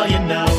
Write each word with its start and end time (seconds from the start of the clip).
Well, 0.00 0.10
you 0.10 0.18
know 0.20 0.49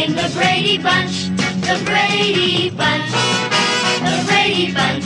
became 0.00 0.16
the 0.16 0.34
Brady 0.34 0.78
Bunch. 0.78 1.28
The 1.60 1.82
Brady 1.84 2.70
Bunch. 2.70 3.10
The 4.00 4.24
Brady 4.26 4.72
Bunch. 4.72 5.04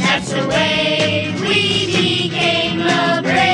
That's 0.00 0.32
the 0.32 0.46
way 0.48 1.34
we 1.40 1.86
became 1.86 2.78
the 2.78 3.20
Brady 3.22 3.49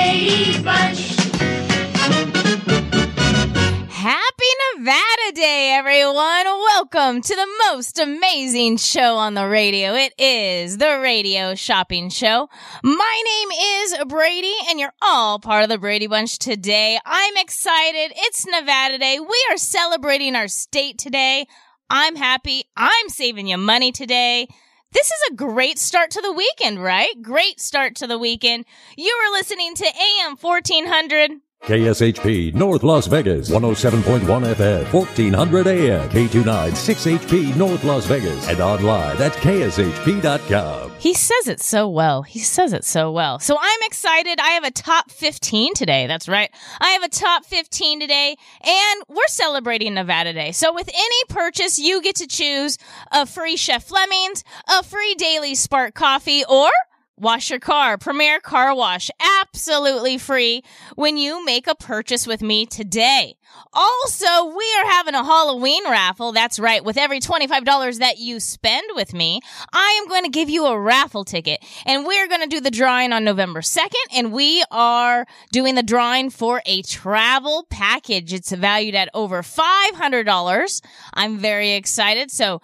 Nevada 4.78 5.32
Day, 5.34 5.70
everyone. 5.72 6.44
Welcome 6.44 7.22
to 7.22 7.34
the 7.34 7.48
most 7.70 7.98
amazing 7.98 8.76
show 8.76 9.16
on 9.16 9.32
the 9.32 9.48
radio. 9.48 9.94
It 9.94 10.12
is 10.19 10.76
the 10.76 10.98
Radio 11.00 11.54
Shopping 11.54 12.10
Show. 12.10 12.50
My 12.84 13.22
name 13.25 13.48
is 13.53 13.94
Bradi, 14.06 14.53
and 14.69 14.78
you're 14.78 14.92
all 15.00 15.38
part 15.38 15.62
of 15.62 15.70
the 15.70 15.78
Brady 15.78 16.09
Bunch 16.09 16.38
today. 16.38 16.98
I'm 17.06 17.38
excited. 17.38 18.12
It's 18.16 18.47
Nevada 18.47 18.98
Day. 18.98 19.19
We 19.19 19.47
are 19.50 19.56
celebrating 19.56 20.36
our 20.36 20.48
state 20.48 20.98
today. 20.98 21.47
I'm 21.88 22.15
happy. 22.15 22.65
I'm 22.76 23.09
saving 23.09 23.47
you 23.47 23.56
money 23.56 23.92
today. 23.92 24.47
This 24.92 25.06
is 25.06 25.31
a 25.31 25.34
great 25.36 25.78
start 25.78 26.10
to 26.10 26.20
the 26.20 26.32
weekend, 26.32 26.82
right? 26.82 27.15
Great 27.22 27.60
start 27.60 27.94
to 27.97 28.06
the 28.06 28.19
weekend. 28.19 28.66
You 28.94 29.19
are 29.25 29.32
listening 29.32 29.75
to 29.76 29.86
AM 29.86 30.36
1400. 30.36 31.41
KSHP 31.66 32.54
North 32.54 32.84
Las 32.84 33.09
Vegas 33.09 33.50
107.1 33.50 34.21
FM 34.22 34.93
1400 34.93 35.66
AM 35.66 36.09
K29 36.10 36.71
6HP 36.71 37.56
North 37.56 37.82
Las 37.82 38.06
Vegas 38.06 38.49
and 38.49 38.60
online 38.60 39.21
at 39.21 39.32
kshp.com. 39.32 40.93
He 41.00 41.12
says 41.12 41.49
it 41.49 41.60
so 41.60 41.88
well. 41.88 42.22
He 42.22 42.38
says 42.38 42.72
it 42.72 42.84
so 42.84 43.10
well. 43.10 43.41
So 43.41 43.56
I'm 43.60 43.81
excited. 43.82 44.38
I 44.38 44.50
have 44.50 44.62
a 44.62 44.71
top 44.71 45.10
15 45.10 45.75
today. 45.75 46.06
That's 46.06 46.28
right. 46.28 46.50
I 46.81 46.91
have 46.91 47.03
a 47.03 47.09
top 47.09 47.44
15 47.44 47.98
today 47.98 48.37
and 48.60 49.03
we're 49.09 49.27
celebrating 49.27 49.94
Nevada 49.94 50.33
Day. 50.33 50.53
So 50.53 50.72
with 50.72 50.88
any 50.88 51.25
purchase, 51.28 51.81
you 51.81 52.00
get 52.00 52.15
to 52.16 52.28
choose 52.28 52.78
a 53.10 53.27
free 53.27 53.56
Chef 53.56 53.83
Fleming's, 53.83 54.44
a 54.69 54.84
free 54.84 55.16
Daily 55.16 55.56
Spark 55.56 55.94
coffee, 55.94 56.44
or 56.48 56.71
Wash 57.19 57.49
your 57.49 57.60
car, 57.60 57.97
Premier 57.97 58.41
Car 58.41 58.75
Wash, 58.75 59.10
absolutely 59.41 60.19
free 60.19 60.62
when 60.97 61.16
you 61.16 61.43
make 61.47 61.66
a 61.66 61.75
purchase 61.75 62.27
with 62.27 62.43
me 62.43 62.66
today. 62.66 63.37
Also, 63.72 64.47
we 64.47 64.77
are 64.78 64.87
having 64.87 65.15
a 65.15 65.25
Halloween 65.25 65.84
raffle. 65.84 66.33
That's 66.33 66.59
right. 66.59 66.84
With 66.84 66.97
every 66.97 67.21
$25 67.21 67.99
that 67.99 68.19
you 68.19 68.41
spend 68.41 68.87
with 68.94 69.12
me, 69.15 69.41
I 69.72 70.00
am 70.03 70.09
going 70.09 70.25
to 70.25 70.31
give 70.31 70.49
you 70.49 70.67
a 70.67 70.78
raffle 70.78 71.25
ticket 71.25 71.65
and 71.84 72.06
we're 72.06 72.28
going 72.28 72.43
to 72.43 72.47
do 72.47 72.61
the 72.61 72.71
drawing 72.71 73.12
on 73.12 73.25
November 73.25 73.61
2nd 73.61 73.91
and 74.15 74.33
we 74.33 74.65
are 74.71 75.27
doing 75.53 75.75
the 75.75 75.83
drawing 75.83 76.31
for 76.31 76.62
a 76.66 76.83
travel 76.83 77.66
package. 77.71 78.33
It's 78.33 78.53
valued 78.53 78.95
at 78.95 79.09
over 79.15 79.43
$500. 79.43 80.83
I'm 81.15 81.39
very 81.39 81.72
excited. 81.72 82.31
So 82.31 82.61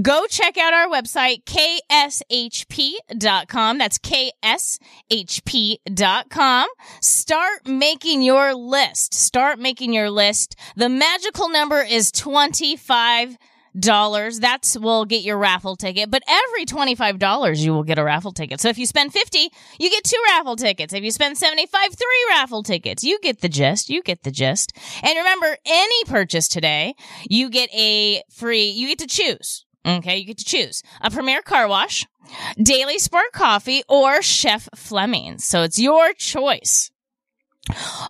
go 0.00 0.26
check 0.28 0.58
out 0.58 0.74
our 0.74 0.88
website, 0.88 1.44
kshp.com. 1.44 1.78
That's 3.78 3.98
kshp.com. 3.98 4.28
Start 7.00 7.66
making 7.66 8.22
your 8.22 8.54
list. 8.54 9.14
Start 9.14 9.58
making 9.58 9.92
your 9.92 10.10
list. 10.10 10.31
The 10.76 10.88
magical 10.88 11.48
number 11.48 11.82
is 11.82 12.10
25 12.12 13.36
dollars. 13.78 14.38
That's 14.40 14.76
will 14.78 15.04
get 15.04 15.22
your 15.22 15.38
raffle 15.38 15.76
ticket. 15.76 16.10
But 16.10 16.22
every 16.28 16.64
twenty 16.64 16.94
five 16.94 17.18
dollars, 17.18 17.64
you 17.64 17.72
will 17.72 17.84
get 17.84 17.98
a 17.98 18.04
raffle 18.04 18.32
ticket. 18.32 18.60
So 18.60 18.68
if 18.68 18.78
you 18.78 18.86
spend 18.86 19.12
fifty, 19.12 19.50
you 19.78 19.90
get 19.90 20.04
two 20.04 20.22
raffle 20.28 20.56
tickets. 20.56 20.92
If 20.92 21.02
you 21.02 21.10
spend 21.10 21.38
seventy 21.38 21.66
five, 21.66 21.94
three 21.94 22.26
raffle 22.28 22.62
tickets. 22.62 23.02
You 23.02 23.18
get 23.20 23.40
the 23.40 23.48
gist. 23.48 23.88
You 23.88 24.02
get 24.02 24.22
the 24.22 24.30
gist. 24.30 24.76
And 25.02 25.16
remember, 25.16 25.56
any 25.64 26.04
purchase 26.04 26.48
today, 26.48 26.94
you 27.28 27.50
get 27.50 27.70
a 27.74 28.22
free. 28.30 28.70
You 28.70 28.88
get 28.88 28.98
to 28.98 29.06
choose. 29.06 29.64
Okay, 29.84 30.18
you 30.18 30.26
get 30.26 30.38
to 30.38 30.44
choose 30.44 30.82
a 31.00 31.10
Premier 31.10 31.42
Car 31.42 31.66
Wash, 31.66 32.06
Daily 32.56 33.00
Spark 33.00 33.32
Coffee, 33.32 33.82
or 33.88 34.22
Chef 34.22 34.68
Fleming's. 34.76 35.44
So 35.44 35.62
it's 35.62 35.78
your 35.78 36.12
choice. 36.12 36.91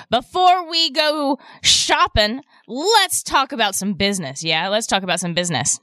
Before 0.09 0.71
we 0.71 0.91
go 0.91 1.39
shopping, 1.63 2.43
let's 2.69 3.23
talk 3.23 3.53
about 3.53 3.75
some 3.75 3.93
business. 3.95 4.45
Yeah, 4.45 4.69
let's 4.69 4.87
talk 4.87 5.03
about 5.03 5.21
some 5.21 5.35
business. 5.35 5.81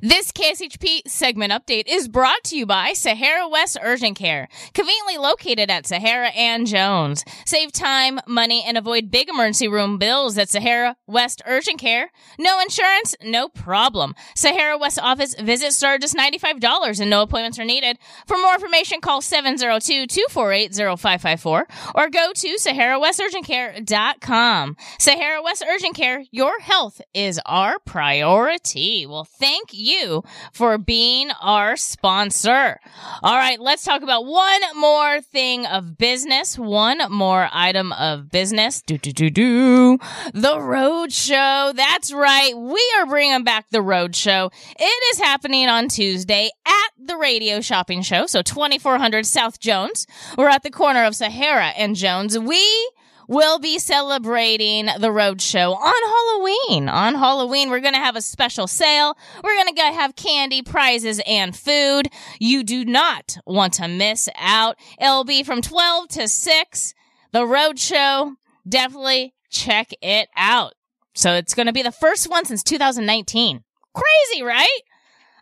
This 0.00 0.32
KSHP 0.32 1.02
segment 1.06 1.52
update 1.52 1.84
is 1.86 2.08
brought 2.08 2.42
to 2.44 2.56
you 2.56 2.64
by 2.66 2.92
Sahara 2.92 3.48
West 3.48 3.76
Urgent 3.82 4.16
Care, 4.16 4.48
conveniently 4.72 5.18
located 5.18 5.70
at 5.70 5.86
Sahara 5.86 6.30
and 6.30 6.66
Jones. 6.66 7.24
Save 7.44 7.72
time, 7.72 8.20
money, 8.26 8.64
and 8.66 8.78
avoid 8.78 9.10
big 9.10 9.28
emergency 9.28 9.68
room 9.68 9.98
bills 9.98 10.38
at 10.38 10.48
Sahara 10.48 10.96
West 11.06 11.42
Urgent 11.46 11.78
Care. 11.80 12.10
No 12.38 12.58
insurance, 12.60 13.14
no 13.22 13.48
problem. 13.48 14.14
Sahara 14.34 14.78
West 14.78 14.98
office 14.98 15.34
visits 15.34 15.76
start 15.76 16.00
just 16.00 16.16
$95 16.16 17.00
and 17.00 17.10
no 17.10 17.22
appointments 17.22 17.58
are 17.58 17.64
needed. 17.64 17.98
For 18.26 18.36
more 18.38 18.54
information, 18.54 19.00
call 19.00 19.20
702-248-0554 19.20 21.64
or 21.94 22.08
go 22.08 22.32
to 22.32 22.56
SaharaWestUrgentCare.com. 22.56 24.76
Sahara 24.98 25.42
West 25.42 25.62
Urgent 25.68 25.94
Care, 25.94 26.24
your 26.30 26.58
health 26.60 27.02
is 27.12 27.38
our 27.46 27.78
priority. 27.80 29.04
Well, 29.06 29.24
thank 29.24 29.59
you 29.72 30.22
for 30.52 30.78
being 30.78 31.30
our 31.40 31.76
sponsor. 31.76 32.80
All 33.22 33.36
right, 33.36 33.60
let's 33.60 33.84
talk 33.84 34.02
about 34.02 34.26
one 34.26 34.60
more 34.76 35.20
thing 35.20 35.66
of 35.66 35.98
business, 35.98 36.58
one 36.58 37.00
more 37.10 37.48
item 37.52 37.92
of 37.92 38.30
business. 38.30 38.82
Do, 38.82 38.98
do, 38.98 39.12
do, 39.12 39.30
do. 39.30 39.98
The 40.34 40.60
Road 40.60 41.12
Show. 41.12 41.72
That's 41.74 42.12
right. 42.12 42.56
We 42.56 42.92
are 42.98 43.06
bringing 43.06 43.44
back 43.44 43.70
the 43.70 43.82
Road 43.82 44.16
Show. 44.16 44.50
It 44.78 45.14
is 45.14 45.20
happening 45.20 45.68
on 45.68 45.88
Tuesday 45.88 46.50
at 46.66 46.90
the 46.98 47.16
Radio 47.16 47.60
Shopping 47.60 48.02
Show. 48.02 48.26
So 48.26 48.42
2400 48.42 49.26
South 49.26 49.60
Jones. 49.60 50.06
We're 50.36 50.48
at 50.48 50.62
the 50.62 50.70
corner 50.70 51.04
of 51.04 51.16
Sahara 51.16 51.68
and 51.76 51.96
Jones. 51.96 52.38
We 52.38 52.90
will 53.30 53.60
be 53.60 53.78
celebrating 53.78 54.88
the 54.98 55.12
road 55.12 55.40
show 55.40 55.72
on 55.72 55.94
Halloween. 55.94 56.88
On 56.88 57.14
Halloween, 57.14 57.70
we're 57.70 57.78
going 57.78 57.94
to 57.94 58.00
have 58.00 58.16
a 58.16 58.20
special 58.20 58.66
sale. 58.66 59.16
We're 59.44 59.54
going 59.54 59.72
to 59.72 59.82
have 59.82 60.16
candy, 60.16 60.62
prizes, 60.62 61.20
and 61.24 61.56
food. 61.56 62.08
You 62.40 62.64
do 62.64 62.84
not 62.84 63.38
want 63.46 63.74
to 63.74 63.86
miss 63.86 64.28
out. 64.36 64.76
It'll 65.00 65.22
be 65.22 65.44
from 65.44 65.62
12 65.62 66.08
to 66.08 66.28
6. 66.28 66.94
The 67.30 67.46
road 67.46 67.78
show. 67.78 68.34
Definitely 68.68 69.34
check 69.48 69.92
it 70.02 70.28
out. 70.36 70.74
So 71.14 71.34
it's 71.34 71.54
going 71.54 71.66
to 71.66 71.72
be 71.72 71.82
the 71.82 71.92
first 71.92 72.28
one 72.28 72.44
since 72.44 72.64
2019. 72.64 73.62
Crazy, 73.94 74.42
right? 74.42 74.80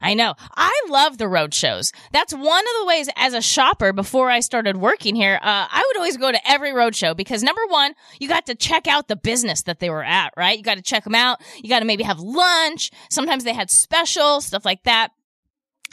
I 0.01 0.15
know. 0.15 0.35
I 0.57 0.73
love 0.89 1.19
the 1.19 1.29
road 1.29 1.55
shows. 1.55 1.93
That's 2.13 2.33
one 2.33 2.43
of 2.43 2.81
the 2.81 2.87
ways 2.87 3.09
as 3.17 3.35
a 3.35 3.43
shopper 3.43 3.93
before 3.93 4.31
I 4.31 4.41
started 4.41 4.77
working 4.77 5.15
here, 5.15 5.39
uh, 5.43 5.67
I 5.71 5.85
would 5.87 5.97
always 5.97 6.17
go 6.17 6.31
to 6.31 6.51
every 6.51 6.73
road 6.73 6.95
show 6.95 7.15
because 7.15 7.43
number 7.43 7.63
one, 7.69 7.95
you 8.21 8.29
got 8.29 8.47
to 8.47 8.55
check 8.55 8.87
out 8.87 9.09
the 9.09 9.17
business 9.17 9.63
that 9.63 9.81
they 9.81 9.91
were 9.91 10.05
at, 10.05 10.33
right? 10.37 10.57
You 10.57 10.65
got 10.65 10.77
to 10.77 10.83
check 10.83 11.05
them 11.05 11.15
out. 11.15 11.41
You 11.63 11.69
got 11.69 11.81
to 11.81 11.85
maybe 11.85 12.05
have 12.05 12.21
lunch. 12.21 12.91
Sometimes 13.11 13.45
they 13.45 13.53
had 13.53 13.71
special 13.71 14.41
stuff 14.41 14.65
like 14.65 14.85
that. 14.85 15.11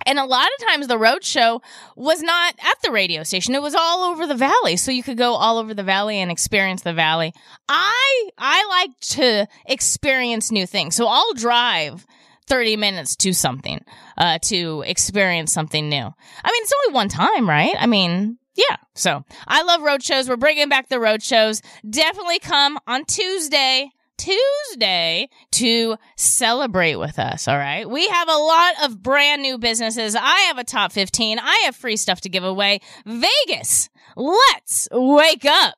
And 0.05 0.19
a 0.19 0.25
lot 0.25 0.47
of 0.59 0.67
times 0.67 0.87
the 0.87 0.97
road 0.97 1.23
show 1.23 1.61
was 1.95 2.21
not 2.21 2.55
at 2.59 2.81
the 2.83 2.91
radio 2.91 3.23
station. 3.23 3.55
It 3.55 3.61
was 3.61 3.75
all 3.75 4.03
over 4.03 4.27
the 4.27 4.35
valley. 4.35 4.75
So 4.75 4.91
you 4.91 5.03
could 5.03 5.17
go 5.17 5.33
all 5.35 5.57
over 5.57 5.73
the 5.73 5.83
valley 5.83 6.17
and 6.17 6.29
experience 6.29 6.81
the 6.81 6.93
valley. 6.93 7.33
I, 7.69 8.29
I 8.37 8.65
like 8.67 8.99
to 9.11 9.47
experience 9.65 10.51
new 10.51 10.65
things. 10.65 10.95
So 10.95 11.07
I'll 11.07 11.33
drive 11.33 12.05
30 12.47 12.77
minutes 12.77 13.15
to 13.17 13.33
something, 13.33 13.83
uh, 14.17 14.39
to 14.43 14.83
experience 14.85 15.51
something 15.53 15.89
new. 15.89 15.97
I 15.97 16.51
mean, 16.51 16.63
it's 16.63 16.73
only 16.85 16.95
one 16.95 17.09
time, 17.09 17.49
right? 17.49 17.75
I 17.77 17.87
mean, 17.87 18.37
yeah. 18.55 18.77
So 18.93 19.23
I 19.47 19.63
love 19.63 19.81
road 19.81 20.03
shows. 20.03 20.29
We're 20.29 20.37
bringing 20.37 20.69
back 20.69 20.87
the 20.89 20.99
road 20.99 21.21
shows. 21.21 21.61
Definitely 21.87 22.39
come 22.39 22.79
on 22.87 23.05
Tuesday. 23.05 23.89
Tuesday 24.17 25.27
to 25.51 25.97
celebrate 26.15 26.95
with 26.95 27.19
us. 27.19 27.49
All 27.49 27.57
right. 27.57 27.89
We 27.89 28.07
have 28.07 28.29
a 28.29 28.37
lot 28.37 28.73
of 28.85 29.03
brand 29.03 29.41
new 29.41 29.57
businesses. 29.57 30.15
I 30.15 30.39
have 30.47 30.57
a 30.57 30.63
top 30.63 30.93
15. 30.93 31.37
I 31.37 31.63
have 31.65 31.75
free 31.75 31.97
stuff 31.97 32.21
to 32.21 32.29
give 32.29 32.45
away. 32.45 32.79
Vegas. 33.05 33.89
Let's 34.15 34.87
wake 34.91 35.43
up. 35.45 35.75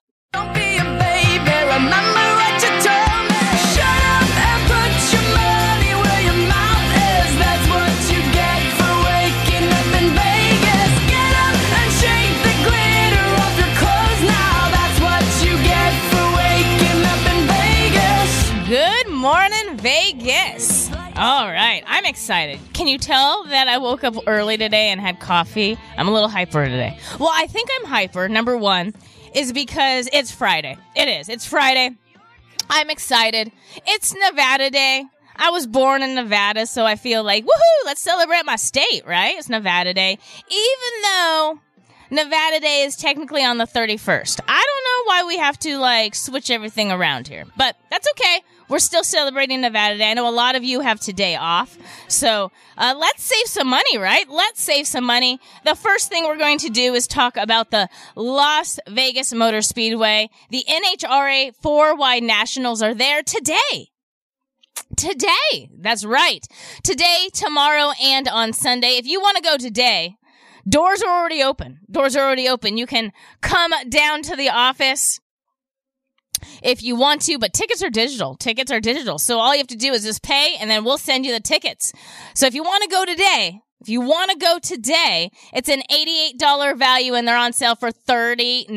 Excited. 22.07 22.59
Can 22.73 22.87
you 22.87 22.97
tell 22.97 23.43
that 23.45 23.67
I 23.67 23.77
woke 23.77 24.03
up 24.03 24.15
early 24.27 24.57
today 24.57 24.89
and 24.89 24.99
had 24.99 25.19
coffee? 25.19 25.77
I'm 25.97 26.07
a 26.07 26.11
little 26.11 26.29
hyper 26.29 26.65
today. 26.65 26.97
Well, 27.19 27.31
I 27.33 27.47
think 27.47 27.69
I'm 27.79 27.85
hyper. 27.85 28.29
Number 28.29 28.57
one 28.57 28.93
is 29.35 29.53
because 29.53 30.09
it's 30.13 30.31
Friday. 30.31 30.77
It 30.95 31.07
is. 31.07 31.29
It's 31.29 31.45
Friday. 31.45 31.95
I'm 32.69 32.89
excited. 32.89 33.51
It's 33.85 34.13
Nevada 34.13 34.69
Day. 34.69 35.03
I 35.35 35.51
was 35.51 35.67
born 35.67 36.01
in 36.01 36.15
Nevada, 36.15 36.65
so 36.65 36.85
I 36.85 36.95
feel 36.95 37.23
like, 37.23 37.43
woohoo, 37.43 37.85
let's 37.85 38.01
celebrate 38.01 38.45
my 38.45 38.55
state, 38.55 39.03
right? 39.05 39.35
It's 39.37 39.49
Nevada 39.49 39.93
Day. 39.93 40.17
Even 40.49 41.01
though 41.03 41.59
Nevada 42.09 42.59
Day 42.59 42.83
is 42.83 42.95
technically 42.95 43.43
on 43.43 43.57
the 43.57 43.65
31st. 43.65 44.39
I 44.47 44.65
don't 44.65 44.83
know 44.83 45.11
why 45.11 45.23
we 45.27 45.37
have 45.37 45.59
to 45.59 45.77
like 45.77 46.15
switch 46.15 46.49
everything 46.49 46.91
around 46.91 47.27
here, 47.27 47.45
but 47.57 47.75
that's 47.91 48.07
okay. 48.11 48.41
We're 48.69 48.79
still 48.79 49.03
celebrating 49.03 49.61
Nevada 49.61 49.97
Day. 49.97 50.11
I 50.11 50.13
know 50.13 50.27
a 50.27 50.31
lot 50.31 50.55
of 50.55 50.63
you 50.63 50.81
have 50.81 50.99
today 50.99 51.35
off. 51.35 51.77
So 52.09 52.51
uh, 52.77 52.95
let's 52.97 53.23
save 53.23 53.47
some 53.47 53.67
money, 53.67 53.97
right? 53.97 54.29
Let's 54.29 54.61
save 54.61 54.87
some 54.87 55.05
money. 55.05 55.39
The 55.63 55.75
first 55.75 56.09
thing 56.09 56.25
we're 56.25 56.37
going 56.37 56.59
to 56.59 56.69
do 56.69 56.93
is 56.93 57.07
talk 57.07 57.37
about 57.37 57.71
the 57.71 57.87
Las 58.15 58.79
Vegas 58.89 59.33
Motor 59.33 59.61
Speedway. 59.61 60.29
The 60.49 60.65
NHRA 60.67 61.55
4 61.55 61.95
Wide 61.95 62.23
Nationals 62.23 62.81
are 62.81 62.93
there 62.93 63.23
today. 63.23 63.91
Today. 64.97 65.69
That's 65.79 66.03
right. 66.03 66.45
Today, 66.83 67.29
tomorrow, 67.33 67.91
and 68.03 68.27
on 68.27 68.51
Sunday. 68.51 68.97
If 68.97 69.05
you 69.05 69.21
want 69.21 69.37
to 69.37 69.43
go 69.43 69.57
today, 69.57 70.17
doors 70.67 71.01
are 71.01 71.19
already 71.19 71.41
open. 71.41 71.79
Doors 71.89 72.15
are 72.15 72.25
already 72.25 72.49
open. 72.49 72.77
You 72.77 72.85
can 72.85 73.13
come 73.41 73.71
down 73.89 74.23
to 74.23 74.35
the 74.35 74.49
office 74.49 75.19
if 76.63 76.83
you 76.83 76.95
want 76.95 77.21
to, 77.23 77.37
but 77.37 77.53
tickets 77.53 77.83
are 77.83 77.89
digital. 77.89 78.35
Tickets 78.35 78.71
are 78.71 78.79
digital. 78.79 79.17
So 79.19 79.39
all 79.39 79.53
you 79.53 79.59
have 79.59 79.67
to 79.67 79.75
do 79.75 79.93
is 79.93 80.03
just 80.03 80.23
pay 80.23 80.55
and 80.59 80.69
then 80.69 80.83
we'll 80.83 80.97
send 80.97 81.25
you 81.25 81.31
the 81.31 81.39
tickets. 81.39 81.93
So 82.33 82.45
if 82.47 82.53
you 82.53 82.63
want 82.63 82.83
to 82.83 82.89
go 82.89 83.05
today, 83.05 83.61
if 83.79 83.89
you 83.89 84.01
want 84.01 84.31
to 84.31 84.37
go 84.37 84.57
today, 84.59 85.31
it's 85.53 85.69
an 85.69 85.83
$88 85.91 86.77
value 86.77 87.13
and 87.13 87.27
they're 87.27 87.37
on 87.37 87.53
sale 87.53 87.75
for 87.75 87.91
$39. 87.91 88.67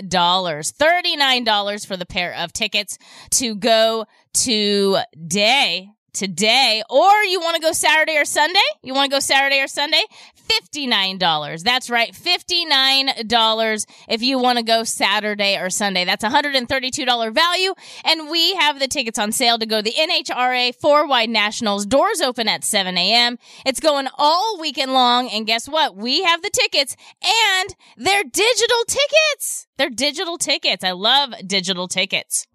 $39 0.00 1.86
for 1.86 1.96
the 1.96 2.06
pair 2.06 2.34
of 2.34 2.52
tickets 2.52 2.98
to 3.32 3.54
go 3.54 4.06
today. 4.32 5.90
Today, 6.12 6.82
or 6.90 7.22
you 7.22 7.38
want 7.38 7.54
to 7.54 7.62
go 7.62 7.70
Saturday 7.70 8.16
or 8.16 8.24
Sunday? 8.24 8.58
You 8.82 8.94
want 8.94 9.08
to 9.12 9.14
go 9.14 9.20
Saturday 9.20 9.60
or 9.60 9.68
Sunday? 9.68 10.02
$59. 10.50 11.62
That's 11.62 11.90
right. 11.90 12.12
$59 12.12 13.86
if 14.08 14.22
you 14.22 14.38
want 14.38 14.58
to 14.58 14.64
go 14.64 14.84
Saturday 14.84 15.56
or 15.56 15.70
Sunday. 15.70 16.04
That's 16.04 16.24
$132 16.24 17.34
value. 17.34 17.74
And 18.04 18.28
we 18.28 18.54
have 18.56 18.80
the 18.80 18.88
tickets 18.88 19.18
on 19.18 19.32
sale 19.32 19.58
to 19.58 19.66
go 19.66 19.78
to 19.78 19.82
the 19.82 19.92
NHRA 19.92 20.74
4 20.74 21.06
Wide 21.06 21.30
Nationals. 21.30 21.86
Doors 21.86 22.20
open 22.20 22.48
at 22.48 22.64
7 22.64 22.96
a.m. 22.98 23.38
It's 23.64 23.80
going 23.80 24.08
all 24.18 24.58
weekend 24.60 24.92
long. 24.92 25.28
And 25.28 25.46
guess 25.46 25.68
what? 25.68 25.96
We 25.96 26.22
have 26.24 26.42
the 26.42 26.50
tickets 26.50 26.96
and 27.22 27.74
they're 27.96 28.24
digital 28.24 28.84
tickets. 28.86 29.66
They're 29.76 29.90
digital 29.90 30.38
tickets. 30.38 30.84
I 30.84 30.92
love 30.92 31.34
digital 31.46 31.88
tickets. 31.88 32.46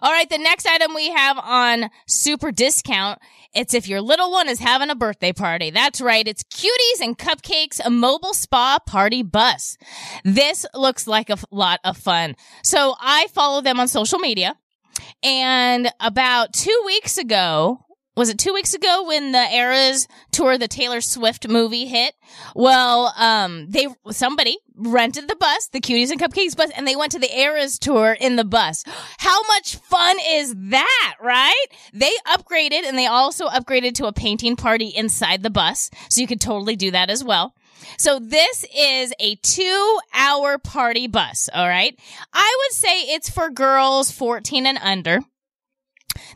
All 0.00 0.10
right, 0.10 0.28
the 0.28 0.38
next 0.38 0.66
item 0.66 0.94
we 0.94 1.10
have 1.10 1.38
on 1.38 1.88
super 2.06 2.50
discount. 2.50 3.20
It's 3.54 3.74
if 3.74 3.86
your 3.86 4.00
little 4.00 4.30
one 4.30 4.48
is 4.48 4.58
having 4.58 4.88
a 4.88 4.94
birthday 4.94 5.32
party. 5.32 5.70
That's 5.70 6.00
right. 6.00 6.26
It's 6.26 6.42
Cuties 6.42 7.00
and 7.00 7.18
Cupcakes, 7.18 7.80
a 7.84 7.90
mobile 7.90 8.32
spa 8.32 8.78
party 8.86 9.22
bus. 9.22 9.76
This 10.24 10.64
looks 10.74 11.06
like 11.06 11.28
a 11.28 11.36
lot 11.50 11.80
of 11.84 11.98
fun. 11.98 12.34
So 12.62 12.94
I 12.98 13.26
follow 13.28 13.60
them 13.60 13.78
on 13.78 13.88
social 13.88 14.18
media. 14.18 14.56
And 15.22 15.90
about 16.00 16.52
two 16.52 16.82
weeks 16.86 17.18
ago, 17.18 17.84
was 18.14 18.28
it 18.28 18.38
two 18.38 18.52
weeks 18.52 18.74
ago 18.74 19.04
when 19.06 19.32
the 19.32 19.54
Eras 19.54 20.06
tour, 20.32 20.58
the 20.58 20.68
Taylor 20.68 21.00
Swift 21.00 21.48
movie 21.48 21.86
hit? 21.86 22.14
Well, 22.54 23.14
um, 23.16 23.70
they, 23.70 23.88
somebody 24.10 24.58
rented 24.76 25.28
the 25.28 25.36
bus, 25.36 25.68
the 25.68 25.80
Cuties 25.80 26.10
and 26.10 26.20
Cupcakes 26.20 26.56
bus, 26.56 26.70
and 26.76 26.86
they 26.86 26.96
went 26.96 27.12
to 27.12 27.18
the 27.18 27.34
Eras 27.34 27.78
tour 27.78 28.12
in 28.12 28.36
the 28.36 28.44
bus. 28.44 28.84
How 29.18 29.42
much 29.44 29.76
fun 29.76 30.16
is 30.26 30.54
that, 30.70 31.14
right? 31.22 31.66
They 31.94 32.12
upgraded 32.26 32.84
and 32.84 32.98
they 32.98 33.06
also 33.06 33.48
upgraded 33.48 33.94
to 33.94 34.06
a 34.06 34.12
painting 34.12 34.56
party 34.56 34.88
inside 34.88 35.42
the 35.42 35.50
bus. 35.50 35.90
So 36.10 36.20
you 36.20 36.26
could 36.26 36.40
totally 36.40 36.76
do 36.76 36.90
that 36.90 37.08
as 37.08 37.24
well. 37.24 37.54
So 37.98 38.18
this 38.18 38.64
is 38.76 39.12
a 39.18 39.36
two 39.36 39.98
hour 40.14 40.58
party 40.58 41.06
bus. 41.06 41.48
All 41.52 41.68
right. 41.68 41.98
I 42.32 42.56
would 42.58 42.76
say 42.76 43.00
it's 43.14 43.30
for 43.30 43.50
girls 43.50 44.10
14 44.10 44.66
and 44.66 44.78
under. 44.78 45.20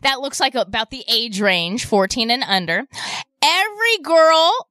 That 0.03 0.21
looks 0.21 0.39
like 0.39 0.55
about 0.55 0.91
the 0.91 1.03
age 1.07 1.41
range, 1.41 1.85
14 1.85 2.31
and 2.31 2.43
under. 2.43 2.85
Every 3.41 3.97
girl 4.03 4.67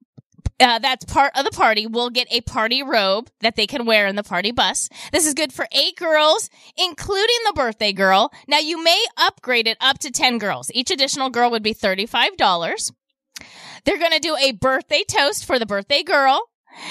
uh, 0.59 0.79
that's 0.79 1.05
part 1.05 1.31
of 1.37 1.45
the 1.45 1.51
party 1.51 1.85
will 1.85 2.09
get 2.09 2.27
a 2.31 2.41
party 2.41 2.81
robe 2.81 3.29
that 3.41 3.55
they 3.55 3.67
can 3.67 3.85
wear 3.85 4.07
in 4.07 4.15
the 4.15 4.23
party 4.23 4.51
bus. 4.51 4.89
This 5.11 5.27
is 5.27 5.33
good 5.33 5.53
for 5.53 5.67
eight 5.71 5.95
girls, 5.95 6.49
including 6.75 7.37
the 7.45 7.53
birthday 7.53 7.93
girl. 7.93 8.31
Now 8.47 8.59
you 8.59 8.83
may 8.83 9.03
upgrade 9.17 9.67
it 9.67 9.77
up 9.79 9.99
to 9.99 10.11
10 10.11 10.39
girls. 10.39 10.71
Each 10.73 10.91
additional 10.91 11.29
girl 11.29 11.51
would 11.51 11.63
be 11.63 11.73
$35. 11.73 12.91
They're 13.85 13.99
going 13.99 14.11
to 14.11 14.19
do 14.19 14.35
a 14.35 14.51
birthday 14.51 15.03
toast 15.07 15.45
for 15.45 15.59
the 15.59 15.65
birthday 15.65 16.03
girl. 16.03 16.49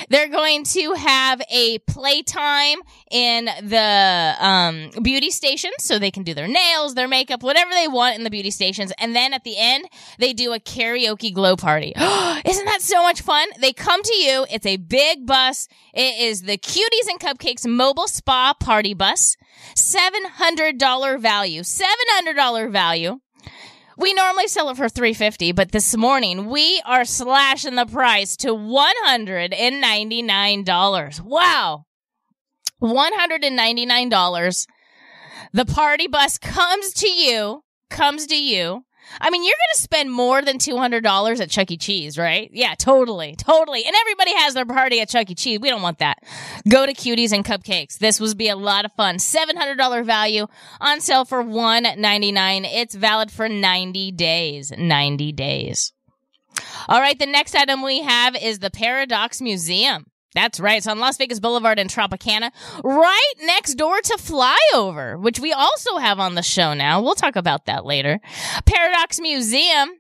They're 0.09 0.29
going 0.29 0.65
to 0.65 0.95
have 0.95 1.41
a 1.51 1.79
playtime 1.81 2.79
in 3.11 3.47
the 3.63 4.35
um, 4.41 4.91
beauty 5.03 5.31
stations 5.31 5.75
so 5.79 5.99
they 5.99 6.11
can 6.11 6.23
do 6.23 6.35
their 6.35 6.49
nails, 6.49 6.95
their 6.95 7.09
makeup, 7.09 7.43
whatever 7.43 7.71
they 7.71 7.89
want 7.89 8.17
in 8.17 8.25
the 8.25 8.31
beauty 8.31 8.51
stations. 8.51 8.93
And 8.99 9.15
then 9.15 9.33
at 9.33 9.45
the 9.45 9.57
end, 9.57 9.87
they 10.19 10.33
do 10.33 10.53
a 10.53 10.59
karaoke 10.59 11.33
glow 11.33 11.57
party. 11.57 11.93
Isn't 11.97 12.67
that 12.67 12.79
so 12.81 13.03
much 13.03 13.23
fun? 13.23 13.49
They 13.61 13.73
come 13.73 14.03
to 14.03 14.15
you. 14.15 14.47
It's 14.51 14.67
a 14.67 14.77
big 14.77 15.27
bus. 15.27 15.69
It 15.95 16.21
is 16.21 16.43
the 16.43 16.59
Cuties 16.59 17.09
and 17.09 17.21
Cupcakes 17.21 17.67
Mobile 17.67 18.09
Spa 18.09 18.55
Party 18.55 18.95
Bus. 18.95 19.37
$700 19.75 21.21
value. 21.21 21.63
$700 21.63 22.71
value. 22.73 23.21
We 23.99 24.13
normally 24.13 24.47
sell 24.49 24.69
it 24.69 24.77
for 24.77 24.91
350, 24.91 25.53
but 25.53 25.73
this 25.73 25.97
morning 25.97 26.51
we 26.51 26.83
are 26.85 27.07
slashing 27.07 27.77
the 27.77 27.87
price 27.87 28.37
to 28.39 28.49
$199. 28.49 31.21
Wow. 31.23 31.85
$199. 32.83 34.67
The 35.53 35.65
party 35.65 36.09
bus 36.09 36.39
comes 36.39 36.93
to 36.95 37.09
you, 37.09 37.63
comes 37.89 38.27
to 38.27 38.37
you. 38.37 38.86
I 39.21 39.31
mean, 39.31 39.45
you're 39.45 39.55
going 39.55 39.75
to 39.75 39.81
spend 39.81 40.13
more 40.13 40.43
than 40.43 40.59
$200 40.59 41.41
at 41.41 41.51
Chuck 41.51 41.71
E. 41.71 41.77
Cheese, 41.77 42.19
right? 42.19 42.51
Yeah, 42.53 42.75
totally, 42.75 43.37
totally. 43.37 43.85
And 43.85 43.95
everybody 43.95 44.35
has 44.37 44.55
their 44.55 44.67
party 44.67 45.01
at 45.01 45.09
Chuck 45.09 45.31
E. 45.31 45.35
Cheese. 45.35 45.61
We 45.61 45.71
don't 45.71 45.83
want 45.83 45.99
that. 45.99 46.19
Go 46.69 46.87
to 46.87 46.93
Cuties 46.93 47.33
and 47.33 47.45
Cupcakes. 47.45 47.99
This 47.99 48.21
would 48.21 48.37
be 48.37 48.49
a 48.49 48.57
lot 48.57 48.85
of 48.85 48.93
fun. 48.93 49.17
$700 49.17 50.05
value 50.05 50.47
on 50.81 51.01
sale 51.01 51.25
for 51.25 51.43
199. 51.43 52.65
It's 52.65 52.95
valid 52.95 53.31
for 53.31 53.49
90 53.49 54.13
days. 54.13 54.73
90 54.77 55.33
days. 55.33 55.93
All 56.89 57.01
right, 57.01 57.19
the 57.19 57.27
next 57.27 57.55
item 57.55 57.83
we 57.83 58.03
have 58.03 58.37
is 58.37 58.61
the 58.61 58.71
Paradox 58.71 59.41
Museum. 59.41 60.07
That's 60.37 60.61
right. 60.61 60.77
It's 60.77 60.87
on 60.87 61.01
Las 61.01 61.17
Vegas 61.17 61.41
Boulevard 61.41 61.79
in 61.79 61.89
Tropicana, 61.89 62.51
right 62.85 63.33
next 63.41 63.77
door 63.77 63.99
to 64.03 64.19
Flyover, 64.19 65.19
which 65.19 65.41
we 65.41 65.51
also 65.51 65.97
have 65.97 66.21
on 66.21 66.35
the 66.35 66.43
show 66.43 66.75
now. 66.75 67.01
We'll 67.01 67.15
talk 67.15 67.37
about 67.37 67.65
that 67.65 67.87
later. 67.87 68.21
Paradox 68.67 69.19
Museum. 69.19 69.93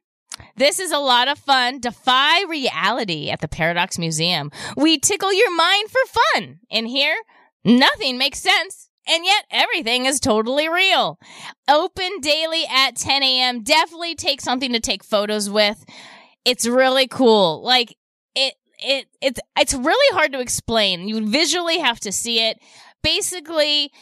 This 0.54 0.78
is 0.78 0.92
a 0.92 0.98
lot 0.98 1.28
of 1.28 1.38
fun. 1.38 1.80
Defy 1.80 2.42
reality 2.42 3.30
at 3.30 3.40
the 3.40 3.48
Paradox 3.48 3.98
Museum. 3.98 4.50
We 4.76 4.98
tickle 4.98 5.32
your 5.32 5.56
mind 5.56 5.88
for 5.88 6.20
fun. 6.34 6.58
In 6.68 6.84
here, 6.84 7.16
nothing 7.64 8.18
makes 8.18 8.38
sense. 8.38 8.90
And 9.08 9.24
yet 9.24 9.46
everything 9.50 10.04
is 10.04 10.20
totally 10.20 10.68
real. 10.68 11.18
Open 11.66 12.20
daily 12.20 12.64
at 12.70 12.96
10 12.96 13.22
a.m. 13.22 13.62
Definitely 13.62 14.16
take 14.16 14.42
something 14.42 14.74
to 14.74 14.80
take 14.80 15.02
photos 15.02 15.48
with. 15.48 15.82
It's 16.44 16.66
really 16.66 17.08
cool. 17.08 17.62
Like 17.64 17.96
it, 18.78 19.06
it, 19.06 19.06
it's, 19.20 19.40
it's 19.58 19.74
really 19.74 20.16
hard 20.16 20.32
to 20.32 20.40
explain. 20.40 21.08
You 21.08 21.26
visually 21.26 21.78
have 21.78 22.00
to 22.00 22.12
see 22.12 22.40
it. 22.40 22.58
Basically, 23.02 23.92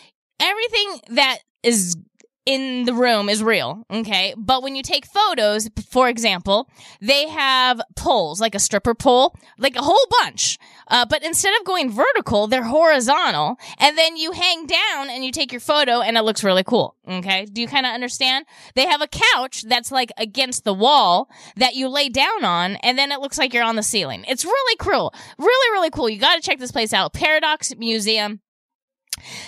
everything 0.41 1.01
that 1.17 1.39
is 1.63 1.97
in 2.47 2.85
the 2.85 2.93
room 2.93 3.29
is 3.29 3.43
real, 3.43 3.85
okay? 3.91 4.35
But 4.37 4.63
when 4.63 4.77
you 4.77 4.83
take 4.83 5.07
photos, 5.07 5.69
for 5.89 6.09
example, 6.09 6.69
they 7.01 7.29
have 7.29 7.81
poles, 7.97 8.41
like 8.41 8.55
a 8.55 8.59
stripper 8.59 8.95
pole, 8.95 9.35
like 9.59 9.77
a 9.77 9.83
whole 9.83 10.07
bunch. 10.21 10.59
Uh, 10.89 11.07
but 11.07 11.23
instead 11.25 11.59
of 11.59 11.65
going 11.65 11.91
vertical, 11.91 12.47
they're 12.47 12.65
horizontal. 12.65 13.57
And 13.79 13.97
then 13.97 14.17
you 14.17 14.33
hang 14.33 14.67
down 14.67 15.09
and 15.09 15.25
you 15.25 15.33
take 15.33 15.53
your 15.53 15.61
photo 15.61 16.01
and 16.01 16.17
it 16.17 16.23
looks 16.23 16.45
really 16.45 16.65
cool, 16.65 16.97
okay? 17.09 17.47
Do 17.47 17.61
you 17.63 17.67
kind 17.67 17.87
of 17.87 17.93
understand? 17.93 18.45
They 18.75 18.87
have 18.87 19.01
a 19.01 19.09
couch 19.09 19.63
that's 19.63 19.91
like 19.91 20.13
against 20.19 20.65
the 20.65 20.75
wall 20.75 21.31
that 21.57 21.75
you 21.75 21.89
lay 21.89 22.11
down 22.11 22.45
on 22.45 22.77
and 22.77 22.99
then 22.99 23.11
it 23.11 23.21
looks 23.21 23.39
like 23.39 23.55
you're 23.55 23.65
on 23.65 23.77
the 23.77 23.83
ceiling. 23.83 24.25
It's 24.29 24.45
really 24.45 24.77
cool. 24.77 25.15
Really, 25.39 25.73
really 25.73 25.91
cool. 25.91 26.11
You 26.11 26.19
gotta 26.19 26.43
check 26.43 26.59
this 26.59 26.73
place 26.73 26.93
out. 26.93 27.15
Paradox 27.15 27.75
Museum. 27.77 28.41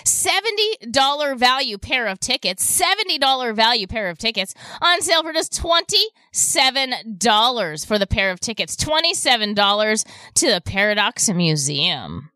$70 0.03 1.37
value 1.37 1.77
pair 1.77 2.07
of 2.07 2.19
tickets, 2.19 2.81
$70 2.81 3.55
value 3.55 3.87
pair 3.87 4.09
of 4.09 4.17
tickets 4.17 4.53
on 4.81 5.01
sale 5.01 5.23
for 5.23 5.31
just 5.33 5.53
$27 5.61 7.85
for 7.85 7.99
the 7.99 8.07
pair 8.07 8.31
of 8.31 8.39
tickets, 8.39 8.75
$27 8.75 10.05
to 10.35 10.51
the 10.51 10.61
Paradox 10.61 11.29
Museum. 11.29 12.31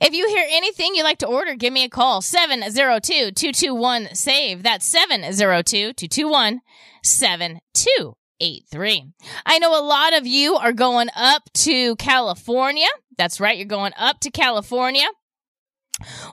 If 0.00 0.14
you 0.14 0.28
hear 0.28 0.46
anything 0.50 0.94
you'd 0.94 1.02
like 1.04 1.18
to 1.18 1.26
order, 1.26 1.54
give 1.54 1.72
me 1.72 1.84
a 1.84 1.88
call 1.88 2.22
702 2.22 3.32
221 3.32 4.14
SAVE. 4.14 4.62
That's 4.62 4.86
702 4.86 5.92
221 5.92 6.60
7283. 7.02 9.12
I 9.46 9.58
know 9.58 9.78
a 9.78 9.84
lot 9.84 10.14
of 10.14 10.26
you 10.26 10.56
are 10.56 10.72
going 10.72 11.08
up 11.14 11.50
to 11.54 11.96
California. 11.96 12.88
That's 13.16 13.40
right, 13.40 13.56
you're 13.56 13.66
going 13.66 13.92
up 13.96 14.20
to 14.20 14.30
California. 14.30 15.06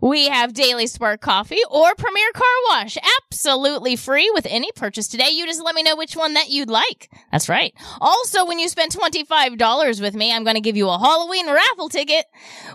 We 0.00 0.28
have 0.28 0.54
Daily 0.54 0.86
Spark 0.86 1.20
Coffee 1.20 1.60
or 1.70 1.94
Premier 1.94 2.32
Car 2.32 2.46
Wash. 2.68 2.96
Absolutely 3.22 3.96
free 3.96 4.30
with 4.32 4.46
any 4.48 4.70
purchase 4.72 5.08
today. 5.08 5.30
You 5.30 5.46
just 5.46 5.62
let 5.62 5.74
me 5.74 5.82
know 5.82 5.96
which 5.96 6.16
one 6.16 6.32
that 6.34 6.50
you'd 6.50 6.70
like. 6.70 7.10
That's 7.32 7.48
right. 7.48 7.74
Also, 8.00 8.46
when 8.46 8.58
you 8.58 8.68
spend 8.68 8.92
$25 8.92 10.00
with 10.00 10.14
me, 10.14 10.32
I'm 10.32 10.44
going 10.44 10.56
to 10.56 10.60
give 10.60 10.76
you 10.76 10.88
a 10.88 10.98
Halloween 10.98 11.50
raffle 11.50 11.88
ticket. 11.88 12.26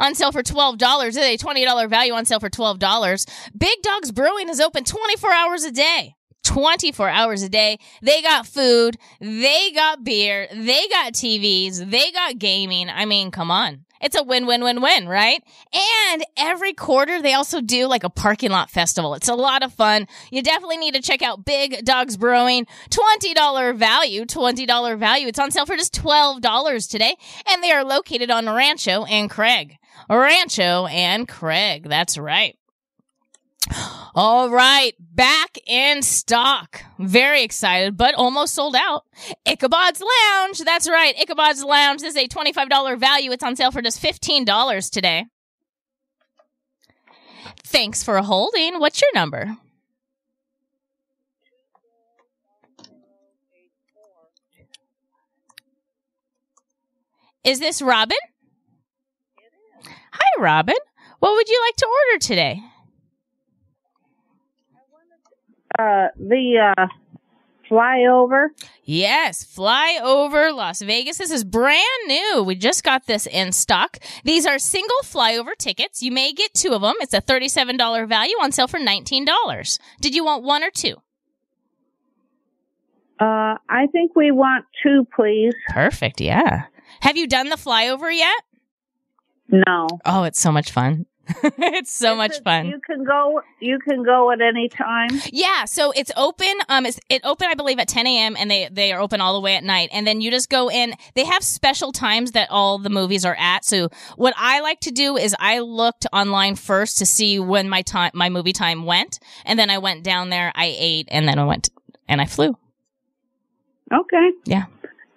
On 0.00 0.16
sale 0.16 0.32
for 0.32 0.42
$12. 0.42 1.06
It's 1.06 1.16
a 1.16 1.38
$20 1.38 1.88
value 1.88 2.12
on 2.12 2.24
sale 2.24 2.40
for 2.40 2.50
$12. 2.50 3.26
Big 3.56 3.82
Dogs 3.82 4.10
Brewing 4.10 4.48
is 4.48 4.60
open 4.60 4.82
24 4.82 5.32
hours 5.32 5.62
a 5.62 5.70
day. 5.70 6.16
24 6.48 7.10
hours 7.10 7.42
a 7.42 7.48
day. 7.50 7.78
They 8.00 8.22
got 8.22 8.46
food, 8.46 8.96
they 9.20 9.70
got 9.74 10.02
beer, 10.02 10.48
they 10.50 10.88
got 10.88 11.12
TVs, 11.12 11.90
they 11.90 12.10
got 12.10 12.38
gaming. 12.38 12.88
I 12.88 13.04
mean, 13.04 13.30
come 13.30 13.50
on. 13.50 13.84
It's 14.00 14.16
a 14.16 14.22
win, 14.22 14.46
win, 14.46 14.62
win, 14.62 14.80
win, 14.80 15.08
right? 15.08 15.42
And 15.74 16.24
every 16.36 16.72
quarter 16.72 17.20
they 17.20 17.34
also 17.34 17.60
do 17.60 17.86
like 17.86 18.04
a 18.04 18.08
parking 18.08 18.50
lot 18.50 18.70
festival. 18.70 19.14
It's 19.14 19.28
a 19.28 19.34
lot 19.34 19.62
of 19.62 19.74
fun. 19.74 20.06
You 20.30 20.40
definitely 20.40 20.78
need 20.78 20.94
to 20.94 21.02
check 21.02 21.20
out 21.20 21.44
Big 21.44 21.84
Dogs 21.84 22.16
Brewing. 22.16 22.66
$20 22.90 23.76
value, 23.76 24.24
$20 24.24 24.98
value. 24.98 25.26
It's 25.26 25.38
on 25.38 25.50
sale 25.50 25.66
for 25.66 25.76
just 25.76 25.94
$12 25.94 26.90
today. 26.90 27.16
And 27.46 27.62
they 27.62 27.72
are 27.72 27.84
located 27.84 28.30
on 28.30 28.48
Rancho 28.48 29.04
and 29.04 29.28
Craig. 29.28 29.76
Rancho 30.08 30.86
and 30.86 31.28
Craig. 31.28 31.88
That's 31.88 32.16
right. 32.16 32.56
All 34.14 34.50
right, 34.50 34.94
back 34.98 35.58
in 35.66 36.02
stock. 36.02 36.82
Very 36.98 37.42
excited, 37.42 37.96
but 37.96 38.14
almost 38.14 38.54
sold 38.54 38.74
out. 38.74 39.04
Ichabod's 39.46 40.00
Lounge. 40.00 40.60
That's 40.60 40.88
right. 40.88 41.14
Ichabod's 41.18 41.62
Lounge 41.62 42.00
this 42.00 42.16
is 42.16 42.24
a 42.24 42.28
$25 42.28 42.98
value. 42.98 43.30
It's 43.32 43.44
on 43.44 43.56
sale 43.56 43.70
for 43.70 43.82
just 43.82 44.02
$15 44.02 44.90
today. 44.90 45.26
Thanks 47.64 48.02
for 48.02 48.18
holding. 48.18 48.80
What's 48.80 49.00
your 49.02 49.10
number? 49.14 49.56
Is 57.44 57.60
this 57.60 57.80
Robin? 57.80 58.16
Hi, 60.12 60.42
Robin. 60.42 60.74
What 61.20 61.34
would 61.34 61.48
you 61.48 61.62
like 61.66 61.76
to 61.76 61.86
order 61.86 62.18
today? 62.18 62.62
Uh, 65.78 66.08
the 66.16 66.72
uh, 66.76 66.86
flyover. 67.70 68.48
Yes, 68.84 69.44
flyover 69.44 70.54
Las 70.54 70.80
Vegas. 70.82 71.18
This 71.18 71.30
is 71.30 71.44
brand 71.44 71.84
new. 72.06 72.42
We 72.42 72.54
just 72.54 72.82
got 72.82 73.06
this 73.06 73.26
in 73.26 73.52
stock. 73.52 73.98
These 74.24 74.46
are 74.46 74.58
single 74.58 74.96
flyover 75.04 75.56
tickets. 75.56 76.02
You 76.02 76.10
may 76.12 76.32
get 76.32 76.54
two 76.54 76.72
of 76.72 76.82
them. 76.82 76.94
It's 77.00 77.14
a 77.14 77.20
$37 77.20 78.08
value 78.08 78.34
on 78.40 78.52
sale 78.52 78.66
for 78.68 78.80
$19. 78.80 79.78
Did 80.00 80.14
you 80.14 80.24
want 80.24 80.42
one 80.42 80.64
or 80.64 80.70
two? 80.70 80.96
Uh, 83.20 83.58
I 83.68 83.86
think 83.90 84.14
we 84.14 84.30
want 84.30 84.64
two, 84.82 85.06
please. 85.14 85.52
Perfect. 85.68 86.20
Yeah. 86.20 86.66
Have 87.00 87.16
you 87.16 87.26
done 87.26 87.48
the 87.48 87.56
flyover 87.56 88.16
yet? 88.16 88.42
No. 89.48 89.88
Oh, 90.04 90.24
it's 90.24 90.40
so 90.40 90.52
much 90.52 90.70
fun. 90.70 91.06
it's 91.58 91.92
so 91.92 92.16
much 92.16 92.36
it- 92.36 92.44
fun. 92.44 92.66
You 92.66 92.80
can 92.84 93.04
go. 93.04 93.40
You 93.60 93.78
can 93.78 94.02
go 94.02 94.30
at 94.30 94.40
any 94.40 94.68
time. 94.68 95.08
Yeah, 95.32 95.64
so 95.64 95.92
it's 95.92 96.10
open. 96.16 96.52
Um, 96.68 96.86
it's 96.86 96.98
it 97.08 97.22
open, 97.24 97.48
I 97.50 97.54
believe, 97.54 97.78
at 97.78 97.88
10 97.88 98.06
a.m. 98.06 98.36
and 98.38 98.50
they 98.50 98.68
they 98.70 98.92
are 98.92 99.00
open 99.00 99.20
all 99.20 99.34
the 99.34 99.40
way 99.40 99.54
at 99.56 99.64
night. 99.64 99.90
And 99.92 100.06
then 100.06 100.20
you 100.20 100.30
just 100.30 100.48
go 100.48 100.70
in. 100.70 100.94
They 101.14 101.24
have 101.24 101.42
special 101.42 101.92
times 101.92 102.32
that 102.32 102.50
all 102.50 102.78
the 102.78 102.90
movies 102.90 103.24
are 103.24 103.36
at. 103.38 103.64
So 103.64 103.88
what 104.16 104.34
I 104.36 104.60
like 104.60 104.80
to 104.80 104.90
do 104.90 105.16
is 105.16 105.34
I 105.38 105.60
looked 105.60 106.06
online 106.12 106.56
first 106.56 106.98
to 106.98 107.06
see 107.06 107.38
when 107.38 107.68
my 107.68 107.82
time 107.82 108.10
my 108.14 108.28
movie 108.28 108.52
time 108.52 108.84
went, 108.84 109.20
and 109.44 109.58
then 109.58 109.70
I 109.70 109.78
went 109.78 110.04
down 110.04 110.30
there. 110.30 110.52
I 110.54 110.74
ate, 110.78 111.08
and 111.10 111.28
then 111.28 111.38
I 111.38 111.44
went 111.44 111.70
and 112.08 112.20
I 112.20 112.26
flew. 112.26 112.56
Okay. 113.92 114.30
Yeah. 114.44 114.66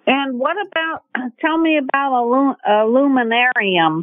And 0.06 0.38
what 0.38 0.56
about? 0.66 1.04
Tell 1.40 1.58
me 1.58 1.78
about 1.78 2.22
a, 2.22 2.24
lu- 2.26 2.56
a 2.66 2.86
luminarium. 2.86 4.02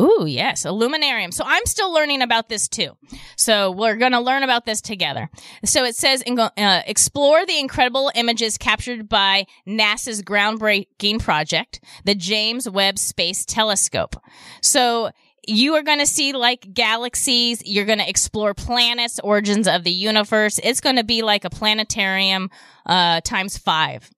Ooh, 0.00 0.26
yes, 0.26 0.64
a 0.64 0.68
luminarium. 0.68 1.32
So 1.34 1.44
I'm 1.46 1.66
still 1.66 1.92
learning 1.92 2.22
about 2.22 2.48
this 2.48 2.68
too. 2.68 2.96
So 3.36 3.70
we're 3.72 3.96
going 3.96 4.12
to 4.12 4.20
learn 4.20 4.42
about 4.42 4.64
this 4.64 4.80
together. 4.80 5.28
So 5.64 5.84
it 5.84 5.96
says, 5.96 6.22
uh, 6.26 6.82
explore 6.86 7.44
the 7.44 7.58
incredible 7.58 8.10
images 8.14 8.58
captured 8.58 9.08
by 9.08 9.46
NASA's 9.66 10.22
groundbreaking 10.22 11.20
project, 11.20 11.80
the 12.04 12.14
James 12.14 12.68
Webb 12.68 12.98
Space 12.98 13.44
Telescope. 13.44 14.16
So 14.62 15.10
you 15.46 15.74
are 15.74 15.82
going 15.82 15.98
to 15.98 16.06
see 16.06 16.32
like 16.32 16.72
galaxies. 16.72 17.62
You're 17.64 17.86
going 17.86 17.98
to 17.98 18.08
explore 18.08 18.54
planets, 18.54 19.18
origins 19.24 19.66
of 19.66 19.82
the 19.82 19.90
universe. 19.90 20.60
It's 20.62 20.80
going 20.80 20.96
to 20.96 21.04
be 21.04 21.22
like 21.22 21.44
a 21.44 21.50
planetarium, 21.50 22.50
uh, 22.86 23.20
times 23.22 23.58
five 23.58 24.08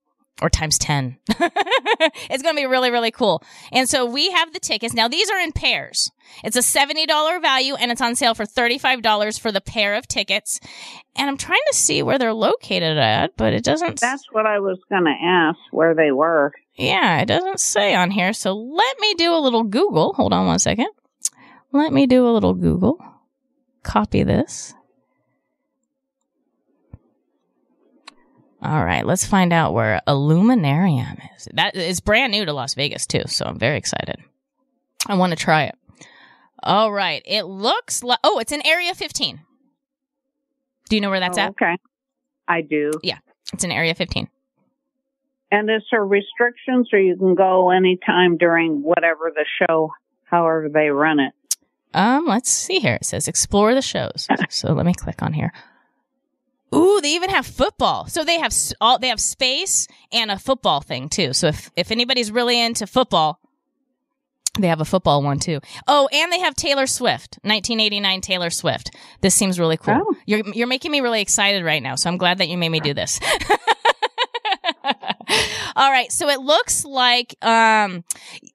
or 0.41 0.49
times 0.49 0.77
10. 0.77 1.17
it's 1.29 2.43
going 2.43 2.55
to 2.55 2.61
be 2.61 2.65
really, 2.65 2.89
really 2.89 3.11
cool. 3.11 3.43
And 3.71 3.87
so 3.87 4.05
we 4.05 4.31
have 4.31 4.53
the 4.53 4.59
tickets. 4.59 4.93
Now, 4.93 5.07
these 5.07 5.29
are 5.29 5.39
in 5.39 5.51
pairs. 5.51 6.11
It's 6.43 6.55
a 6.55 6.59
$70 6.59 7.41
value 7.41 7.75
and 7.75 7.91
it's 7.91 8.01
on 8.01 8.15
sale 8.15 8.33
for 8.33 8.45
$35 8.45 9.39
for 9.39 9.51
the 9.51 9.61
pair 9.61 9.95
of 9.95 10.07
tickets. 10.07 10.59
And 11.15 11.29
I'm 11.29 11.37
trying 11.37 11.61
to 11.71 11.77
see 11.77 12.01
where 12.01 12.17
they're 12.17 12.33
located 12.33 12.97
at, 12.97 13.35
but 13.37 13.53
it 13.53 13.63
doesn't. 13.63 13.99
That's 13.99 14.25
what 14.31 14.45
I 14.45 14.59
was 14.59 14.79
going 14.89 15.05
to 15.05 15.15
ask. 15.23 15.59
Where 15.71 15.93
they 15.93 16.11
were. 16.11 16.53
Yeah, 16.75 17.21
it 17.21 17.27
doesn't 17.27 17.59
say 17.59 17.93
on 17.93 18.11
here. 18.11 18.33
So 18.33 18.53
let 18.53 18.99
me 18.99 19.13
do 19.15 19.33
a 19.33 19.39
little 19.39 19.63
Google. 19.63 20.13
Hold 20.13 20.33
on 20.33 20.47
one 20.47 20.59
second. 20.59 20.87
Let 21.71 21.93
me 21.93 22.07
do 22.07 22.27
a 22.27 22.31
little 22.31 22.53
Google. 22.53 22.97
Copy 23.83 24.23
this. 24.23 24.73
All 28.61 28.83
right, 28.85 29.05
let's 29.05 29.25
find 29.25 29.51
out 29.51 29.73
where 29.73 30.01
Illuminarium 30.07 31.17
is. 31.35 31.47
That 31.53 31.75
is 31.75 31.99
brand 31.99 32.31
new 32.31 32.45
to 32.45 32.53
Las 32.53 32.75
Vegas 32.75 33.07
too, 33.07 33.23
so 33.25 33.45
I'm 33.45 33.57
very 33.57 33.77
excited. 33.77 34.17
I 35.07 35.15
want 35.15 35.31
to 35.31 35.35
try 35.35 35.63
it. 35.63 35.75
All 36.61 36.91
right, 36.91 37.23
it 37.25 37.43
looks 37.43 38.03
like 38.03 38.19
oh, 38.23 38.37
it's 38.39 38.51
in 38.51 38.65
Area 38.65 38.93
15. 38.93 39.41
Do 40.89 40.95
you 40.95 41.01
know 41.01 41.09
where 41.09 41.19
that's 41.19 41.37
Oh, 41.37 41.41
at? 41.41 41.49
Okay. 41.51 41.75
I 42.47 42.61
do. 42.61 42.91
Yeah, 43.01 43.17
it's 43.53 43.63
in 43.63 43.71
Area 43.71 43.95
15. 43.95 44.27
And 45.53 45.69
is 45.69 45.81
there 45.91 46.05
restrictions, 46.05 46.89
or 46.93 46.99
you 46.99 47.17
can 47.17 47.33
go 47.35 47.71
anytime 47.71 48.37
during 48.37 48.83
whatever 48.83 49.31
the 49.35 49.45
show, 49.59 49.91
however 50.25 50.69
they 50.71 50.89
run 50.89 51.19
it? 51.19 51.33
Um, 51.93 52.25
let's 52.25 52.49
see 52.49 52.79
here. 52.79 52.95
It 52.95 53.05
says 53.05 53.27
explore 53.27 53.73
the 53.73 53.81
shows. 53.81 54.27
So 54.49 54.71
let 54.73 54.85
me 54.85 54.93
click 54.93 55.21
on 55.21 55.33
here. 55.33 55.51
Ooh, 56.73 57.01
they 57.01 57.13
even 57.15 57.29
have 57.29 57.45
football. 57.45 58.07
So 58.07 58.23
they 58.23 58.39
have 58.39 58.53
all 58.79 58.99
they 58.99 59.09
have 59.09 59.19
space 59.19 59.87
and 60.11 60.31
a 60.31 60.39
football 60.39 60.81
thing 60.81 61.09
too. 61.09 61.33
So 61.33 61.47
if 61.47 61.71
if 61.75 61.91
anybody's 61.91 62.31
really 62.31 62.59
into 62.59 62.87
football, 62.87 63.39
they 64.59 64.67
have 64.67 64.81
a 64.81 64.85
football 64.85 65.23
one 65.23 65.39
too. 65.39 65.59
Oh, 65.87 66.09
and 66.11 66.31
they 66.31 66.39
have 66.39 66.55
Taylor 66.55 66.85
Swift, 66.87 67.39
1989 67.43 68.21
Taylor 68.21 68.49
Swift. 68.49 68.95
This 69.21 69.33
seems 69.33 69.59
really 69.59 69.77
cool. 69.77 70.01
Oh. 70.01 70.15
You're 70.25 70.43
you're 70.53 70.67
making 70.67 70.91
me 70.91 71.01
really 71.01 71.21
excited 71.21 71.63
right 71.63 71.81
now. 71.81 71.95
So 71.95 72.09
I'm 72.09 72.17
glad 72.17 72.37
that 72.39 72.49
you 72.49 72.57
made 72.57 72.69
me 72.69 72.79
do 72.79 72.93
this. 72.93 73.19
All 75.75 75.89
right, 75.91 76.11
so 76.11 76.27
it 76.29 76.39
looks 76.41 76.85
like 76.85 77.35
um 77.43 78.03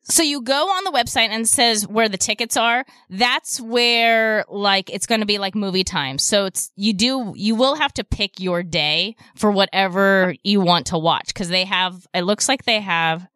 so 0.03 0.23
you 0.23 0.43
go 0.43 0.69
on 0.69 0.85
the 0.85 0.91
website 0.91 1.29
and 1.31 1.43
it 1.45 1.49
says 1.49 1.87
where 1.87 2.09
the 2.09 2.19
tickets 2.19 2.57
are. 2.57 2.85
That's 3.11 3.61
where 3.61 4.45
like 4.49 4.91
it's 4.91 5.07
going 5.07 5.21
to 5.21 5.27
be 5.27 5.39
like 5.39 5.55
movie 5.55 5.85
time. 5.85 6.19
So 6.19 6.45
it's 6.47 6.71
you 6.77 6.93
do 6.93 7.33
you 7.37 7.55
will 7.55 7.75
have 7.77 7.93
to 7.95 8.05
pick 8.05 8.41
your 8.41 8.63
day 8.63 9.17
for 9.35 9.51
whatever 9.51 10.35
you 10.45 10.61
want 10.61 10.87
to 10.87 10.99
watch 10.99 11.35
cuz 11.35 11.49
they 11.49 11.65
have 11.65 12.07
it 12.15 12.23
looks 12.23 12.49
like 12.49 12.65
they 12.65 12.81
have 12.81 13.27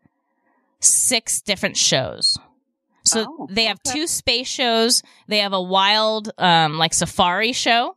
six 0.81 1.41
different 1.41 1.77
shows. 1.77 2.39
So 3.05 3.25
Oh, 3.29 3.49
they 3.51 3.65
have 3.65 3.79
okay. 3.87 3.99
two 4.01 4.07
space 4.07 4.47
shows, 4.49 5.03
they 5.27 5.39
have 5.39 5.53
a 5.53 5.63
wild 5.63 6.31
um 6.39 6.79
like 6.79 6.95
safari 6.95 7.53
show. 7.53 7.97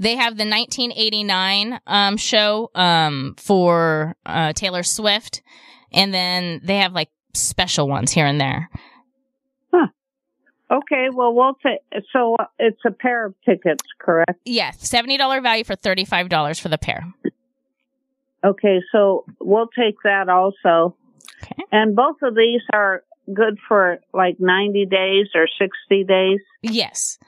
They 0.00 0.16
have 0.16 0.36
the 0.36 0.48
1989 0.48 1.78
um, 1.86 2.16
show 2.16 2.70
um, 2.74 3.34
for 3.36 4.16
uh, 4.26 4.52
Taylor 4.54 4.82
Swift, 4.82 5.42
and 5.92 6.12
then 6.12 6.60
they 6.64 6.78
have 6.78 6.92
like 6.92 7.10
special 7.34 7.86
ones 7.86 8.10
here 8.10 8.26
and 8.26 8.40
there. 8.40 8.70
Okay. 10.70 11.08
Well, 11.12 11.34
we'll 11.34 11.54
take. 11.54 11.80
So 12.12 12.36
uh, 12.38 12.44
it's 12.58 12.80
a 12.86 12.92
pair 12.92 13.26
of 13.26 13.34
tickets, 13.44 13.82
correct? 13.98 14.40
Yes, 14.44 14.88
seventy 14.88 15.16
dollar 15.16 15.40
value 15.40 15.64
for 15.64 15.74
thirty 15.74 16.04
five 16.04 16.28
dollars 16.28 16.58
for 16.58 16.68
the 16.68 16.78
pair. 16.78 17.12
Okay. 18.44 18.80
So 18.92 19.24
we'll 19.40 19.68
take 19.68 19.96
that 20.04 20.28
also. 20.28 20.96
Okay. 21.42 21.62
And 21.72 21.96
both 21.96 22.16
of 22.22 22.34
these 22.36 22.60
are 22.72 23.02
good 23.34 23.58
for 23.68 23.98
like 24.12 24.36
90 24.38 24.86
days 24.86 25.26
or 25.34 25.46
60 25.58 26.04
days. 26.04 26.40
Yes, 26.62 27.18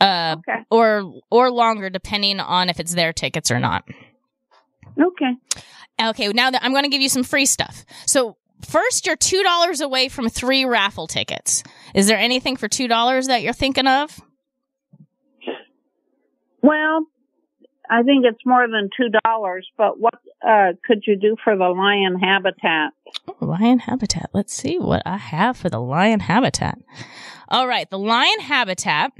uh, 0.00 0.36
Okay. 0.38 0.60
or 0.70 1.20
or 1.30 1.50
longer 1.50 1.90
depending 1.90 2.40
on 2.40 2.68
if 2.68 2.78
it's 2.80 2.94
their 2.94 3.12
tickets 3.12 3.50
or 3.50 3.58
not. 3.58 3.84
Okay. 4.98 5.32
Okay, 6.02 6.28
now 6.28 6.50
that 6.50 6.62
I'm 6.62 6.72
going 6.72 6.84
to 6.84 6.90
give 6.90 7.02
you 7.02 7.08
some 7.08 7.22
free 7.24 7.46
stuff. 7.46 7.84
So 8.06 8.36
first, 8.66 9.06
you're 9.06 9.16
two 9.16 9.42
dollars 9.42 9.80
away 9.80 10.08
from 10.08 10.28
three 10.28 10.64
raffle 10.64 11.06
tickets. 11.06 11.62
Is 11.94 12.06
there 12.06 12.18
anything 12.18 12.56
for 12.56 12.68
two 12.68 12.86
dollars 12.88 13.26
that 13.26 13.42
you're 13.42 13.52
thinking 13.52 13.86
of? 13.86 14.20
Well, 16.62 17.06
I 17.90 18.02
think 18.02 18.24
it's 18.24 18.44
more 18.44 18.66
than 18.68 18.90
two 18.96 19.08
dollars, 19.24 19.68
but 19.76 19.98
what 20.00 20.14
uh, 20.46 20.72
could 20.84 21.02
you 21.06 21.16
do 21.16 21.36
for 21.42 21.56
the 21.56 21.68
lion 21.68 22.18
habitat? 22.18 22.92
Oh, 23.28 23.44
lion 23.44 23.80
habitat. 23.80 24.30
Let's 24.32 24.52
see 24.52 24.78
what 24.78 25.02
I 25.06 25.16
have 25.16 25.56
for 25.56 25.68
the 25.68 25.80
lion 25.80 26.20
habitat. 26.20 26.78
All 27.48 27.66
right, 27.66 27.88
the 27.88 27.98
lion 27.98 28.40
habitat 28.40 29.12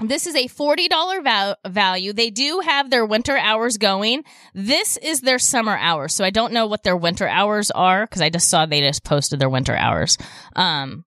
This 0.00 0.26
is 0.28 0.36
a 0.36 0.46
$40 0.46 1.24
val- 1.24 1.56
value. 1.66 2.12
They 2.12 2.30
do 2.30 2.60
have 2.64 2.88
their 2.88 3.04
winter 3.04 3.36
hours 3.36 3.78
going. 3.78 4.22
This 4.54 4.96
is 4.96 5.22
their 5.22 5.40
summer 5.40 5.76
hours. 5.76 6.14
So 6.14 6.24
I 6.24 6.30
don't 6.30 6.52
know 6.52 6.66
what 6.66 6.84
their 6.84 6.96
winter 6.96 7.26
hours 7.26 7.72
are 7.72 8.06
because 8.06 8.22
I 8.22 8.30
just 8.30 8.48
saw 8.48 8.64
they 8.64 8.80
just 8.80 9.02
posted 9.02 9.40
their 9.40 9.48
winter 9.48 9.74
hours. 9.76 10.16
Um, 10.54 11.04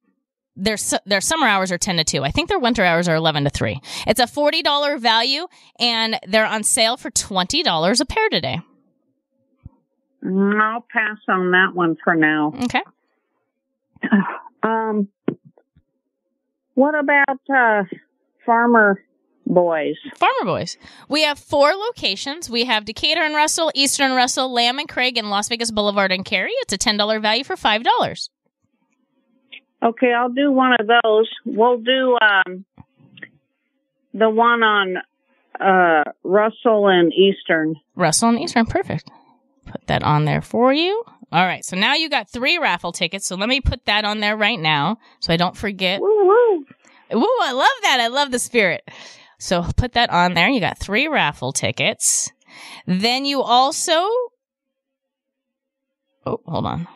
their 0.56 0.78
their 1.06 1.22
summer 1.22 1.48
hours 1.48 1.72
are 1.72 1.78
10 1.78 1.98
to 1.98 2.04
2. 2.04 2.24
I 2.24 2.32
think 2.32 2.50
their 2.50 2.60
winter 2.60 2.84
hours 2.84 3.08
are 3.08 3.16
11 3.16 3.46
to 3.46 3.50
3. 3.50 3.80
It's 4.08 4.20
a 4.20 4.26
$40 4.26 5.00
value 5.00 5.48
and 5.80 6.20
they're 6.28 6.46
on 6.46 6.64
sale 6.64 6.98
for 6.98 7.10
$20 7.10 8.02
a 8.02 8.06
pair 8.06 8.30
today. 8.30 8.60
Mm, 10.24 10.62
I'll 10.62 10.86
pass 10.92 11.18
on 11.28 11.52
that 11.52 11.72
one 11.74 11.98
for 12.04 12.16
now. 12.16 12.54
Okay. 12.64 12.82
Um, 14.64 15.08
what 16.76 16.94
about 16.94 17.40
uh, 17.52 17.84
Farmer 18.46 19.04
Boys? 19.48 19.96
Farmer 20.16 20.46
Boys. 20.46 20.78
We 21.10 21.24
have 21.24 21.40
four 21.40 21.74
locations. 21.74 22.48
We 22.48 22.66
have 22.66 22.86
Decatur 22.86 23.22
and 23.22 23.34
Russell, 23.34 23.72
Eastern 23.74 24.12
Russell, 24.12 24.54
Lamb 24.54 24.78
and 24.78 24.88
Craig, 24.88 25.18
and 25.18 25.32
Las 25.32 25.50
Vegas 25.50 25.72
Boulevard 25.72 26.12
and 26.12 26.24
Carey. 26.24 26.52
It's 26.58 26.74
a 26.74 26.78
$10 26.78 27.22
value 27.24 27.44
for 27.44 27.56
$5. 27.56 28.30
Okay, 29.84 30.14
I'll 30.14 30.30
do 30.30 30.52
one 30.52 30.74
of 30.80 30.88
those. 30.88 31.30
We'll 31.46 31.78
do 31.78 32.18
um, 32.22 32.66
the 34.14 34.30
one 34.30 34.62
on 34.64 34.98
uh, 35.60 36.04
Russell 36.24 36.88
and 36.88 37.12
Eastern. 37.14 37.76
Russell 37.96 38.30
and 38.30 38.40
Eastern. 38.40 38.66
Perfect. 38.66 39.10
Put 39.66 39.88
that 39.88 40.04
on 40.04 40.26
there 40.26 40.42
for 40.42 40.74
you. 40.74 41.04
All 41.32 41.46
right. 41.46 41.64
So 41.64 41.78
now 41.78 41.96
you 41.96 42.10
got 42.10 42.30
three 42.30 42.58
raffle 42.58 42.92
tickets. 42.92 43.26
So 43.26 43.36
let 43.36 43.50
me 43.50 43.62
put 43.62 43.86
that 43.86 44.06
on 44.06 44.20
there 44.20 44.36
right 44.36 44.60
now 44.60 44.98
so 45.20 45.34
I 45.34 45.38
don't 45.38 45.56
forget. 45.56 46.02
Woo 46.02 46.28
woo! 46.28 46.66
Ooh, 47.14 47.40
I 47.42 47.52
love 47.52 47.68
that. 47.84 48.00
I 48.00 48.08
love 48.08 48.32
the 48.32 48.40
spirit. 48.40 48.88
So 49.38 49.66
put 49.76 49.94
that 49.94 50.10
on 50.10 50.34
there. 50.34 50.50
You 50.50 50.60
got 50.60 50.78
three 50.78 51.08
raffle 51.08 51.52
tickets. 51.52 52.32
Then 52.86 53.26
you 53.26 53.42
also. 53.42 53.94
Oh, 56.26 56.40
hold 56.46 56.66
on. 56.66 56.88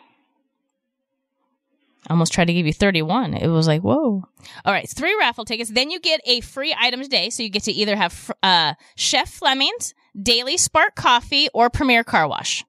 Almost 2.08 2.32
tried 2.32 2.44
to 2.46 2.52
give 2.52 2.66
you 2.66 2.72
31. 2.72 3.34
It 3.34 3.48
was 3.48 3.66
like, 3.66 3.82
whoa. 3.82 4.22
All 4.64 4.72
right, 4.72 4.88
three 4.88 5.16
raffle 5.18 5.44
tickets. 5.44 5.70
Then 5.70 5.90
you 5.90 5.98
get 5.98 6.20
a 6.24 6.40
free 6.40 6.74
item 6.78 7.02
today. 7.02 7.30
So 7.30 7.42
you 7.42 7.48
get 7.48 7.64
to 7.64 7.72
either 7.72 7.96
have 7.96 8.30
uh, 8.42 8.74
Chef 8.94 9.28
Fleming's, 9.28 9.94
Daily 10.20 10.56
Spark 10.56 10.94
Coffee, 10.94 11.48
or 11.52 11.68
Premier 11.68 12.04
Car 12.04 12.28
Wash. 12.28 12.64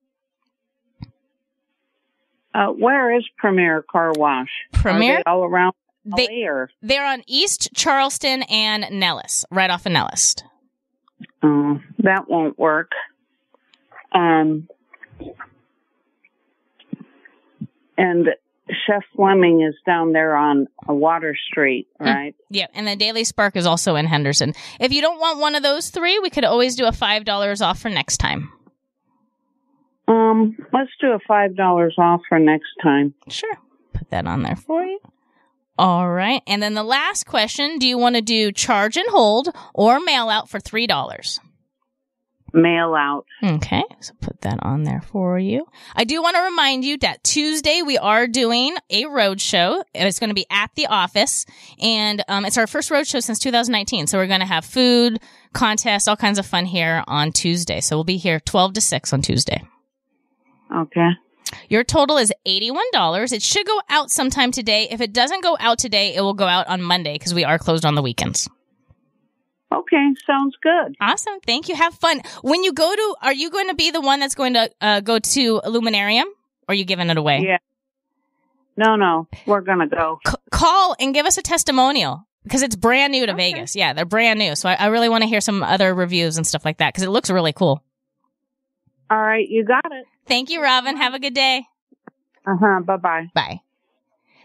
Uh, 2.56 2.68
where 2.70 3.16
is 3.16 3.28
Premier 3.38 3.84
Car 3.90 4.12
Wash? 4.16 4.50
Premier? 4.74 5.22
all 5.28 5.44
around 5.44 5.74
They- 6.04 6.44
or? 6.46 6.72
They're 6.82 7.06
on 7.06 7.22
East 7.28 7.70
Charleston 7.76 8.42
and 8.44 8.88
Nellis, 8.92 9.46
right 9.52 9.70
off 9.70 9.86
of 9.86 9.92
Nellis. 9.92 10.36
Oh, 11.44 11.80
that 12.00 12.28
won't 12.28 12.58
work. 12.58 12.92
Um, 14.12 14.68
and 17.98 18.30
Chef 18.86 19.04
Fleming 19.16 19.62
is 19.62 19.76
down 19.86 20.12
there 20.14 20.36
on 20.36 20.68
Water 20.88 21.36
Street, 21.50 21.88
right? 22.00 22.36
Yeah, 22.50 22.68
and 22.74 22.88
the 22.88 22.96
Daily 22.96 23.24
Spark 23.24 23.56
is 23.56 23.66
also 23.66 23.96
in 23.96 24.06
Henderson. 24.06 24.54
If 24.80 24.92
you 24.92 25.02
don't 25.02 25.20
want 25.20 25.40
one 25.40 25.56
of 25.56 25.64
those 25.64 25.90
three, 25.90 26.20
we 26.20 26.30
could 26.30 26.46
always 26.46 26.76
do 26.76 26.86
a 26.86 26.92
five 26.92 27.26
dollars 27.26 27.62
off 27.62 27.80
for 27.80 27.90
next 27.90 28.18
time. 28.18 28.52
Um, 30.08 30.58
let's 30.74 30.92
do 31.02 31.12
a 31.12 31.20
five 31.28 31.56
dollars 31.56 31.96
off 31.98 32.22
for 32.28 32.40
next 32.40 32.70
time. 32.82 33.14
Sure, 33.30 33.58
put 33.94 34.10
that 34.10 34.28
on 34.28 34.44
there 34.44 34.56
for 34.56 34.84
you. 34.84 35.00
All 35.78 36.10
right, 36.10 36.42
and 36.48 36.62
then 36.62 36.74
the 36.74 36.84
last 36.84 37.26
question: 37.26 37.78
Do 37.78 37.88
you 37.88 37.98
want 37.98 38.16
to 38.16 38.22
do 38.22 38.52
charge 38.52 38.98
and 38.98 39.10
hold 39.10 39.50
or 39.74 40.00
mail 40.00 40.30
out 40.30 40.50
for 40.50 40.60
three 40.60 40.88
dollars? 40.88 41.40
Mail 42.58 42.96
out. 42.96 43.26
Okay, 43.44 43.84
so 44.00 44.14
put 44.20 44.42
that 44.42 44.60
on 44.64 44.84
there 44.84 45.02
for 45.02 45.38
you. 45.40 45.68
I 45.96 46.04
do 46.04 46.22
want 46.22 46.36
to 46.36 46.42
remind 46.42 46.84
you 46.84 46.98
that 47.00 47.24
Tuesday 47.24 47.82
we 47.82 47.98
are 47.98 48.28
doing 48.28 48.76
a 48.90 49.06
road 49.06 49.40
show. 49.40 49.84
It's 49.94 50.20
going 50.20 50.30
to 50.30 50.34
be 50.34 50.48
at 50.50 50.72
the 50.76 50.88
office, 50.88 51.46
and 51.80 52.24
um, 52.28 52.46
it's 52.46 52.58
our 52.58 52.68
first 52.68 52.92
road 52.92 53.08
show 53.08 53.20
since 53.20 53.40
2019. 53.40 54.08
So 54.08 54.18
we're 54.18 54.28
going 54.28 54.40
to 54.42 54.46
have 54.46 54.66
food, 54.66 55.20
contests, 55.54 56.08
all 56.08 56.18
kinds 56.18 56.40
of 56.40 56.46
fun 56.46 56.66
here 56.66 57.04
on 57.08 57.32
Tuesday. 57.32 57.80
So 57.80 57.96
we'll 57.96 58.04
be 58.04 58.18
here 58.18 58.40
12 58.40 58.74
to 58.74 58.82
6 58.82 59.14
on 59.14 59.22
Tuesday. 59.22 59.64
Okay. 60.76 61.12
Your 61.70 61.84
total 61.84 62.18
is 62.18 62.34
$81. 62.46 63.32
It 63.32 63.42
should 63.42 63.66
go 63.66 63.80
out 63.90 64.12
sometime 64.12 64.52
today. 64.52 64.88
If 64.90 65.02
it 65.02 65.14
doesn't 65.14 65.44
go 65.44 65.56
out 65.60 65.80
today, 65.80 66.16
it 66.16 66.22
will 66.22 66.34
go 66.34 66.48
out 66.48 66.68
on 66.68 66.82
Monday 66.82 67.14
because 67.14 67.34
we 67.34 67.46
are 67.46 67.58
closed 67.58 67.86
on 67.86 67.96
the 67.96 68.02
weekends. 68.02 68.50
Okay, 69.74 70.14
sounds 70.26 70.56
good. 70.62 70.96
Awesome. 71.02 71.40
Thank 71.46 71.68
you. 71.70 71.76
Have 71.76 71.94
fun. 71.96 72.22
When 72.42 72.64
you 72.64 72.72
go 72.74 72.94
to, 72.96 73.16
are 73.22 73.34
you 73.34 73.50
going 73.50 73.68
to 73.68 73.76
be 73.76 73.92
the 73.92 74.00
one 74.02 74.20
that's 74.20 74.36
going 74.36 74.54
to 74.54 74.70
uh, 74.80 75.00
go 75.02 75.20
to 75.20 75.62
Illuminarium? 75.64 76.28
Or 76.28 76.72
are 76.72 76.76
you 76.76 76.86
giving 76.86 77.10
it 77.10 77.18
away? 77.18 77.44
Yeah. 77.46 77.58
No, 78.80 78.96
no, 78.96 79.28
we're 79.48 79.62
gonna 79.62 79.88
go. 79.88 80.20
C- 80.28 80.36
call 80.52 80.96
and 81.00 81.12
give 81.12 81.26
us 81.26 81.40
a 81.40 81.42
testimonial 81.42 82.28
because 82.44 82.62
it's 82.62 82.76
brand 82.76 83.12
new 83.12 83.26
to 83.26 83.32
Okay. 83.34 83.54
Vegas. 83.54 83.76
Yeah, 83.76 83.94
they're 83.94 84.06
brand 84.06 84.38
new. 84.38 84.56
So 84.56 84.70
I, 84.70 84.74
I 84.76 84.86
really 84.88 85.10
want 85.10 85.24
to 85.24 85.28
hear 85.28 85.42
some 85.42 85.64
other 85.64 85.96
reviews 85.96 86.38
and 86.38 86.46
stuff 86.46 86.64
like 86.64 86.78
that 86.78 86.94
because 86.94 87.02
it 87.04 87.10
looks 87.10 87.32
really 87.32 87.54
cool. 87.54 87.82
All 89.10 89.20
right, 89.20 89.48
you 89.50 89.66
got 89.66 89.84
it. 89.92 90.06
Thank 90.28 90.52
you, 90.52 90.62
Robin. 90.62 90.96
Have 90.98 91.16
a 91.16 91.20
good 91.20 91.34
day. 91.34 91.64
Uh 92.46 92.56
huh. 92.60 92.82
Bye 92.82 92.98
bye. 92.98 93.32
Bye. 93.34 93.62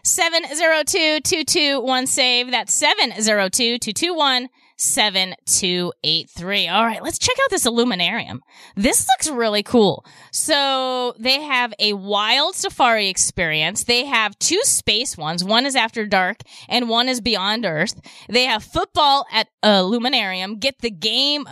702-221 0.03 2.07
save. 2.07 2.49
That's 2.51 2.81
702-221 2.81 4.47
7283. 4.77 6.67
All 6.67 6.85
right, 6.85 7.03
let's 7.03 7.19
check 7.19 7.35
out 7.43 7.49
this 7.49 7.65
Illuminarium. 7.65 8.41
This 8.75 9.07
looks 9.07 9.29
really 9.29 9.63
cool. 9.63 10.05
So 10.31 11.13
they 11.19 11.41
have 11.41 11.73
a 11.79 11.93
wild 11.93 12.55
safari 12.55 13.07
experience. 13.07 13.83
They 13.83 14.05
have 14.05 14.37
two 14.39 14.61
space 14.63 15.17
ones. 15.17 15.43
One 15.43 15.65
is 15.65 15.75
after 15.75 16.05
dark 16.05 16.37
and 16.67 16.89
one 16.89 17.09
is 17.09 17.21
beyond 17.21 17.65
earth. 17.65 17.99
They 18.29 18.45
have 18.45 18.63
football 18.63 19.25
at 19.31 19.47
uh, 19.61 19.81
Illuminarium. 19.83 20.59
Get 20.59 20.79
the 20.79 20.91
game, 20.91 21.47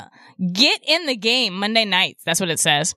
get 0.53 0.81
in 0.85 1.05
the 1.05 1.15
game 1.15 1.53
Monday 1.53 1.85
nights. 1.85 2.23
That's 2.23 2.39
what 2.39 2.49
it 2.49 2.59
says. 2.59 2.95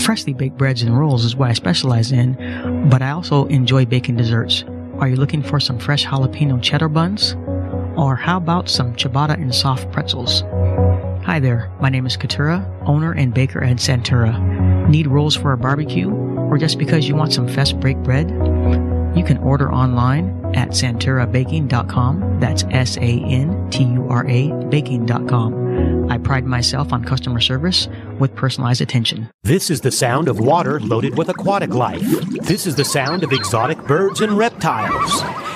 Freshly 0.00 0.32
baked 0.32 0.56
breads 0.56 0.82
and 0.82 0.98
rolls 0.98 1.24
is 1.24 1.36
what 1.36 1.50
I 1.50 1.52
specialize 1.52 2.12
in, 2.12 2.88
but 2.88 3.02
I 3.02 3.10
also 3.10 3.46
enjoy 3.46 3.84
baking 3.84 4.16
desserts. 4.16 4.64
Are 4.98 5.08
you 5.08 5.16
looking 5.16 5.42
for 5.42 5.60
some 5.60 5.78
fresh 5.78 6.04
jalapeno 6.06 6.62
cheddar 6.62 6.88
buns? 6.88 7.34
Or 7.96 8.16
how 8.16 8.36
about 8.38 8.68
some 8.68 8.94
ciabatta 8.94 9.34
and 9.34 9.54
soft 9.54 9.90
pretzels? 9.92 10.42
Hi 11.24 11.38
there, 11.38 11.70
my 11.80 11.90
name 11.90 12.06
is 12.06 12.16
Katura, 12.16 12.66
owner 12.86 13.12
and 13.12 13.32
baker 13.32 13.62
at 13.62 13.76
Santura. 13.76 14.88
Need 14.88 15.06
rolls 15.06 15.36
for 15.36 15.52
a 15.52 15.58
barbecue? 15.58 16.10
Or 16.10 16.58
just 16.58 16.78
because 16.78 17.06
you 17.06 17.14
want 17.14 17.32
some 17.32 17.46
fresh 17.46 17.72
baked 17.72 18.02
bread? 18.02 18.30
You 19.16 19.24
can 19.24 19.38
order 19.38 19.72
online 19.72 20.40
at 20.54 20.70
santurabaking.com. 20.70 22.40
That's 22.40 22.64
S 22.70 22.96
A 22.96 23.00
N 23.00 23.70
T 23.70 23.84
U 23.84 24.06
R 24.08 24.26
A 24.26 24.50
baking.com. 24.68 25.69
I 26.10 26.18
pride 26.18 26.44
myself 26.44 26.92
on 26.92 27.04
customer 27.04 27.40
service 27.40 27.88
with 28.18 28.34
personalized 28.34 28.80
attention. 28.80 29.30
This 29.44 29.70
is 29.70 29.80
the 29.80 29.92
sound 29.92 30.28
of 30.28 30.40
water 30.40 30.80
loaded 30.80 31.16
with 31.16 31.28
aquatic 31.28 31.70
life. 31.70 32.02
This 32.42 32.66
is 32.66 32.74
the 32.74 32.84
sound 32.84 33.22
of 33.22 33.32
exotic 33.32 33.78
birds 33.86 34.20
and 34.20 34.36
reptiles. 34.36 35.22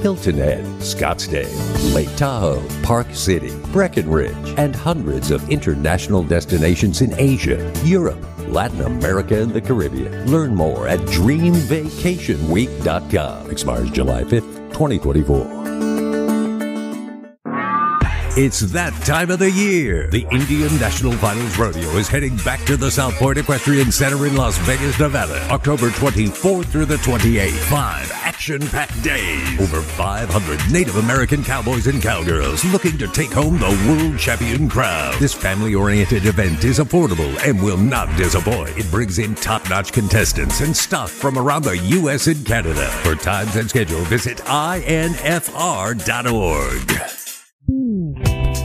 Hilton 0.00 0.36
Head, 0.36 0.64
Scottsdale, 0.80 1.94
Lake 1.94 2.14
Tahoe, 2.16 2.62
Park 2.82 3.08
City, 3.12 3.54
Breckenridge, 3.72 4.54
and 4.56 4.74
hundreds 4.74 5.30
of 5.30 5.50
international 5.50 6.22
destinations 6.22 7.02
in 7.02 7.12
Asia, 7.18 7.70
Europe, 7.84 8.24
Latin 8.48 8.80
America, 8.82 9.42
and 9.42 9.52
the 9.52 9.60
Caribbean. 9.60 10.30
Learn 10.30 10.54
more 10.54 10.86
at 10.86 11.00
dreamvacationweek.com. 11.00 13.50
Expires 13.50 13.90
July 13.90 14.22
5th, 14.24 14.72
2024. 14.72 15.58
It's 18.40 18.60
that 18.60 18.92
time 19.04 19.32
of 19.32 19.40
the 19.40 19.50
year. 19.50 20.08
The 20.10 20.24
Indian 20.30 20.68
National 20.78 21.10
Finals 21.14 21.58
Rodeo 21.58 21.88
is 21.96 22.06
heading 22.06 22.36
back 22.36 22.64
to 22.66 22.76
the 22.76 22.88
South 22.88 23.14
Point 23.14 23.38
Equestrian 23.38 23.90
Center 23.90 24.28
in 24.28 24.36
Las 24.36 24.56
Vegas, 24.58 24.96
Nevada, 25.00 25.44
October 25.50 25.88
24th 25.88 26.66
through 26.66 26.84
the 26.84 26.98
28th. 26.98 27.50
Five 27.68 28.27
action-packed 28.38 29.02
days. 29.02 29.60
Over 29.60 29.82
500 29.82 30.70
Native 30.70 30.94
American 30.94 31.42
cowboys 31.42 31.88
and 31.88 32.00
cowgirls 32.00 32.64
looking 32.66 32.96
to 32.98 33.08
take 33.08 33.32
home 33.32 33.58
the 33.58 33.66
world 33.88 34.16
champion 34.16 34.68
crown. 34.68 35.12
This 35.18 35.34
family-oriented 35.34 36.24
event 36.24 36.62
is 36.62 36.78
affordable 36.78 37.36
and 37.44 37.60
will 37.60 37.76
not 37.76 38.16
disappoint. 38.16 38.78
It 38.78 38.88
brings 38.92 39.18
in 39.18 39.34
top-notch 39.34 39.92
contestants 39.92 40.60
and 40.60 40.76
stuff 40.76 41.10
from 41.10 41.36
around 41.36 41.64
the 41.64 41.78
U.S. 41.98 42.28
and 42.28 42.46
Canada. 42.46 42.86
For 43.02 43.16
times 43.16 43.56
and 43.56 43.68
schedule, 43.68 44.02
visit 44.02 44.38
infr.org. 44.38 45.98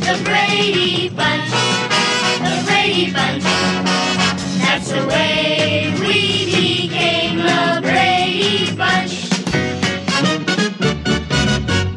The 0.00 0.20
Brady 0.24 1.08
Bunch. 1.10 1.50
The 2.40 2.62
Brady 2.66 3.12
Bunch. 3.12 3.42
That's 4.58 4.90
the 4.90 5.06
way 5.06 5.94
we 6.00 6.46
became 6.88 7.36
the 7.36 7.80
Brady 7.82 8.74
Bunch. 8.76 9.28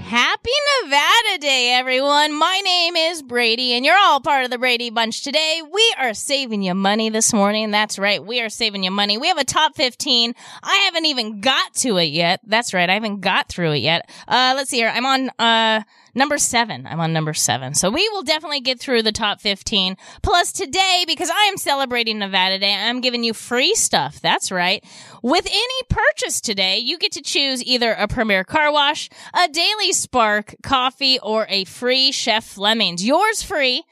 Happy 0.03 0.51
Nevada 0.83 1.37
Day, 1.39 1.73
everyone. 1.73 2.33
My 2.37 2.61
name 2.63 2.95
is 2.95 3.23
Bradi, 3.23 3.69
and 3.69 3.85
you're 3.85 3.97
all 3.97 4.19
part 4.19 4.45
of 4.45 4.51
the 4.51 4.57
Brady 4.57 4.89
Bunch 4.89 5.23
today. 5.23 5.61
We 5.71 5.95
are 5.97 6.13
saving 6.13 6.61
you 6.61 6.75
money 6.75 7.09
this 7.09 7.33
morning. 7.33 7.71
That's 7.71 7.97
right. 7.97 8.23
We 8.23 8.41
are 8.41 8.49
saving 8.49 8.83
you 8.83 8.91
money. 8.91 9.17
We 9.17 9.27
have 9.29 9.37
a 9.37 9.43
top 9.45 9.75
15. 9.75 10.35
I 10.61 10.75
haven't 10.85 11.05
even 11.05 11.41
got 11.41 11.73
to 11.75 11.97
it 11.97 12.11
yet. 12.11 12.41
That's 12.45 12.73
right. 12.73 12.89
I 12.89 12.93
haven't 12.93 13.21
got 13.21 13.49
through 13.49 13.71
it 13.71 13.77
yet. 13.77 14.09
Uh, 14.27 14.53
let's 14.55 14.69
see 14.69 14.77
here. 14.77 14.91
I'm 14.93 15.05
on, 15.05 15.29
uh, 15.39 15.81
number 16.15 16.37
seven. 16.37 16.85
I'm 16.87 16.99
on 16.99 17.13
number 17.13 17.33
seven. 17.33 17.73
So 17.73 17.89
we 17.89 18.07
will 18.09 18.23
definitely 18.23 18.61
get 18.61 18.79
through 18.79 19.03
the 19.03 19.11
top 19.11 19.41
15. 19.41 19.97
Plus 20.21 20.51
today, 20.51 21.03
because 21.07 21.29
I 21.29 21.43
am 21.45 21.57
celebrating 21.57 22.19
Nevada 22.19 22.59
Day, 22.59 22.73
I'm 22.73 23.01
giving 23.01 23.23
you 23.23 23.33
free 23.33 23.75
stuff. 23.75 24.19
That's 24.21 24.51
right. 24.51 24.83
With 25.21 25.45
any 25.45 25.83
purchase 25.89 26.41
today, 26.41 26.77
you 26.77 26.97
get 26.97 27.11
to 27.13 27.21
choose 27.21 27.63
either 27.63 27.93
a 27.93 28.07
Premier 28.07 28.43
Car 28.43 28.71
Wash, 28.71 29.09
a 29.33 29.47
Daily 29.47 29.93
Spark 29.93 30.55
coffee, 30.63 31.19
or 31.19 31.45
a 31.49 31.65
free 31.65 32.11
Chef 32.11 32.43
Fleming's. 32.43 33.05
Yours 33.05 33.43
free. 33.43 33.83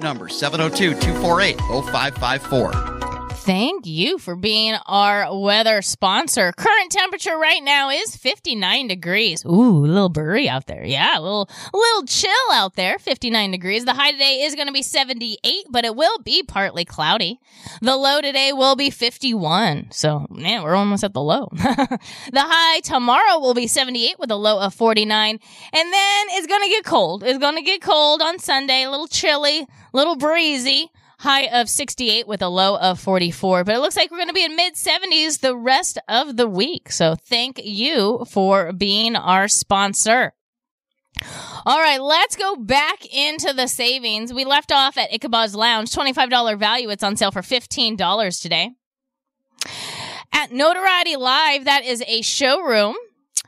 number, 0.00 0.28
702-248-0554. 0.28 3.25
Thank 3.46 3.86
you 3.86 4.18
for 4.18 4.34
being 4.34 4.74
our 4.86 5.28
weather 5.40 5.80
sponsor. 5.80 6.50
Current 6.50 6.90
temperature 6.90 7.38
right 7.38 7.62
now 7.62 7.90
is 7.90 8.16
59 8.16 8.88
degrees. 8.88 9.44
Ooh, 9.46 9.84
a 9.84 9.86
little 9.86 10.08
brewery 10.08 10.48
out 10.48 10.66
there. 10.66 10.84
Yeah, 10.84 11.16
a 11.16 11.20
little, 11.20 11.48
a 11.72 11.76
little 11.76 12.06
chill 12.06 12.32
out 12.52 12.74
there. 12.74 12.98
59 12.98 13.52
degrees. 13.52 13.84
The 13.84 13.94
high 13.94 14.10
today 14.10 14.42
is 14.42 14.56
going 14.56 14.66
to 14.66 14.72
be 14.72 14.82
78, 14.82 15.66
but 15.70 15.84
it 15.84 15.94
will 15.94 16.18
be 16.24 16.42
partly 16.42 16.84
cloudy. 16.84 17.38
The 17.80 17.94
low 17.94 18.20
today 18.20 18.52
will 18.52 18.74
be 18.74 18.90
51. 18.90 19.92
So, 19.92 20.26
man, 20.28 20.64
we're 20.64 20.74
almost 20.74 21.04
at 21.04 21.14
the 21.14 21.22
low. 21.22 21.48
the 21.52 22.00
high 22.34 22.80
tomorrow 22.80 23.38
will 23.38 23.54
be 23.54 23.68
78 23.68 24.18
with 24.18 24.32
a 24.32 24.36
low 24.36 24.58
of 24.58 24.74
49. 24.74 25.30
And 25.30 25.92
then 25.92 26.26
it's 26.30 26.48
going 26.48 26.62
to 26.62 26.68
get 26.68 26.84
cold. 26.84 27.22
It's 27.22 27.38
going 27.38 27.54
to 27.54 27.62
get 27.62 27.80
cold 27.80 28.22
on 28.22 28.40
Sunday. 28.40 28.82
A 28.82 28.90
little 28.90 29.06
chilly, 29.06 29.60
a 29.60 29.68
little 29.92 30.16
breezy 30.16 30.90
high 31.18 31.46
of 31.46 31.68
68 31.68 32.26
with 32.26 32.42
a 32.42 32.48
low 32.48 32.76
of 32.76 33.00
44. 33.00 33.64
But 33.64 33.74
it 33.74 33.78
looks 33.78 33.96
like 33.96 34.10
we're 34.10 34.18
going 34.18 34.28
to 34.28 34.34
be 34.34 34.44
in 34.44 34.56
mid 34.56 34.74
70s 34.74 35.40
the 35.40 35.56
rest 35.56 35.98
of 36.08 36.36
the 36.36 36.48
week. 36.48 36.90
So 36.90 37.14
thank 37.14 37.60
you 37.62 38.24
for 38.30 38.72
being 38.72 39.16
our 39.16 39.48
sponsor. 39.48 40.34
All 41.64 41.80
right, 41.80 42.00
let's 42.00 42.36
go 42.36 42.56
back 42.56 43.06
into 43.12 43.52
the 43.54 43.68
savings. 43.68 44.32
We 44.32 44.44
left 44.44 44.70
off 44.70 44.98
at 44.98 45.12
Ichabod's 45.12 45.54
Lounge, 45.54 45.90
$25 45.90 46.58
value. 46.58 46.90
It's 46.90 47.02
on 47.02 47.16
sale 47.16 47.32
for 47.32 47.40
$15 47.40 48.42
today. 48.42 48.72
At 50.32 50.52
Notoriety 50.52 51.16
Live, 51.16 51.64
that 51.64 51.84
is 51.84 52.02
a 52.06 52.20
showroom 52.20 52.94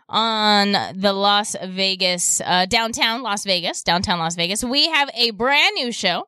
on 0.08 0.72
the 0.94 1.12
Las 1.12 1.54
Vegas, 1.62 2.40
uh, 2.40 2.64
downtown 2.64 3.22
Las 3.22 3.44
Vegas, 3.44 3.82
downtown 3.82 4.18
Las 4.18 4.34
Vegas. 4.36 4.64
We 4.64 4.88
have 4.88 5.10
a 5.14 5.30
brand 5.32 5.74
new 5.74 5.92
show 5.92 6.24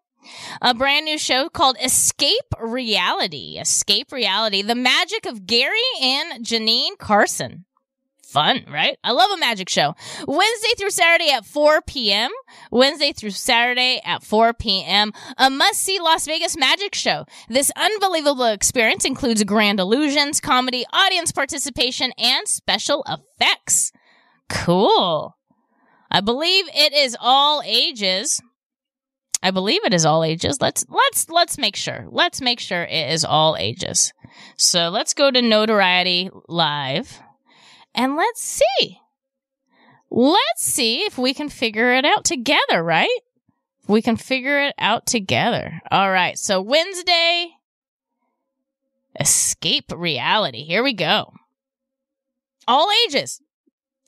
a 0.62 0.74
brand 0.74 1.04
new 1.04 1.18
show 1.18 1.48
called 1.48 1.76
Escape 1.82 2.54
Reality. 2.60 3.58
Escape 3.58 4.12
Reality. 4.12 4.62
The 4.62 4.74
magic 4.74 5.26
of 5.26 5.46
Gary 5.46 5.78
and 6.00 6.44
Janine 6.44 6.98
Carson. 6.98 7.64
Fun, 8.30 8.64
right? 8.70 8.96
I 9.02 9.10
love 9.10 9.28
a 9.32 9.40
magic 9.40 9.68
show. 9.68 9.96
Wednesday 10.28 10.68
through 10.78 10.90
Saturday 10.90 11.32
at 11.32 11.44
4 11.44 11.82
p.m. 11.82 12.30
Wednesday 12.70 13.12
through 13.12 13.30
Saturday 13.30 14.00
at 14.04 14.22
4 14.22 14.54
p.m. 14.54 15.12
A 15.36 15.50
must 15.50 15.80
see 15.80 15.98
Las 15.98 16.26
Vegas 16.26 16.56
magic 16.56 16.94
show. 16.94 17.24
This 17.48 17.72
unbelievable 17.74 18.44
experience 18.44 19.04
includes 19.04 19.42
grand 19.42 19.80
illusions, 19.80 20.40
comedy, 20.40 20.84
audience 20.92 21.32
participation, 21.32 22.12
and 22.18 22.46
special 22.46 23.04
effects. 23.08 23.90
Cool. 24.48 25.36
I 26.08 26.20
believe 26.20 26.66
it 26.72 26.92
is 26.92 27.16
all 27.20 27.62
ages. 27.64 28.40
I 29.42 29.50
believe 29.50 29.84
it 29.84 29.94
is 29.94 30.04
all 30.04 30.22
ages. 30.22 30.60
Let's 30.60 30.84
let's 30.88 31.30
let's 31.30 31.58
make 31.58 31.76
sure. 31.76 32.06
Let's 32.10 32.40
make 32.40 32.60
sure 32.60 32.82
it 32.82 33.10
is 33.10 33.24
all 33.24 33.56
ages. 33.58 34.12
So 34.56 34.90
let's 34.90 35.14
go 35.14 35.30
to 35.30 35.40
Notoriety 35.42 36.30
Live 36.48 37.20
and 37.94 38.16
let's 38.16 38.42
see. 38.42 38.98
Let's 40.10 40.62
see 40.62 41.02
if 41.02 41.16
we 41.16 41.32
can 41.32 41.48
figure 41.48 41.92
it 41.94 42.04
out 42.04 42.24
together, 42.24 42.82
right? 42.82 43.08
We 43.86 44.02
can 44.02 44.16
figure 44.16 44.60
it 44.60 44.74
out 44.78 45.06
together. 45.06 45.80
All 45.90 46.10
right. 46.10 46.38
So 46.38 46.60
Wednesday 46.60 47.50
Escape 49.18 49.92
Reality. 49.94 50.64
Here 50.64 50.82
we 50.82 50.92
go. 50.92 51.32
All 52.68 52.88
ages 53.06 53.40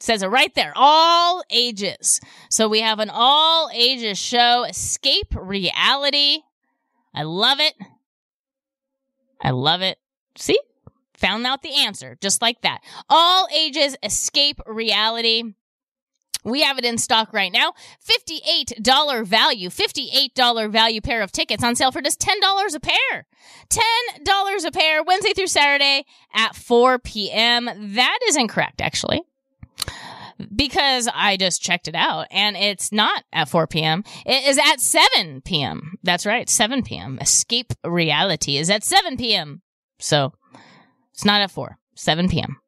says 0.03 0.23
it 0.23 0.29
right 0.29 0.53
there. 0.55 0.73
All 0.75 1.45
ages. 1.49 2.21
So 2.51 2.69
we 2.69 2.81
have 2.81 2.99
an 2.99 3.11
all 3.11 3.71
ages 3.73 4.19
show, 4.19 4.65
Escape 4.65 5.35
Reality. 5.35 6.41
I 7.15 7.23
love 7.23 7.61
it. 7.61 7.75
I 9.41 9.51
love 9.51 9.81
it. 9.81 9.99
See? 10.37 10.59
Found 11.19 11.47
out 11.47 11.63
the 11.63 11.75
answer 11.75 12.19
just 12.21 12.43
like 12.43 12.63
that. 12.63 12.81
All 13.09 13.47
ages 13.55 13.97
Escape 14.03 14.61
Reality. 14.67 15.55
We 16.45 16.63
have 16.63 16.79
it 16.79 16.85
in 16.85 16.99
stock 16.99 17.33
right 17.33 17.53
now. 17.53 17.75
$58 18.05 19.25
value, 19.25 19.69
$58 19.69 20.73
value 20.73 21.01
pair 21.01 21.23
of 21.23 21.31
tickets 21.31 21.63
on 21.63 21.77
sale 21.77 21.93
for 21.93 22.03
just 22.03 22.21
$10 22.21 22.75
a 22.75 22.81
pair. 22.81 23.27
$10 23.69 24.65
a 24.65 24.71
pair, 24.73 25.05
Wednesday 25.05 25.33
through 25.33 25.47
Saturday 25.47 26.05
at 26.35 26.57
4 26.57 26.99
p.m. 26.99 27.71
That 27.95 28.19
is 28.27 28.37
incorrect, 28.37 28.81
actually 28.81 29.23
because 30.55 31.09
I 31.15 31.37
just 31.37 31.63
checked 31.63 31.89
it 31.89 31.95
out 31.95 32.27
and 32.31 32.57
it's 32.57 32.93
not 32.93 33.25
at 33.33 33.49
4 33.49 33.67
p.m. 33.67 34.05
It 34.27 34.49
is 34.49 34.59
at 34.59 34.81
7 34.81 35.43
p.m. 35.43 35.95
That's 36.03 36.27
right, 36.27 36.49
7 36.49 36.83
p.m. 36.83 37.19
Escape 37.21 37.73
Reality 37.85 38.57
is 38.57 38.71
at 38.71 38.85
7 38.85 39.17
p.m. 39.17 39.63
So 39.99 40.33
it's 41.13 41.25
not 41.25 41.41
at 41.41 41.51
4, 41.51 41.79
7 41.95 42.29
p.m. 42.29 42.59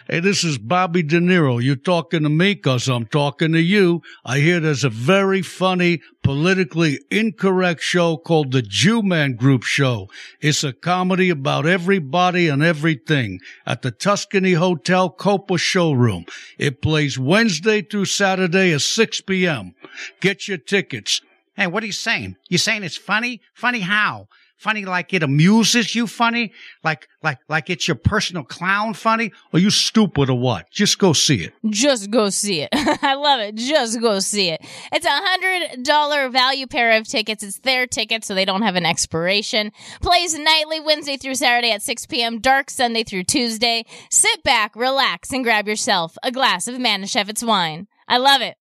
Hey, 0.07 0.20
this 0.20 0.44
is 0.44 0.59
Bobby 0.59 1.03
De 1.03 1.18
Niro. 1.18 1.61
You 1.61 1.75
talking 1.75 2.23
to 2.23 2.29
me 2.29 2.55
because 2.55 2.88
I'm 2.88 3.07
talking 3.07 3.51
to 3.53 3.61
you. 3.61 4.03
I 4.25 4.38
hear 4.38 4.61
there's 4.61 4.85
a 4.85 4.90
very 4.90 5.42
funny, 5.42 6.01
politically 6.23 7.01
incorrect 7.11 7.83
show 7.83 8.16
called 8.16 8.53
The 8.53 8.62
Jew 8.62 9.03
Man 9.03 9.35
Group 9.35 9.64
Show. 9.64 10.09
It's 10.40 10.62
a 10.62 10.73
comedy 10.73 11.31
about 11.31 11.66
everybody 11.66 12.47
and 12.47 12.62
everything 12.62 13.40
at 13.66 13.83
the 13.83 13.90
Tuscany 13.90 14.53
Hotel 14.53 15.11
Copa 15.11 15.59
Showroom. 15.59 16.27
It 16.59 16.81
plays 16.81 17.18
Wednesday 17.18 17.83
through 17.83 18.05
Saturday 18.05 18.73
at 18.73 18.83
6 18.83 19.23
p.m. 19.23 19.75
Get 20.20 20.47
your 20.47 20.59
tickets. 20.59 21.20
Hey, 21.57 21.66
what 21.66 21.83
are 21.83 21.87
you 21.87 21.92
saying? 21.92 22.37
You 22.49 22.59
saying 22.59 22.85
it's 22.85 22.97
funny? 22.97 23.40
Funny 23.55 23.81
how? 23.81 24.29
Funny 24.64 24.87
like 24.87 25.12
it 25.12 25.22
amuses 25.22 25.94
you 25.94 26.07
funny? 26.07 26.50
Like, 26.83 27.07
like, 27.22 27.38
like 27.50 27.68
it's 27.68 27.87
your 27.87 27.96
personal 27.96 28.44
clown 28.44 28.94
funny? 28.94 29.31
Are 29.53 29.59
you 29.59 29.68
stupid 29.68 30.31
or 30.31 30.38
what? 30.38 30.70
Just 30.70 30.98
go 30.98 31.12
see 31.12 31.44
it. 31.44 31.53
Just 31.68 32.11
go 32.11 32.31
see 32.31 32.62
it. 32.62 32.70
I 32.72 33.12
love 33.12 33.40
it. 33.40 33.57
Just 33.57 34.00
go 34.00 34.20
see 34.20 34.48
it. 34.48 34.62
It's 34.90 35.05
a 35.05 35.11
hundred 35.11 35.83
dollar 35.83 36.31
value 36.31 36.66
pair 36.66 36.92
of 36.92 37.07
tickets. 37.07 37.42
It's 37.42 37.59
their 37.59 37.87
ticket, 37.87 38.24
so 38.24 38.35
they 38.35 38.46
don't 38.46 38.62
have 38.62 38.74
an 38.74 38.87
expiration. 38.87 39.70
Plays 40.00 40.33
nightly 40.38 40.81
Wednesday 40.81 41.18
through 41.18 41.35
Saturday 41.35 41.70
at 41.70 41.83
6 41.83 42.07
p.m. 42.07 42.40
Dark 42.40 42.70
Sunday 42.70 43.05
through 43.05 43.24
Tuesday. 43.24 43.85
Sit 44.11 44.42
back, 44.44 44.74
relax, 44.74 45.31
and 45.31 45.44
grab 45.44 45.68
yourself 45.68 46.16
a 46.22 46.33
glass 46.33 46.66
of 46.68 46.77
Manischewitz 46.77 47.46
wine. 47.46 47.87
I 48.09 48.16
love 48.16 48.40
it. 48.40 48.57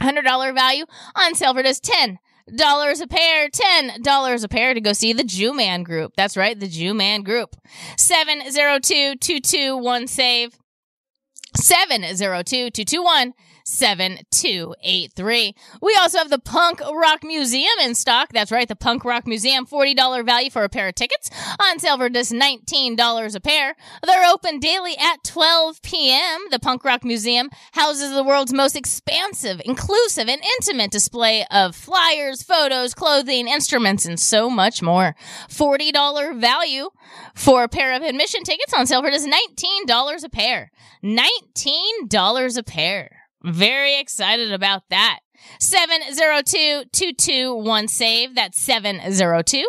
$100 0.00 0.54
value 0.54 0.86
on 1.14 1.34
sale 1.34 1.52
for 1.52 1.62
just 1.62 1.84
10 1.84 2.18
dollars 2.54 3.00
a 3.00 3.06
pair, 3.06 3.48
ten 3.48 4.02
dollars 4.02 4.44
a 4.44 4.48
pair 4.48 4.74
to 4.74 4.80
go 4.80 4.92
see 4.92 5.12
the 5.12 5.24
Jew 5.24 5.52
Man 5.54 5.82
Group. 5.82 6.12
That's 6.16 6.36
right, 6.36 6.58
the 6.58 6.68
Jew 6.68 6.94
Man 6.94 7.22
Group. 7.22 7.56
Seven 7.96 8.50
zero 8.50 8.78
two 8.78 9.16
two 9.16 9.40
two 9.40 9.76
one 9.76 10.06
SAVE. 10.06 10.54
Seven 11.56 12.16
zero 12.16 12.42
two 12.42 12.70
two 12.70 12.84
two 12.84 13.02
one. 13.02 13.34
7283. 13.64 15.54
We 15.80 15.96
also 16.00 16.18
have 16.18 16.30
the 16.30 16.38
Punk 16.38 16.80
Rock 16.80 17.24
Museum 17.24 17.72
in 17.82 17.94
stock. 17.94 18.30
That's 18.32 18.52
right, 18.52 18.68
the 18.68 18.76
Punk 18.76 19.04
Rock 19.04 19.26
Museum, 19.26 19.66
$40 19.66 20.24
value 20.24 20.50
for 20.50 20.64
a 20.64 20.68
pair 20.68 20.88
of 20.88 20.94
tickets 20.94 21.30
on 21.60 21.78
sale 21.78 21.96
for 21.96 22.08
just 22.08 22.32
$19 22.32 23.34
a 23.34 23.40
pair. 23.40 23.74
They're 24.04 24.30
open 24.30 24.58
daily 24.58 24.96
at 24.98 25.24
12 25.24 25.82
p.m. 25.82 26.40
The 26.50 26.58
Punk 26.58 26.84
Rock 26.84 27.04
Museum 27.04 27.50
houses 27.72 28.12
the 28.12 28.24
world's 28.24 28.52
most 28.52 28.76
expansive, 28.76 29.60
inclusive, 29.64 30.28
and 30.28 30.42
intimate 30.58 30.90
display 30.90 31.44
of 31.50 31.74
flyers, 31.74 32.42
photos, 32.42 32.94
clothing, 32.94 33.48
instruments, 33.48 34.04
and 34.04 34.18
so 34.18 34.50
much 34.50 34.82
more. 34.82 35.14
$40 35.48 36.40
value 36.40 36.90
for 37.34 37.64
a 37.64 37.68
pair 37.68 37.92
of 37.94 38.02
admission 38.02 38.42
tickets 38.42 38.74
on 38.74 38.86
sale 38.86 39.02
for 39.02 39.10
just 39.10 39.28
$19 39.28 40.24
a 40.24 40.28
pair. 40.28 40.70
$19 41.02 42.58
a 42.58 42.62
pair. 42.62 43.21
Very 43.44 43.98
excited 43.98 44.52
about 44.52 44.88
that. 44.90 45.20
702-221 45.60 47.90
save. 47.90 48.34
That's 48.34 48.66
702-221 48.66 49.64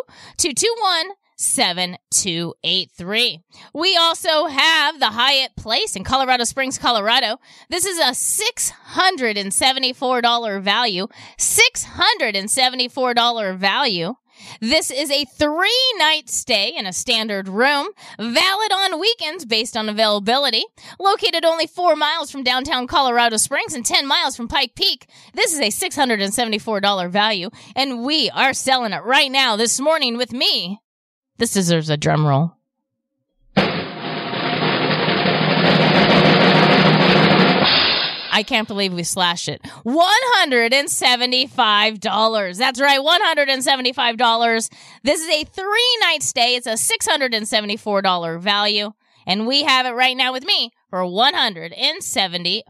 7283. 1.36 3.40
We 3.74 3.96
also 3.96 4.46
have 4.46 5.00
the 5.00 5.10
Hyatt 5.10 5.56
Place 5.56 5.96
in 5.96 6.04
Colorado 6.04 6.44
Springs, 6.44 6.78
Colorado. 6.78 7.38
This 7.68 7.84
is 7.84 7.98
a 7.98 8.12
$674 8.12 10.62
value. 10.62 11.08
$674 11.38 13.56
value. 13.56 14.14
This 14.60 14.90
is 14.90 15.10
a 15.10 15.24
three 15.24 15.94
night 15.98 16.28
stay 16.28 16.74
in 16.76 16.86
a 16.86 16.92
standard 16.92 17.48
room, 17.48 17.88
valid 18.18 18.72
on 18.72 19.00
weekends 19.00 19.44
based 19.44 19.76
on 19.76 19.88
availability. 19.88 20.64
Located 20.98 21.44
only 21.44 21.66
four 21.66 21.96
miles 21.96 22.30
from 22.30 22.42
downtown 22.42 22.86
Colorado 22.86 23.36
Springs 23.36 23.74
and 23.74 23.84
10 23.84 24.06
miles 24.06 24.36
from 24.36 24.48
Pike 24.48 24.74
Peak. 24.74 25.06
This 25.34 25.52
is 25.52 25.60
a 25.60 25.88
$674 25.88 27.10
value, 27.10 27.50
and 27.74 28.04
we 28.04 28.30
are 28.30 28.52
selling 28.52 28.92
it 28.92 29.04
right 29.04 29.30
now 29.30 29.56
this 29.56 29.80
morning 29.80 30.16
with 30.16 30.32
me. 30.32 30.80
This 31.38 31.52
deserves 31.52 31.90
a 31.90 31.96
drum 31.96 32.26
roll. 32.26 32.52
I 38.34 38.42
can't 38.42 38.66
believe 38.66 38.92
we 38.92 39.04
slashed 39.04 39.48
it. 39.48 39.62
$175. 39.62 42.58
That's 42.58 42.80
right, 42.80 42.98
$175. 42.98 44.70
This 45.04 45.20
is 45.20 45.28
a 45.28 45.44
three 45.44 45.98
night 46.00 46.24
stay. 46.24 46.56
It's 46.56 46.66
a 46.66 46.72
$674 46.72 48.40
value. 48.40 48.90
And 49.24 49.46
we 49.46 49.62
have 49.62 49.86
it 49.86 49.92
right 49.92 50.16
now 50.16 50.32
with 50.32 50.44
me 50.44 50.72
for 50.94 51.02
$175. 51.02 52.62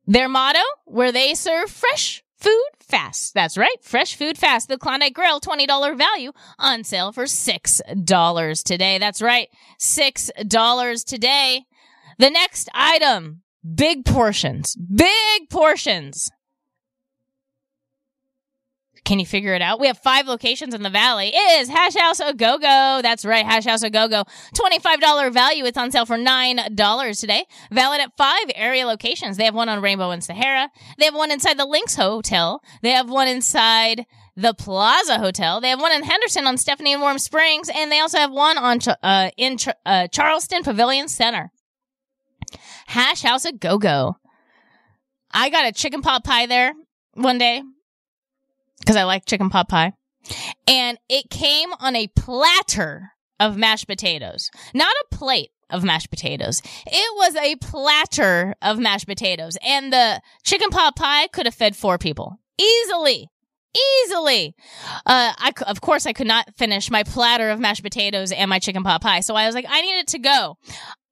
Their 0.05 0.29
motto, 0.29 0.59
where 0.85 1.13
they 1.13 1.35
serve 1.35 1.71
fresh 1.71 2.25
food 2.41 2.71
fast. 2.81 3.33
That's 3.33 3.57
right. 3.57 3.77
Fresh 3.83 4.17
food 4.17 4.37
fast. 4.37 4.69
The 4.69 4.79
Klondike 4.79 5.15
Grill, 5.15 5.41
$20 5.41 5.97
value 5.97 6.33
on 6.59 6.83
sale 6.83 7.13
for 7.13 7.27
$6 7.27 8.65
today. 8.65 8.99
That's 8.99 9.23
right. 9.23 9.47
$6 9.81 11.05
today. 11.05 11.67
The 12.19 12.31
next 12.31 12.69
item, 12.75 13.43
big 13.77 14.05
portions, 14.05 14.75
big 14.75 15.49
portions. 15.51 16.33
Can 19.13 19.19
you 19.19 19.27
figure 19.27 19.53
it 19.53 19.61
out? 19.61 19.79
We 19.79 19.89
have 19.89 19.99
five 19.99 20.27
locations 20.27 20.73
in 20.73 20.83
the 20.83 20.89
valley. 20.89 21.33
It 21.35 21.61
is 21.61 21.69
Hash 21.69 21.95
House 21.95 22.19
A 22.19 22.33
Go 22.33 22.57
Go. 22.57 23.01
That's 23.03 23.27
right, 23.27 23.45
Hash 23.45 23.67
House 23.67 23.83
A 23.83 23.91
Go 23.91 24.09
Go. 24.09 24.25
$25 24.55 25.31
value. 25.31 25.67
It's 25.67 25.77
on 25.77 25.91
sale 25.91 26.07
for 26.07 26.17
$9 26.17 27.21
today. 27.21 27.45
Valid 27.71 28.01
at 28.01 28.17
five 28.17 28.45
area 28.55 28.87
locations. 28.87 29.37
They 29.37 29.45
have 29.45 29.55
one 29.55 29.69
on 29.69 29.83
Rainbow 29.83 30.13
and 30.13 30.25
Sahara. 30.25 30.71
They 30.97 31.05
have 31.05 31.15
one 31.15 31.31
inside 31.31 31.59
the 31.59 31.67
LINQ 31.67 31.95
Hotel. 31.95 32.63
They 32.81 32.93
have 32.93 33.11
one 33.11 33.29
inside 33.29 34.07
the 34.35 34.55
Plaza 34.55 35.19
Hotel. 35.19 35.61
They 35.61 35.69
have 35.69 35.83
one 35.83 35.93
in 35.93 36.05
Henderson 36.05 36.47
on 36.47 36.57
Stephanie 36.57 36.95
and 36.95 37.03
Warm 37.03 37.19
Springs. 37.19 37.69
And 37.69 37.93
they 37.93 38.01
also 38.01 38.17
have 38.17 38.33
one 38.33 38.57
on 38.57 38.79
uh, 39.03 39.29
in 39.37 39.59
uh, 39.85 40.09
Charleston 40.09 40.63
Pavilion 40.63 41.09
Center. 41.09 41.53
Hash 42.87 43.21
House 43.21 43.45
A 43.45 43.53
Go 43.53 43.77
Go. 43.77 44.17
I 45.33 45.51
got 45.51 45.67
a 45.67 45.73
chicken 45.73 46.01
pot 46.01 46.25
pie 46.25 46.47
there 46.47 46.73
one 47.13 47.37
day 47.37 47.63
because 48.83 48.97
I 48.97 49.05
like 49.05 49.25
chicken 49.27 49.49
pot 49.49 49.69
pie. 49.69 49.93
And 50.67 50.99
it 51.09 51.31
came 51.31 51.71
on 51.81 51.97
a 51.97 52.09
platter 52.09 53.13
of 53.41 53.57
mashed 53.57 53.87
potatoes, 53.87 54.51
not 54.75 54.93
a 55.03 55.15
plate 55.17 55.51
of 55.71 55.83
mashed 55.83 56.11
potatoes. 56.11 56.63
It 56.87 57.17
was 57.17 57.35
a 57.37 57.57
platter 57.57 58.55
of 58.63 58.79
mashed 58.79 59.07
potatoes. 59.07 59.57
And 59.67 59.93
the 59.93 60.21
chicken 60.45 60.71
pot 60.71 60.97
pie 60.97 61.29
could 61.29 61.47
have 61.47 61.55
fed 61.55 61.75
four 61.75 61.99
people 61.99 62.39
easily. 62.59 63.29
Easily. 64.05 64.55
Uh, 65.07 65.33
I, 65.39 65.53
of 65.67 65.81
course, 65.81 66.05
I 66.05 66.13
could 66.13 66.27
not 66.27 66.55
finish 66.57 66.91
my 66.91 67.05
platter 67.05 67.49
of 67.49 67.59
mashed 67.59 67.83
potatoes 67.83 68.31
and 68.31 68.51
my 68.51 68.59
chicken 68.59 68.83
pot 68.85 69.01
pie. 69.01 69.21
So 69.21 69.35
I 69.35 69.47
was 69.47 69.55
like, 69.55 69.65
I 69.67 69.81
need 69.81 69.99
it 69.99 70.09
to 70.09 70.19
go. 70.19 70.59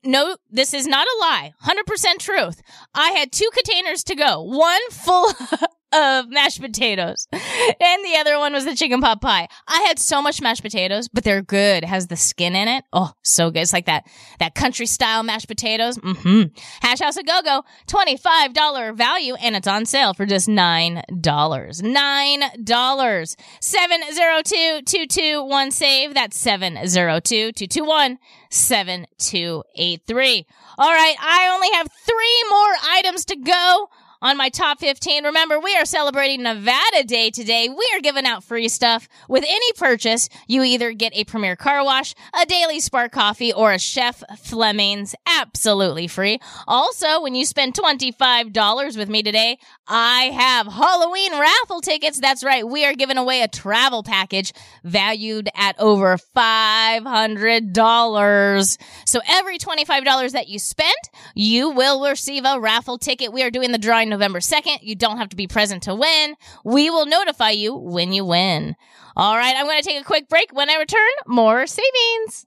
No, 0.05 0.37
this 0.51 0.75
is 0.75 0.87
not 0.87 1.07
a 1.07 1.21
lie. 1.21 1.53
100% 1.65 2.19
truth. 2.19 2.61
I 2.95 3.11
had 3.13 3.33
two 3.33 3.49
containers 3.55 4.05
to 4.05 4.15
go. 4.15 4.43
One 4.43 4.81
full 4.91 5.33
of 5.93 6.29
mashed 6.29 6.61
potatoes 6.61 7.27
and 7.33 8.05
the 8.05 8.17
other 8.19 8.39
one 8.39 8.53
was 8.53 8.65
the 8.65 8.75
chicken 8.75 9.01
pot 9.01 9.21
pie. 9.21 9.49
I 9.67 9.81
had 9.89 9.99
so 9.99 10.23
much 10.23 10.41
mashed 10.41 10.63
potatoes, 10.63 11.09
but 11.09 11.25
they're 11.25 11.43
good. 11.43 11.83
It 11.83 11.89
has 11.89 12.07
the 12.07 12.17
skin 12.17 12.55
in 12.55 12.69
it. 12.69 12.85
Oh, 12.93 13.13
so 13.23 13.51
good. 13.51 13.61
It's 13.61 13.73
like 13.73 13.87
that, 13.87 14.07
that 14.39 14.55
country 14.55 14.87
style 14.87 15.23
mashed 15.23 15.49
potatoes. 15.49 15.99
Mm-hmm. 15.99 16.55
Hash 16.81 17.01
House 17.01 17.17
a 17.17 17.23
Go-Go, 17.23 17.65
$25 17.87 18.97
value 18.97 19.35
and 19.35 19.57
it's 19.57 19.67
on 19.67 19.87
sale 19.87 20.15
for 20.15 20.27
just 20.27 20.49
$9. 20.49 21.03
$9. 21.11 23.37
702-221 23.61 25.73
save. 25.73 26.15
That's 26.15 26.45
702-221 26.45 28.19
7283. 28.51 30.47
All 30.79 30.91
right, 30.91 31.17
I 31.21 31.51
only 31.55 31.71
have 31.73 31.89
three 32.05 32.45
more 32.51 32.75
items 32.95 33.25
to 33.27 33.37
go 33.37 33.89
on 34.23 34.37
my 34.37 34.49
top 34.49 34.79
15. 34.81 35.25
Remember, 35.25 35.59
we 35.59 35.75
are 35.77 35.85
celebrating 35.85 36.43
Nevada 36.43 37.05
Day 37.05 37.31
today. 37.31 37.69
We 37.69 37.89
are 37.95 38.01
giving 38.01 38.27
out 38.27 38.43
free 38.45 38.69
stuff. 38.69 39.09
With 39.29 39.45
any 39.47 39.73
purchase, 39.77 40.29
you 40.47 40.63
either 40.63 40.93
get 40.93 41.13
a 41.15 41.25
Premier 41.25 41.57
Car 41.57 41.83
Wash, 41.85 42.15
a 42.41 42.47
Daily 42.47 42.79
Spark 42.81 43.13
Coffee, 43.13 43.53
or 43.53 43.73
a 43.73 43.79
Chef 43.79 44.23
Fleming's 44.39 45.15
absolutely 45.27 46.07
free. 46.07 46.39
Also, 46.67 47.23
when 47.23 47.35
you 47.35 47.47
spend 47.47 47.75
$25 47.75 48.97
with 48.97 49.09
me 49.09 49.23
today, 49.23 49.59
I 49.87 50.25
have 50.25 50.67
Halloween 50.67 51.39
raffle 51.39 51.81
tickets. 51.81 52.21
That's 52.21 52.45
right. 52.45 52.67
We 52.67 52.85
are 52.85 52.95
giving 52.95 53.17
away 53.17 53.41
a 53.43 53.49
travel 53.49 54.03
package 54.03 54.53
valued 54.85 55.49
at 55.55 55.79
over 55.79 56.19
$500. 56.37 58.79
So 59.07 59.21
every 59.29 59.59
$25 59.59 60.33
that 60.33 60.49
you 60.49 60.59
spend, 60.59 60.91
you 61.35 61.71
will 61.71 62.07
receive 62.07 62.45
a 62.45 62.61
raffle 62.61 62.99
ticket. 62.99 63.33
We 63.33 63.43
are 63.43 63.51
doing 63.51 63.73
the 63.73 63.79
drawing 63.79 64.10
November 64.11 64.41
2nd. 64.41 64.79
You 64.83 64.95
don't 64.95 65.19
have 65.19 65.31
to 65.31 65.37
be 65.37 65.47
present 65.47 65.85
to 65.85 65.95
win. 65.95 66.35
We 66.65 66.91
will 66.91 67.07
notify 67.07 67.51
you 67.51 67.75
when 67.75 68.13
you 68.13 68.25
win. 68.25 68.77
All 69.17 69.37
right, 69.37 69.55
I'm 69.57 69.67
going 69.67 69.81
to 69.81 69.89
take 69.89 70.01
a 70.01 70.05
quick 70.05 70.29
break. 70.29 70.53
When 70.53 70.71
I 70.71 70.77
return, 70.77 71.01
more 71.27 71.67
savings. 71.67 72.47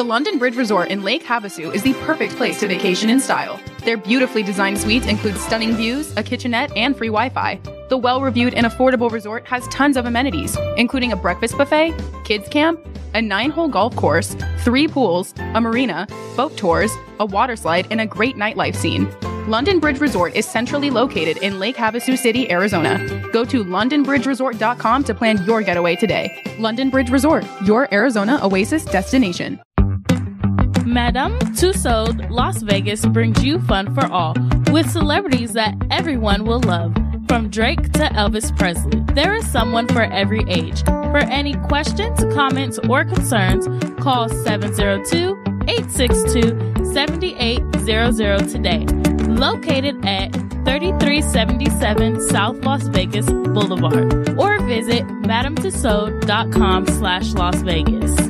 The 0.00 0.04
London 0.04 0.38
Bridge 0.38 0.56
Resort 0.56 0.88
in 0.88 1.02
Lake 1.02 1.22
Havasu 1.22 1.74
is 1.74 1.82
the 1.82 1.92
perfect 1.92 2.34
place 2.36 2.58
to 2.60 2.66
vacation 2.66 3.10
in 3.10 3.20
style. 3.20 3.60
Their 3.84 3.98
beautifully 3.98 4.42
designed 4.42 4.78
suites 4.78 5.06
include 5.06 5.36
stunning 5.36 5.74
views, 5.74 6.16
a 6.16 6.22
kitchenette, 6.22 6.74
and 6.74 6.96
free 6.96 7.08
Wi 7.08 7.28
Fi. 7.28 7.60
The 7.90 7.98
well 7.98 8.22
reviewed 8.22 8.54
and 8.54 8.64
affordable 8.64 9.10
resort 9.10 9.46
has 9.46 9.68
tons 9.68 9.98
of 9.98 10.06
amenities, 10.06 10.56
including 10.78 11.12
a 11.12 11.16
breakfast 11.16 11.58
buffet, 11.58 11.94
kids 12.24 12.48
camp, 12.48 12.80
a 13.12 13.20
nine 13.20 13.50
hole 13.50 13.68
golf 13.68 13.94
course, 13.94 14.34
three 14.60 14.88
pools, 14.88 15.34
a 15.36 15.60
marina, 15.60 16.08
boat 16.34 16.56
tours, 16.56 16.90
a 17.18 17.26
water 17.26 17.54
slide, 17.54 17.86
and 17.90 18.00
a 18.00 18.06
great 18.06 18.36
nightlife 18.36 18.76
scene. 18.76 19.06
London 19.50 19.80
Bridge 19.80 20.00
Resort 20.00 20.34
is 20.34 20.46
centrally 20.46 20.88
located 20.88 21.36
in 21.38 21.58
Lake 21.58 21.76
Havasu 21.76 22.16
City, 22.16 22.50
Arizona. 22.50 22.96
Go 23.34 23.44
to 23.44 23.62
londonbridgeresort.com 23.62 25.04
to 25.04 25.14
plan 25.14 25.44
your 25.44 25.60
getaway 25.60 25.94
today. 25.94 26.42
London 26.58 26.88
Bridge 26.88 27.10
Resort, 27.10 27.44
your 27.66 27.92
Arizona 27.92 28.40
oasis 28.42 28.86
destination. 28.86 29.60
Madame 30.90 31.38
Tussauds 31.54 32.28
Las 32.30 32.62
Vegas 32.62 33.06
brings 33.06 33.44
you 33.44 33.60
fun 33.60 33.94
for 33.94 34.06
all 34.06 34.34
with 34.72 34.90
celebrities 34.90 35.52
that 35.52 35.76
everyone 35.88 36.44
will 36.44 36.58
love. 36.58 36.92
From 37.28 37.48
Drake 37.48 37.92
to 37.92 38.08
Elvis 38.08 38.56
Presley, 38.58 39.00
there 39.14 39.36
is 39.36 39.48
someone 39.48 39.86
for 39.86 40.02
every 40.02 40.42
age. 40.48 40.82
For 40.84 41.18
any 41.18 41.54
questions, 41.68 42.18
comments, 42.34 42.80
or 42.88 43.04
concerns, 43.04 43.68
call 44.02 44.28
702 44.28 45.40
862 45.68 46.84
7800 46.92 48.48
today. 48.48 48.84
Located 49.28 50.04
at 50.04 50.32
3377 50.64 52.20
South 52.28 52.64
Las 52.64 52.88
Vegas 52.88 53.26
Boulevard 53.26 54.36
or 54.36 54.60
visit 54.62 55.06
madametussauds.com 55.22 56.86
slash 56.88 57.32
Las 57.34 57.62
Vegas. 57.62 58.29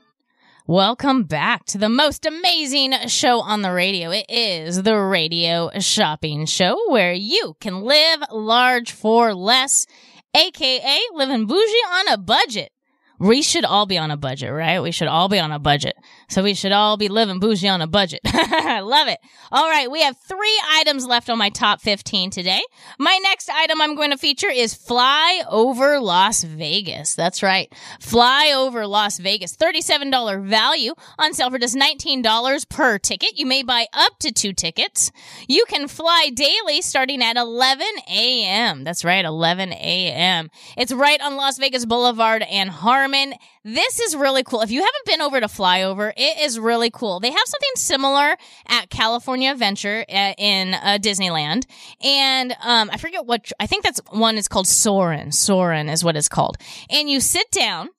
Welcome 0.71 1.23
back 1.23 1.65
to 1.65 1.77
the 1.77 1.89
most 1.89 2.25
amazing 2.25 2.93
show 3.07 3.41
on 3.41 3.61
the 3.61 3.73
radio. 3.73 4.09
It 4.11 4.27
is 4.29 4.83
the 4.83 4.97
Radio 4.97 5.69
Shopping 5.79 6.45
Show 6.45 6.79
where 6.87 7.11
you 7.11 7.57
can 7.59 7.81
live 7.81 8.21
large 8.31 8.93
for 8.93 9.33
less, 9.33 9.85
aka 10.33 10.99
living 11.13 11.45
bougie 11.45 11.57
on 11.59 12.07
a 12.07 12.17
budget. 12.17 12.71
We 13.19 13.41
should 13.41 13.65
all 13.65 13.85
be 13.85 13.97
on 13.97 14.11
a 14.11 14.17
budget, 14.17 14.53
right? 14.53 14.81
We 14.81 14.91
should 14.91 15.09
all 15.09 15.27
be 15.27 15.39
on 15.39 15.51
a 15.51 15.59
budget. 15.59 15.97
So 16.31 16.43
we 16.43 16.53
should 16.53 16.71
all 16.71 16.95
be 16.95 17.09
living 17.09 17.41
bougie 17.41 17.67
on 17.67 17.81
a 17.81 17.87
budget. 17.87 18.21
I 18.25 18.79
love 18.83 19.09
it. 19.09 19.19
All 19.51 19.67
right. 19.69 19.91
We 19.91 20.01
have 20.01 20.15
three 20.17 20.61
items 20.75 21.05
left 21.05 21.29
on 21.29 21.37
my 21.37 21.49
top 21.49 21.81
15 21.81 22.29
today. 22.29 22.61
My 22.97 23.19
next 23.21 23.49
item 23.49 23.81
I'm 23.81 23.95
going 23.95 24.11
to 24.11 24.17
feature 24.17 24.49
is 24.49 24.73
Fly 24.73 25.43
Over 25.49 25.99
Las 25.99 26.43
Vegas. 26.45 27.15
That's 27.15 27.43
right. 27.43 27.69
Fly 27.99 28.53
Over 28.55 28.87
Las 28.87 29.19
Vegas. 29.19 29.57
$37 29.57 30.47
value 30.47 30.93
on 31.19 31.33
sale 31.33 31.49
for 31.49 31.59
just 31.59 31.75
$19 31.75 32.69
per 32.69 32.97
ticket. 32.97 33.37
You 33.37 33.45
may 33.45 33.61
buy 33.61 33.87
up 33.91 34.17
to 34.19 34.31
two 34.31 34.53
tickets. 34.53 35.11
You 35.49 35.65
can 35.67 35.89
fly 35.89 36.31
daily 36.33 36.81
starting 36.81 37.21
at 37.21 37.35
11 37.35 37.85
a.m. 38.09 38.85
That's 38.85 39.03
right. 39.03 39.25
11 39.25 39.73
a.m. 39.73 40.49
It's 40.77 40.93
right 40.93 41.19
on 41.19 41.35
Las 41.35 41.57
Vegas 41.57 41.85
Boulevard 41.85 42.41
and 42.43 42.69
Harmon. 42.69 43.33
This 43.63 43.99
is 43.99 44.15
really 44.15 44.43
cool. 44.43 44.61
If 44.61 44.71
you 44.71 44.79
haven't 44.79 45.05
been 45.05 45.21
over 45.21 45.39
to 45.39 45.45
Flyover, 45.45 46.11
it 46.17 46.39
is 46.39 46.59
really 46.59 46.89
cool. 46.89 47.19
They 47.19 47.29
have 47.29 47.43
something 47.45 47.69
similar 47.75 48.35
at 48.67 48.89
California 48.89 49.51
Adventure 49.51 50.03
uh, 50.09 50.33
in 50.37 50.73
uh, 50.73 50.97
Disneyland, 50.99 51.65
and 52.03 52.53
um, 52.63 52.89
I 52.91 52.97
forget 52.97 53.25
what. 53.25 53.51
I 53.59 53.67
think 53.67 53.83
that's 53.83 54.01
one 54.09 54.37
is 54.37 54.47
called 54.47 54.67
Soarin'. 54.67 55.31
Soarin' 55.31 55.89
is 55.89 56.03
what 56.03 56.15
it's 56.15 56.27
called. 56.27 56.57
And 56.89 57.07
you 57.09 57.19
sit 57.19 57.51
down. 57.51 57.89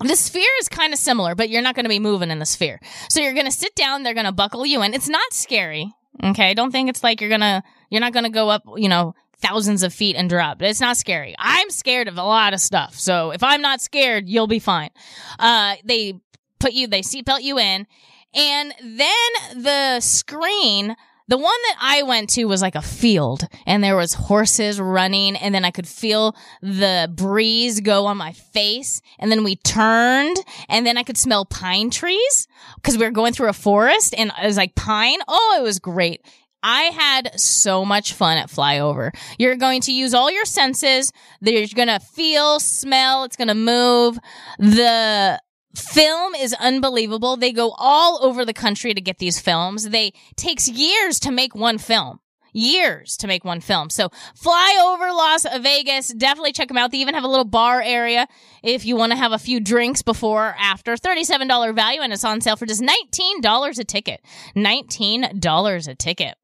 The 0.00 0.14
sphere 0.14 0.46
is 0.60 0.68
kind 0.68 0.92
of 0.92 0.98
similar, 1.00 1.34
but 1.34 1.50
you're 1.50 1.60
not 1.62 1.74
going 1.74 1.84
to 1.84 1.88
be 1.88 1.98
moving 1.98 2.30
in 2.30 2.38
the 2.38 2.46
sphere. 2.46 2.78
So 3.08 3.20
you're 3.20 3.34
going 3.34 3.46
to 3.46 3.50
sit 3.52 3.74
down. 3.74 4.04
They're 4.04 4.14
going 4.14 4.26
to 4.26 4.32
buckle 4.32 4.64
you 4.64 4.80
in. 4.82 4.94
It's 4.94 5.08
not 5.08 5.32
scary. 5.32 5.92
Okay. 6.22 6.54
Don't 6.54 6.70
think 6.70 6.88
it's 6.88 7.02
like 7.02 7.20
you're 7.20 7.28
going 7.30 7.40
to, 7.40 7.64
you're 7.90 8.00
not 8.00 8.12
going 8.12 8.24
to 8.24 8.30
go 8.30 8.48
up, 8.48 8.62
you 8.76 8.88
know, 8.88 9.14
thousands 9.40 9.82
of 9.82 9.94
feet 9.94 10.16
and 10.16 10.28
drop. 10.28 10.60
It's 10.62 10.80
not 10.80 10.96
scary. 10.96 11.34
I'm 11.38 11.70
scared 11.70 12.08
of 12.08 12.18
a 12.18 12.22
lot 12.22 12.54
of 12.54 12.60
stuff. 12.60 12.94
So 12.94 13.30
if 13.30 13.42
I'm 13.42 13.60
not 13.60 13.80
scared, 13.80 14.28
you'll 14.28 14.46
be 14.46 14.58
fine. 14.58 14.90
Uh, 15.38 15.76
they 15.84 16.14
put 16.58 16.72
you, 16.72 16.86
they 16.88 17.02
seatbelt 17.02 17.42
you 17.42 17.58
in 17.58 17.86
and 18.34 18.74
then 18.82 19.62
the 19.62 20.00
screen 20.00 20.96
The 21.28 21.36
one 21.36 21.44
that 21.44 21.76
I 21.78 22.02
went 22.04 22.30
to 22.30 22.46
was 22.46 22.62
like 22.62 22.74
a 22.74 22.80
field 22.80 23.46
and 23.66 23.84
there 23.84 23.96
was 23.96 24.14
horses 24.14 24.80
running 24.80 25.36
and 25.36 25.54
then 25.54 25.62
I 25.62 25.70
could 25.70 25.86
feel 25.86 26.34
the 26.62 27.12
breeze 27.14 27.80
go 27.80 28.06
on 28.06 28.16
my 28.16 28.32
face 28.32 29.02
and 29.18 29.30
then 29.30 29.44
we 29.44 29.56
turned 29.56 30.38
and 30.70 30.86
then 30.86 30.96
I 30.96 31.02
could 31.02 31.18
smell 31.18 31.44
pine 31.44 31.90
trees 31.90 32.48
because 32.76 32.96
we 32.96 33.04
were 33.04 33.10
going 33.10 33.34
through 33.34 33.50
a 33.50 33.52
forest 33.52 34.14
and 34.16 34.32
it 34.42 34.46
was 34.46 34.56
like 34.56 34.74
pine. 34.74 35.18
Oh, 35.28 35.56
it 35.60 35.62
was 35.62 35.78
great. 35.78 36.22
I 36.62 36.84
had 36.84 37.38
so 37.38 37.84
much 37.84 38.12
fun 38.14 38.36
at 38.38 38.48
Flyover. 38.48 39.14
You're 39.38 39.56
going 39.56 39.80
to 39.82 39.92
use 39.92 40.14
all 40.14 40.30
your 40.30 40.44
senses. 40.44 41.12
You're 41.40 41.66
going 41.74 41.88
to 41.88 42.00
feel, 42.00 42.58
smell, 42.60 43.24
it's 43.24 43.36
going 43.36 43.48
to 43.48 43.54
move. 43.54 44.18
The 44.58 45.40
film 45.76 46.34
is 46.34 46.54
unbelievable. 46.54 47.36
They 47.36 47.52
go 47.52 47.72
all 47.76 48.18
over 48.22 48.44
the 48.44 48.52
country 48.52 48.94
to 48.94 49.00
get 49.00 49.18
these 49.18 49.40
films. 49.40 49.90
They 49.90 50.12
takes 50.36 50.68
years 50.68 51.20
to 51.20 51.30
make 51.30 51.54
one 51.54 51.78
film. 51.78 52.20
Years 52.52 53.16
to 53.18 53.26
make 53.26 53.44
one 53.44 53.60
film. 53.60 53.90
So 53.90 54.08
fly 54.34 54.82
over 54.82 55.12
Las 55.12 55.46
Vegas. 55.60 56.08
Definitely 56.08 56.52
check 56.52 56.68
them 56.68 56.78
out. 56.78 56.90
They 56.90 56.98
even 56.98 57.14
have 57.14 57.22
a 57.22 57.28
little 57.28 57.44
bar 57.44 57.80
area 57.80 58.26
if 58.62 58.86
you 58.86 58.96
want 58.96 59.12
to 59.12 59.18
have 59.18 59.32
a 59.32 59.38
few 59.38 59.60
drinks 59.60 60.02
before 60.02 60.48
or 60.48 60.56
after. 60.58 60.96
$37 60.96 61.74
value 61.74 62.00
and 62.00 62.12
it's 62.12 62.24
on 62.24 62.40
sale 62.40 62.56
for 62.56 62.66
just 62.66 62.82
$19 62.82 63.78
a 63.78 63.84
ticket. 63.84 64.24
$19 64.56 65.88
a 65.88 65.94
ticket. 65.94 66.34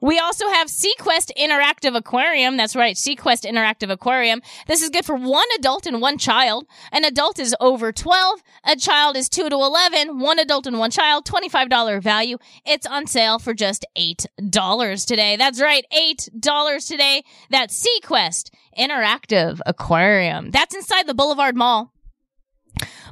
We 0.00 0.18
also 0.18 0.48
have 0.48 0.68
SeaQuest 0.68 1.30
Interactive 1.36 1.96
Aquarium. 1.96 2.56
That's 2.56 2.76
right, 2.76 2.96
SeaQuest 2.96 3.44
Interactive 3.44 3.90
Aquarium. 3.90 4.40
This 4.66 4.82
is 4.82 4.90
good 4.90 5.04
for 5.04 5.16
one 5.16 5.46
adult 5.58 5.86
and 5.86 6.00
one 6.00 6.18
child. 6.18 6.66
An 6.92 7.04
adult 7.04 7.38
is 7.38 7.54
over 7.60 7.92
12, 7.92 8.42
a 8.64 8.76
child 8.76 9.16
is 9.16 9.28
2 9.28 9.48
to 9.48 9.54
11, 9.54 10.18
one 10.18 10.38
adult 10.38 10.66
and 10.66 10.78
one 10.78 10.90
child, 10.90 11.24
$25 11.24 12.02
value. 12.02 12.38
It's 12.64 12.86
on 12.86 13.06
sale 13.06 13.38
for 13.38 13.54
just 13.54 13.86
$8 13.96 15.06
today. 15.06 15.36
That's 15.36 15.60
right, 15.60 15.84
$8 15.92 16.86
today. 16.86 17.24
That's 17.50 17.86
SeaQuest 17.86 18.50
Interactive 18.78 19.60
Aquarium. 19.66 20.50
That's 20.50 20.74
inside 20.74 21.06
the 21.06 21.14
Boulevard 21.14 21.56
Mall. 21.56 21.92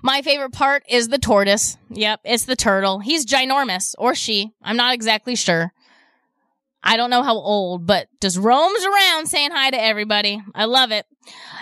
My 0.02 0.22
favorite 0.22 0.52
part 0.52 0.84
is 0.88 1.08
the 1.08 1.18
tortoise. 1.18 1.76
Yep, 1.90 2.20
it's 2.24 2.44
the 2.44 2.54
turtle. 2.54 3.00
He's 3.00 3.26
ginormous, 3.26 3.94
or 3.98 4.14
she. 4.14 4.52
I'm 4.62 4.76
not 4.76 4.94
exactly 4.94 5.34
sure. 5.34 5.72
I 6.82 6.96
don't 6.96 7.10
know 7.10 7.22
how 7.22 7.36
old, 7.36 7.86
but 7.86 8.08
just 8.20 8.38
roams 8.38 8.84
around 8.84 9.26
saying 9.26 9.50
hi 9.52 9.70
to 9.70 9.80
everybody. 9.80 10.40
I 10.54 10.66
love 10.66 10.92
it. 10.92 11.06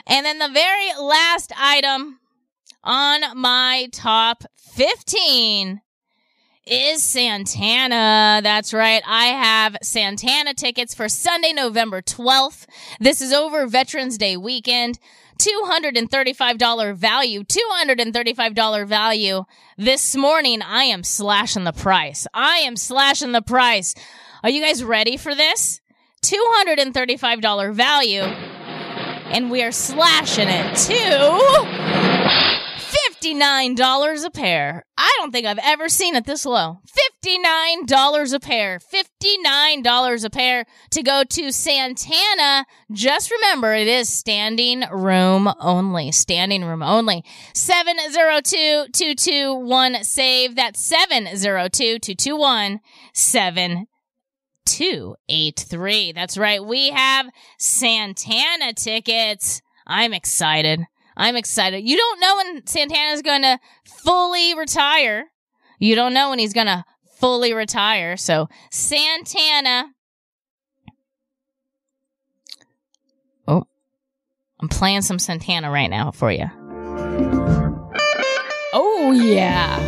And 0.07 0.27
then 0.27 0.39
the 0.39 0.51
very 0.53 0.91
last 1.01 1.53
item 1.59 2.21
on 2.83 3.39
my 3.39 3.89
top 3.93 4.45
15 4.57 5.81
is 6.67 7.03
Santana. 7.03 8.41
That's 8.43 8.73
right. 8.73 9.03
I 9.07 9.27
have 9.27 9.77
Santana 9.83 10.55
tickets 10.55 10.95
for 10.95 11.09
Sunday, 11.09 11.53
November 11.53 12.03
12th. 12.03 12.67
This 13.01 13.21
is 13.21 13.33
over 13.33 13.67
Veterans 13.67 14.19
Day 14.19 14.37
weekend. 14.37 14.99
$235 15.39 16.95
value, 16.95 17.43
$235 17.43 18.87
value. 18.87 19.45
This 19.77 20.15
morning, 20.15 20.63
I 20.63 20.85
am 20.85 21.03
slashing 21.03 21.65
the 21.65 21.73
price. 21.73 22.27
I 22.33 22.59
am 22.59 22.77
slashing 22.77 23.33
the 23.33 23.43
price. 23.43 23.95
Are 24.45 24.51
you 24.51 24.63
guys 24.63 24.85
ready 24.85 25.17
for 25.17 25.35
this? 25.35 25.81
$235 26.23 27.73
value. 27.73 28.21
And 28.21 29.51
we 29.51 29.63
are 29.63 29.73
slashing 29.73 30.49
it 30.51 30.77
to 30.77 30.93
$59 33.23 34.25
a 34.27 34.31
pair. 34.31 34.85
I 34.99 35.11
don't 35.17 35.31
think 35.31 35.47
I've 35.47 35.59
ever 35.63 35.89
seen 35.89 36.15
it 36.15 36.27
this 36.27 36.45
low. 36.45 36.81
$59 37.25 38.35
a 38.35 38.41
pair. 38.41 38.81
$59 38.81 40.25
a 40.25 40.31
pair 40.31 40.67
to 40.91 41.03
go 41.03 41.25
to 41.25 41.51
Santana. 41.51 42.67
Just 42.93 43.31
remember, 43.31 43.73
it 43.73 43.89
is 43.89 44.11
standing 44.11 44.85
room 44.93 45.51
only. 45.59 46.13
Standing 46.13 46.67
room 46.67 46.83
only. 46.83 47.25
702-221-SAVE. 47.55 50.55
That's 50.55 50.93
702-221-7 50.93 53.87
283. 54.67 56.13
That's 56.13 56.39
right. 56.39 56.65
We 56.65 56.91
have 56.91 57.27
Santana 57.59 58.73
tickets. 58.75 59.63
I'm 59.87 60.13
excited. 60.13 60.81
I'm 61.17 61.37
excited. 61.37 61.87
You 61.87 61.97
don't 61.97 62.21
know 62.21 62.37
when 62.37 62.67
Santana's 62.67 63.23
going 63.23 63.43
to 63.43 63.59
fully 63.85 64.55
retire. 64.55 65.27
You 65.79 65.95
don't 65.95 66.15
know 66.15 66.31
when 66.31 66.39
he's 66.39 66.55
going 66.55 66.67
to 66.67 66.85
fully 67.17 67.53
retire. 67.53 68.17
So, 68.17 68.49
Santana. 68.71 69.91
Oh, 73.47 73.65
I'm 74.61 74.69
playing 74.69 75.03
some 75.03 75.19
Santana 75.19 75.71
right 75.71 75.91
now 75.91 76.11
for 76.11 76.33
you. 76.33 76.51
Oh, 78.77 79.13
yeah. 79.13 79.79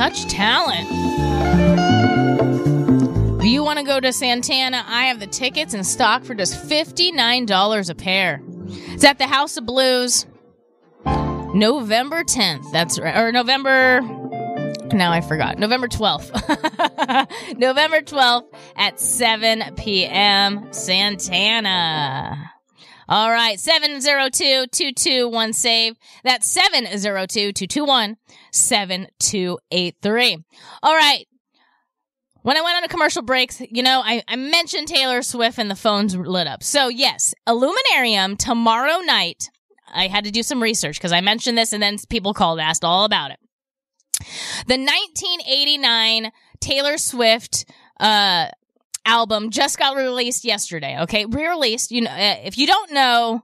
Such 0.00 0.24
talent. 0.28 0.88
If 3.38 3.44
you 3.44 3.62
want 3.62 3.80
to 3.80 3.84
go 3.84 4.00
to 4.00 4.14
Santana, 4.14 4.82
I 4.88 5.08
have 5.08 5.20
the 5.20 5.26
tickets 5.26 5.74
in 5.74 5.84
stock 5.84 6.24
for 6.24 6.34
just 6.34 6.54
$59 6.66 7.90
a 7.90 7.94
pair. 7.94 8.40
It's 8.66 9.04
at 9.04 9.18
the 9.18 9.26
House 9.26 9.58
of 9.58 9.66
Blues, 9.66 10.24
November 11.04 12.24
10th. 12.24 12.72
That's 12.72 12.98
right. 12.98 13.14
Or 13.14 13.30
November. 13.30 14.00
Now 14.90 15.12
I 15.12 15.20
forgot. 15.20 15.58
November 15.58 15.86
12th. 15.86 16.30
November 17.58 18.00
12th 18.00 18.46
at 18.76 18.98
7 18.98 19.74
p.m. 19.76 20.72
Santana. 20.72 22.52
All 23.06 23.30
right, 23.30 23.58
702-221 23.58 25.52
save. 25.52 25.96
That's 26.22 26.56
702-221-7283. 28.52 30.44
All 30.82 30.94
right. 30.94 31.26
When 32.42 32.56
I 32.56 32.62
went 32.62 32.78
on 32.78 32.84
a 32.84 32.88
commercial 32.88 33.22
break, 33.22 33.52
you 33.70 33.82
know, 33.82 34.00
I, 34.02 34.22
I 34.26 34.36
mentioned 34.36 34.88
Taylor 34.88 35.20
Swift 35.22 35.58
and 35.58 35.70
the 35.70 35.76
phones 35.76 36.16
lit 36.16 36.46
up. 36.46 36.62
So 36.62 36.88
yes, 36.88 37.34
Illuminarium 37.46 38.36
tomorrow 38.36 39.00
night. 39.00 39.50
I 39.92 40.06
had 40.06 40.24
to 40.24 40.30
do 40.30 40.42
some 40.42 40.62
research 40.62 40.96
because 40.98 41.12
I 41.12 41.20
mentioned 41.20 41.58
this 41.58 41.72
and 41.72 41.82
then 41.82 41.98
people 42.08 42.32
called, 42.32 42.60
asked 42.60 42.84
all 42.84 43.04
about 43.04 43.32
it. 43.32 43.38
The 44.66 44.78
1989 44.78 46.30
Taylor 46.60 46.96
Swift, 46.96 47.64
uh, 47.98 48.48
album 49.04 49.50
just 49.50 49.78
got 49.78 49.96
released 49.96 50.44
yesterday. 50.44 50.98
Okay, 51.02 51.26
re-released. 51.26 51.90
You 51.90 52.02
know, 52.02 52.10
uh, 52.10 52.36
if 52.44 52.58
you 52.58 52.66
don't 52.66 52.92
know, 52.92 53.42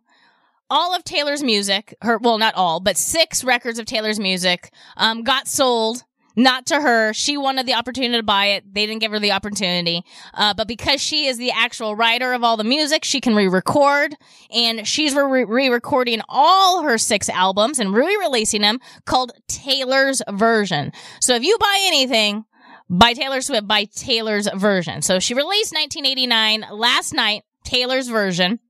all 0.70 0.94
of 0.94 1.04
Taylor's 1.04 1.42
music, 1.42 1.94
her 2.02 2.18
well, 2.18 2.38
not 2.38 2.54
all, 2.54 2.80
but 2.80 2.96
six 2.96 3.44
records 3.44 3.78
of 3.78 3.86
Taylor's 3.86 4.18
music, 4.18 4.72
um, 4.96 5.22
got 5.22 5.48
sold. 5.48 6.04
Not 6.38 6.66
to 6.66 6.78
her. 6.78 7.14
She 7.14 7.38
wanted 7.38 7.64
the 7.64 7.72
opportunity 7.72 8.18
to 8.18 8.22
buy 8.22 8.48
it. 8.48 8.74
They 8.74 8.84
didn't 8.84 9.00
give 9.00 9.10
her 9.10 9.18
the 9.18 9.32
opportunity. 9.32 10.04
Uh, 10.34 10.52
but 10.52 10.68
because 10.68 11.00
she 11.00 11.24
is 11.28 11.38
the 11.38 11.50
actual 11.50 11.96
writer 11.96 12.34
of 12.34 12.44
all 12.44 12.58
the 12.58 12.64
music, 12.64 13.04
she 13.04 13.22
can 13.22 13.34
re-record 13.34 14.14
and 14.50 14.86
she's 14.86 15.14
re- 15.14 15.44
re-recording 15.44 16.20
all 16.28 16.82
her 16.82 16.98
six 16.98 17.30
albums 17.30 17.78
and 17.78 17.94
re-releasing 17.94 18.60
them 18.60 18.80
called 19.06 19.32
Taylor's 19.48 20.20
version. 20.30 20.92
So 21.22 21.34
if 21.34 21.42
you 21.42 21.56
buy 21.58 21.78
anything, 21.86 22.44
by 22.88 23.14
Taylor 23.14 23.40
Swift 23.40 23.66
by 23.66 23.84
Taylor's 23.84 24.48
version. 24.54 25.02
So 25.02 25.18
she 25.18 25.34
released 25.34 25.72
1989 25.74 26.66
last 26.70 27.12
night, 27.12 27.42
Taylor's 27.64 28.08
version. 28.08 28.60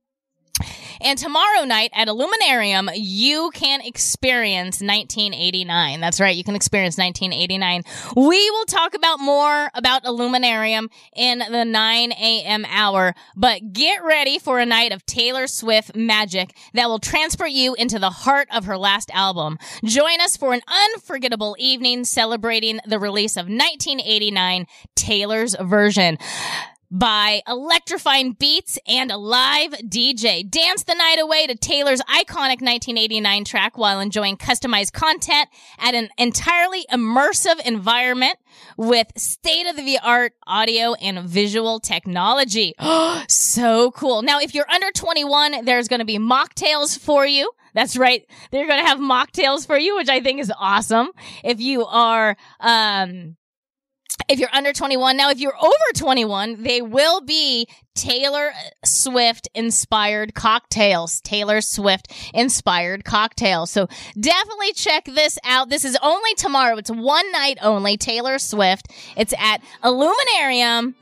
And 1.00 1.18
tomorrow 1.18 1.64
night 1.64 1.90
at 1.94 2.08
Illuminarium, 2.08 2.90
you 2.94 3.50
can 3.54 3.80
experience 3.80 4.80
1989. 4.80 6.00
That's 6.00 6.20
right. 6.20 6.34
You 6.34 6.44
can 6.44 6.54
experience 6.54 6.98
1989. 6.98 7.82
We 8.16 8.50
will 8.50 8.64
talk 8.64 8.94
about 8.94 9.20
more 9.20 9.70
about 9.74 10.04
Illuminarium 10.04 10.90
in 11.14 11.38
the 11.38 11.64
9 11.64 12.12
a.m. 12.12 12.64
hour, 12.68 13.14
but 13.36 13.72
get 13.72 14.04
ready 14.04 14.38
for 14.38 14.58
a 14.58 14.66
night 14.66 14.92
of 14.92 15.04
Taylor 15.06 15.46
Swift 15.46 15.94
magic 15.94 16.54
that 16.74 16.88
will 16.88 16.98
transport 16.98 17.50
you 17.50 17.74
into 17.74 17.98
the 17.98 18.10
heart 18.10 18.48
of 18.52 18.64
her 18.64 18.78
last 18.78 19.10
album. 19.12 19.58
Join 19.84 20.20
us 20.20 20.36
for 20.36 20.52
an 20.52 20.62
unforgettable 20.66 21.56
evening 21.58 22.04
celebrating 22.04 22.80
the 22.86 22.98
release 22.98 23.36
of 23.36 23.46
1989 23.46 24.66
Taylor's 24.94 25.54
version. 25.60 26.18
By 26.90 27.42
electrifying 27.46 28.32
beats 28.32 28.78
and 28.86 29.10
a 29.10 29.16
live 29.16 29.72
DJ. 29.72 30.48
Dance 30.48 30.84
the 30.84 30.94
night 30.94 31.18
away 31.20 31.46
to 31.46 31.54
Taylor's 31.56 32.00
iconic 32.02 32.62
1989 32.62 33.44
track 33.44 33.78
while 33.78 34.00
enjoying 34.00 34.36
customized 34.36 34.92
content 34.92 35.48
at 35.78 35.94
an 35.94 36.08
entirely 36.18 36.86
immersive 36.92 37.60
environment 37.66 38.36
with 38.76 39.08
state 39.16 39.66
of 39.66 39.76
the 39.76 39.98
art 40.02 40.32
audio 40.46 40.94
and 40.94 41.20
visual 41.20 41.80
technology. 41.80 42.74
so 43.28 43.90
cool. 43.92 44.22
Now, 44.22 44.40
if 44.40 44.54
you're 44.54 44.70
under 44.70 44.90
21, 44.92 45.64
there's 45.64 45.88
going 45.88 46.00
to 46.00 46.06
be 46.06 46.18
mocktails 46.18 46.98
for 46.98 47.26
you. 47.26 47.50
That's 47.74 47.96
right. 47.96 48.24
They're 48.50 48.66
going 48.66 48.82
to 48.82 48.88
have 48.88 48.98
mocktails 48.98 49.66
for 49.66 49.76
you, 49.76 49.96
which 49.96 50.08
I 50.08 50.20
think 50.20 50.40
is 50.40 50.50
awesome. 50.58 51.10
If 51.44 51.60
you 51.60 51.84
are, 51.84 52.36
um, 52.58 53.36
if 54.28 54.38
you're 54.38 54.48
under 54.52 54.72
21 54.72 55.16
now 55.16 55.30
if 55.30 55.38
you're 55.38 55.56
over 55.56 55.72
21 55.94 56.62
they 56.62 56.82
will 56.82 57.20
be 57.20 57.66
taylor 57.94 58.52
swift 58.84 59.48
inspired 59.54 60.34
cocktails 60.34 61.20
taylor 61.20 61.60
swift 61.60 62.12
inspired 62.34 63.04
cocktails. 63.04 63.70
So 63.70 63.88
definitely 64.18 64.72
check 64.74 65.04
this 65.06 65.38
out. 65.44 65.68
This 65.68 65.84
is 65.84 65.96
only 66.02 66.34
tomorrow. 66.34 66.76
It's 66.76 66.90
one 66.90 67.30
night 67.32 67.58
only 67.62 67.96
taylor 67.96 68.38
swift. 68.38 68.88
It's 69.16 69.34
at 69.38 69.62
illuminarium 69.82 70.94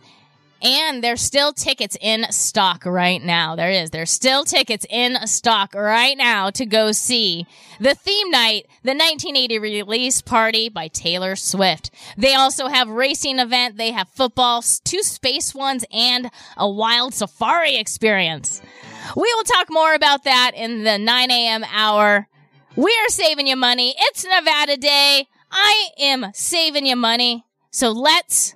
and 0.65 1.05
there's 1.05 1.21
still 1.21 1.53
tickets 1.53 1.97
in 2.01 2.25
stock 2.33 2.87
right 2.87 3.23
now. 3.23 3.55
There 3.55 3.71
is. 3.71 3.91
There's 3.91 4.11
still 4.11 4.45
tickets 4.45 4.87
in 4.89 5.27
stock 5.27 5.75
right 5.75 6.17
now 6.17 6.49
to 6.51 6.65
go 6.65 6.91
see 6.93 7.47
the 7.79 7.95
theme 7.95 8.31
night, 8.31 8.67
the 8.83 8.93
1980 8.93 9.59
release 9.59 10.23
party 10.23 10.71
by 10.71 10.89
Taylor 10.89 11.37
Swift. 11.37 11.91
They 12.17 12.35
also 12.35 12.69
have 12.69 12.89
racing 12.89 13.39
event. 13.39 13.77
They 13.77 13.93
have 13.93 14.09
football, 14.09 14.63
two 14.63 15.03
space 15.03 15.55
ones, 15.55 15.85
and 15.93 16.31
a 16.57 16.69
wild 16.69 17.13
safari 17.13 17.77
experience. 17.77 18.63
We 19.15 19.33
will 19.35 19.45
talk 19.45 19.69
more 19.71 19.95
about 19.95 20.25
that 20.25 20.53
in 20.55 20.85
the 20.85 20.97
9 20.97 21.31
a.m. 21.31 21.65
hour. 21.71 22.27
We 22.75 22.97
are 23.05 23.11
saving 23.11 23.47
you 23.47 23.57
money. 23.57 23.95
It's 23.99 24.25
Nevada 24.25 24.79
Day. 24.79 25.29
I 25.51 25.89
am 26.01 26.31
saving 26.33 26.87
you 26.87 26.97
money. 26.97 27.45
So 27.71 27.91
let's 27.91 28.55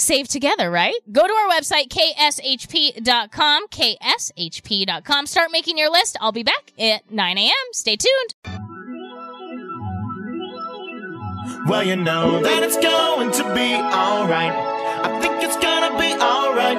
save 0.00 0.28
together, 0.28 0.70
right? 0.70 0.94
Go 1.12 1.26
to 1.26 1.32
our 1.32 1.48
website, 1.50 1.88
kshp.com, 1.88 3.68
kshp.com. 3.68 5.26
Start 5.26 5.50
making 5.52 5.78
your 5.78 5.90
list. 5.90 6.16
I'll 6.20 6.32
be 6.32 6.42
back 6.42 6.72
at 6.78 7.10
9 7.10 7.38
a.m. 7.38 7.52
Stay 7.72 7.96
tuned. 7.96 8.34
Well, 11.68 11.84
you 11.84 11.96
know 11.96 12.42
that 12.42 12.62
it's 12.62 12.76
going 12.76 13.30
to 13.32 13.44
be 13.54 13.74
alright. 13.74 14.52
I 15.02 15.20
think 15.20 15.42
it's 15.42 15.56
gonna 15.56 15.96
be 15.98 16.12
alright. 16.14 16.78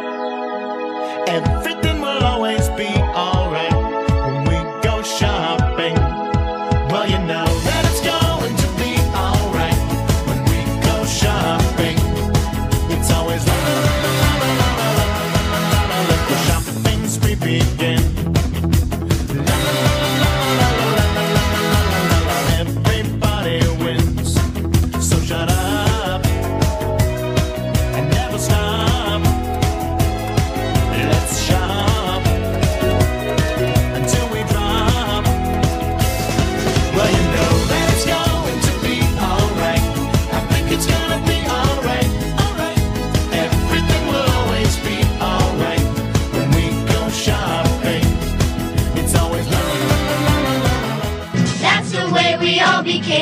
Everything 1.29 2.00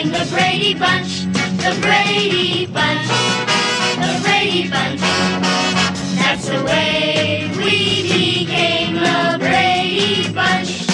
became 0.03 0.11
the 0.13 0.31
Brady 0.31 0.73
Bunch. 0.73 1.25
The 1.57 1.77
Brady 1.81 2.65
Bunch. 2.67 3.07
The 3.97 4.19
Brady 4.23 4.69
Bunch. 4.69 5.01
That's 6.15 6.47
the 6.47 6.63
way 6.63 7.51
we 7.57 8.45
became 8.45 8.95
the 8.95 9.37
Brady 9.39 10.31
Bunch. 10.33 10.88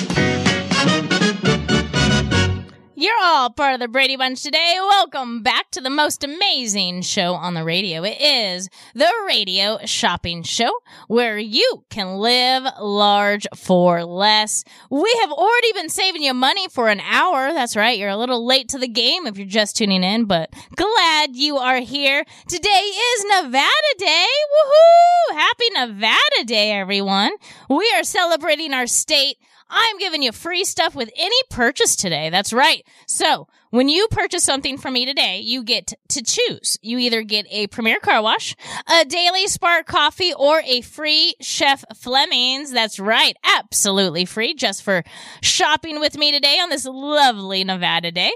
You're 2.98 3.14
all 3.22 3.50
part 3.50 3.74
of 3.74 3.82
the 3.82 3.90
Brady 3.90 4.16
Bunch 4.16 4.42
today. 4.42 4.78
Welcome 4.80 5.44
back 5.44 5.70
to 5.72 5.82
the 5.82 5.90
most 5.90 6.24
amazing 6.24 7.02
show 7.02 7.34
on 7.34 7.54
the 7.54 7.66
radio. 7.66 8.04
It 8.04 8.22
is 8.22 8.70
the 8.94 9.12
Radio 9.28 9.80
Shopping 9.84 10.44
Show 10.44 10.72
where 11.10 11.38
you 11.38 11.84
can 11.90 12.20
live 12.20 12.64
large 12.80 13.48
for 13.54 14.06
less. 14.06 14.64
We 14.90 15.14
have 15.24 15.32
already 15.34 15.74
been 15.74 15.90
saving 15.90 16.24
you 16.24 16.34
money 16.34 16.70
for 16.70 16.88
an 16.88 17.02
hour. 17.02 17.52
That's 17.52 17.76
right. 17.76 18.00
You're 18.00 18.08
a 18.08 18.16
little 18.16 18.46
late 18.46 18.70
to 18.70 18.78
the 18.78 18.88
game 18.88 19.28
if 19.28 19.38
you're 19.38 19.46
just 19.46 19.76
tuning 19.76 20.02
in, 20.02 20.24
but 20.24 20.54
glad 20.78 21.36
you 21.36 21.58
are 21.58 21.82
here. 21.82 22.24
Today 22.48 22.70
is 22.70 23.26
Nevada 23.26 23.96
Day. 23.98 24.26
Woohoo! 24.54 25.38
Happy 25.38 25.66
Nevada 25.74 26.46
Day, 26.46 26.72
everyone. 26.72 27.32
We 27.70 27.92
are 27.98 28.06
celebrating 28.06 28.74
our 28.74 28.88
state. 28.88 29.36
I'm 29.70 29.98
giving 29.98 30.22
you 30.22 30.32
free 30.32 30.64
stuff 30.64 30.96
with 30.96 31.10
any 31.18 31.36
purchase 31.50 31.96
today. 31.96 32.30
That's 32.30 32.54
right. 32.54 32.86
So 33.08 33.48
when 33.72 33.90
you 33.90 34.08
purchase 34.10 34.44
something 34.44 34.78
from 34.78 34.94
me 34.94 35.06
today, 35.06 35.40
you 35.40 35.64
get 35.64 35.94
to 36.10 36.24
choose. 36.24 36.78
You 36.82 36.98
either 37.00 37.24
get 37.24 37.46
a 37.50 37.68
Premier 37.68 38.00
Car 38.00 38.22
Wash, 38.22 38.56
a 38.88 39.06
Daily 39.06 39.48
Spark 39.48 39.86
Coffee, 39.86 40.34
or 40.34 40.62
a 40.66 40.82
free 40.82 41.36
Chef 41.42 41.84
Fleming's. 41.96 42.72
That's 42.72 43.00
right. 43.00 43.36
Absolutely 43.44 44.26
free 44.26 44.54
just 44.54 44.84
for 44.84 45.04
shopping 45.42 46.00
with 46.00 46.18
me 46.18 46.32
today 46.32 46.60
on 46.60 46.70
this 46.70 46.86
lovely 46.86 47.64
Nevada 47.64 48.12
day. 48.12 48.32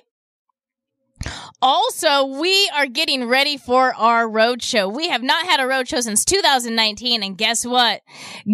Also, 1.61 2.25
we 2.25 2.69
are 2.75 2.85
getting 2.87 3.25
ready 3.25 3.57
for 3.57 3.93
our 3.95 4.29
road 4.29 4.61
show. 4.61 4.87
We 4.87 5.09
have 5.09 5.23
not 5.23 5.45
had 5.45 5.59
a 5.59 5.67
road 5.67 5.87
show 5.87 6.01
since 6.01 6.23
2019, 6.25 7.23
and 7.23 7.37
guess 7.37 7.65
what? 7.65 8.01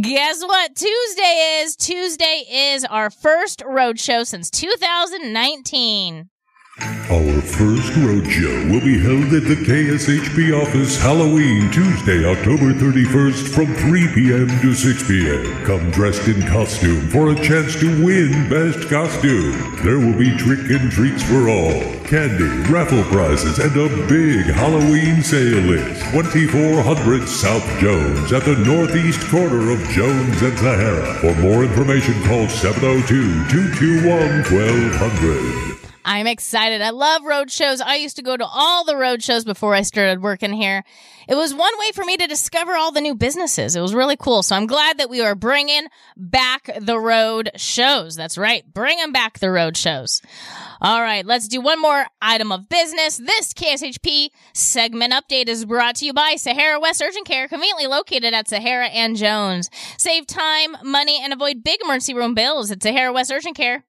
Guess 0.02 0.42
what? 0.44 0.76
Tuesday 0.76 1.62
is. 1.62 1.76
Tuesday 1.76 2.44
is 2.50 2.86
our 2.86 3.10
first 3.10 3.62
road 3.66 4.00
show 4.00 4.24
since 4.24 4.50
2019. 4.50 6.30
Our 6.82 7.42
first 7.42 7.94
roadshow 7.94 8.55
will 8.76 8.82
be 8.82 9.00
held 9.00 9.32
at 9.34 9.48
the 9.48 9.56
KSHP 9.56 10.52
office 10.52 10.98
Halloween 10.98 11.72
Tuesday, 11.72 12.26
October 12.26 12.74
31st 12.74 13.48
from 13.48 13.74
3 13.74 14.08
p.m. 14.14 14.50
to 14.60 14.74
6 14.74 15.08
p.m. 15.08 15.64
Come 15.64 15.92
dressed 15.92 16.28
in 16.28 16.42
costume 16.42 17.08
for 17.08 17.30
a 17.30 17.36
chance 17.36 17.80
to 17.80 18.04
win 18.04 18.50
Best 18.50 18.90
Costume. 18.90 19.54
There 19.86 20.00
will 20.00 20.18
be 20.18 20.36
trick 20.36 20.60
and 20.72 20.92
treats 20.92 21.24
for 21.24 21.48
all, 21.48 21.80
candy, 22.04 22.52
raffle 22.70 23.04
prizes, 23.04 23.60
and 23.60 23.72
a 23.78 23.88
big 24.08 24.44
Halloween 24.48 25.24
sale 25.24 25.64
list. 25.64 26.04
2400 26.12 27.30
South 27.30 27.66
Jones 27.80 28.34
at 28.34 28.44
the 28.44 28.58
northeast 28.58 29.22
corner 29.30 29.72
of 29.72 29.80
Jones 29.92 30.42
and 30.42 30.58
Sahara. 30.60 31.14
For 31.22 31.36
more 31.40 31.64
information, 31.64 32.22
call 32.24 32.50
702 32.50 33.48
221 33.48 34.44
1200. 34.52 35.65
I'm 36.08 36.28
excited. 36.28 36.84
I 36.84 36.92
love 36.92 37.24
road 37.26 37.50
shows. 37.50 37.82
I 37.82 37.96
used 37.96 38.16
to 38.18 38.22
go 38.22 38.38
to 38.38 38.46
all 38.46 38.86
the 38.86 38.96
road 38.96 39.24
shows 39.24 39.44
before 39.44 39.74
I 39.74 39.82
started 39.82 40.22
working 40.22 40.54
here. 40.54 40.84
It 41.28 41.34
was 41.34 41.52
one 41.52 41.74
way 41.80 41.92
for 41.94 42.06
me 42.06 42.16
to 42.16 42.28
discover 42.28 42.76
all 42.76 42.92
the 42.92 43.02
new 43.02 43.16
businesses. 43.16 43.76
It 43.76 43.82
was 43.82 43.96
really 43.96 44.16
cool. 44.16 44.44
So 44.44 44.56
I'm 44.56 44.68
glad 44.68 45.00
that 45.00 45.10
we 45.10 45.22
are 45.22 45.34
bringing 45.34 45.88
back 46.16 46.70
the 46.80 47.00
road 47.00 47.50
shows. 47.56 48.16
That's 48.16 48.38
right. 48.38 48.64
Bring 48.72 49.00
them 49.00 49.14
back 49.14 49.40
the 49.40 49.50
road 49.50 49.76
shows. 49.76 50.22
All 50.80 51.02
right. 51.02 51.26
Let's 51.26 51.48
do 51.48 51.60
one 51.60 51.82
more 51.82 52.06
item 52.22 52.52
of 52.52 52.70
business. 52.70 53.18
This 53.18 53.56
KSHP 53.56 54.30
segment 54.54 55.12
update 55.12 55.48
is 55.48 55.66
brought 55.66 55.96
to 55.96 56.06
you 56.06 56.14
by 56.14 56.36
Sahara 56.36 56.80
West 56.80 57.02
Urgent 57.02 57.26
Care, 57.26 57.48
conveniently 57.48 57.88
located 57.88 58.36
at 58.36 58.48
Sahara 58.48 58.90
and 58.90 59.16
Jones. 59.16 59.72
Save 59.98 60.28
time, 60.28 60.78
money, 60.84 61.20
and 61.20 61.34
avoid 61.34 61.64
big 61.64 61.80
emergency 61.84 62.14
room 62.14 62.36
bills 62.36 62.70
at 62.70 62.84
Sahara 62.84 63.12
West 63.12 63.32
Urgent 63.32 63.58
Care. 63.58 63.86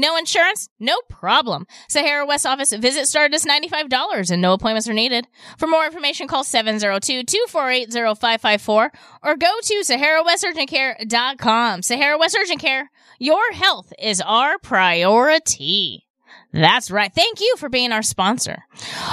No 0.00 0.16
insurance? 0.16 0.70
No 0.78 0.98
problem. 1.10 1.66
Sahara 1.86 2.24
West 2.24 2.46
office 2.46 2.72
visit 2.72 3.06
started 3.06 3.34
as 3.34 3.44
$95 3.44 4.30
and 4.30 4.40
no 4.40 4.54
appointments 4.54 4.88
are 4.88 4.94
needed. 4.94 5.26
For 5.58 5.66
more 5.66 5.84
information, 5.84 6.26
call 6.26 6.42
702-248-0554 6.42 8.90
or 9.22 9.36
go 9.36 9.52
to 9.62 9.82
SaharaWestUrgentCare.com. 9.84 11.82
Sahara 11.82 12.16
West 12.16 12.34
Urgent 12.40 12.60
Care, 12.60 12.90
your 13.18 13.52
health 13.52 13.92
is 13.98 14.22
our 14.22 14.58
priority. 14.58 16.06
That's 16.50 16.90
right. 16.90 17.12
Thank 17.12 17.42
you 17.42 17.56
for 17.58 17.68
being 17.68 17.92
our 17.92 18.02
sponsor. 18.02 18.64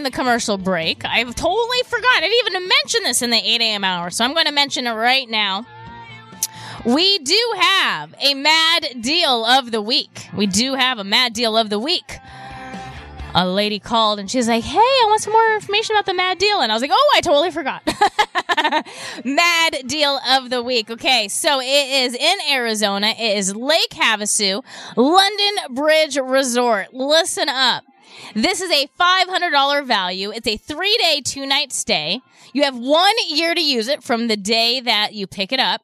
the 0.06 0.16
commercial 0.16 0.56
break, 0.56 1.04
I've 1.04 1.34
totally 1.34 1.82
forgot. 1.84 2.18
I 2.18 2.20
didn't 2.20 2.46
even 2.46 2.68
mention 2.68 3.02
this 3.02 3.22
in 3.22 3.30
the 3.30 3.36
8 3.38 3.60
a.m. 3.60 3.84
hour, 3.84 4.10
so 4.10 4.24
I'm 4.24 4.34
going 4.34 4.46
to 4.46 4.52
mention 4.52 4.86
it 4.86 4.92
right 4.92 5.28
now. 5.28 5.66
We 6.84 7.18
do 7.18 7.54
have 7.58 8.14
a 8.20 8.34
mad 8.34 8.86
deal 9.00 9.44
of 9.44 9.72
the 9.72 9.82
week. 9.82 10.28
We 10.32 10.46
do 10.46 10.74
have 10.74 11.00
a 11.00 11.04
mad 11.04 11.32
deal 11.32 11.56
of 11.56 11.70
the 11.70 11.80
week. 11.80 12.18
A 13.34 13.46
lady 13.46 13.80
called 13.80 14.18
and 14.18 14.30
she's 14.30 14.48
like, 14.48 14.62
Hey, 14.62 14.78
I 14.78 15.04
want 15.08 15.20
some 15.20 15.32
more 15.32 15.52
information 15.54 15.96
about 15.96 16.06
the 16.06 16.14
mad 16.14 16.38
deal. 16.38 16.60
And 16.60 16.70
I 16.70 16.74
was 16.74 16.80
like, 16.80 16.92
Oh, 16.94 17.12
I 17.16 17.20
totally 17.20 17.50
forgot. 17.50 17.82
mad 19.24 19.82
deal 19.86 20.18
of 20.30 20.48
the 20.48 20.62
week. 20.62 20.90
Okay, 20.90 21.28
so 21.28 21.60
it 21.60 21.64
is 22.04 22.14
in 22.14 22.36
Arizona. 22.50 23.08
It 23.08 23.36
is 23.36 23.54
Lake 23.54 23.90
Havasu, 23.90 24.64
London 24.96 25.74
Bridge 25.74 26.16
Resort. 26.16 26.94
Listen 26.94 27.48
up. 27.48 27.84
This 28.34 28.60
is 28.60 28.70
a 28.70 28.88
$500 28.98 29.86
value. 29.86 30.30
It's 30.30 30.46
a 30.46 30.56
three 30.56 30.96
day, 30.98 31.20
two 31.24 31.46
night 31.46 31.72
stay. 31.72 32.20
You 32.52 32.64
have 32.64 32.76
one 32.76 33.14
year 33.28 33.54
to 33.54 33.62
use 33.62 33.88
it 33.88 34.02
from 34.02 34.28
the 34.28 34.36
day 34.36 34.80
that 34.80 35.14
you 35.14 35.26
pick 35.26 35.52
it 35.52 35.60
up. 35.60 35.82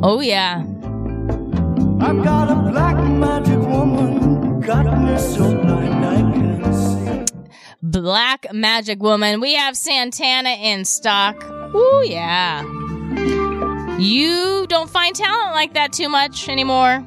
Oh 0.00 0.20
yeah. 0.20 0.62
I've 2.00 2.22
got 2.22 2.50
a 2.50 2.54
black 2.70 2.96
magic 2.96 3.58
woman, 3.58 4.60
got 4.60 4.84
me 5.00 5.18
so 5.18 5.52
blind 5.62 6.04
I 6.04 6.20
can't 6.32 6.74
see. 6.74 7.34
Black 7.82 8.46
Magic 8.52 9.02
Woman. 9.02 9.40
We 9.40 9.54
have 9.54 9.76
Santana 9.76 10.50
in 10.50 10.84
stock. 10.84 11.42
Ooh, 11.74 12.04
yeah. 12.06 12.62
You 13.98 14.66
don't 14.68 14.88
find 14.88 15.14
talent 15.14 15.54
like 15.54 15.74
that 15.74 15.92
too 15.92 16.08
much 16.08 16.48
anymore. 16.48 17.04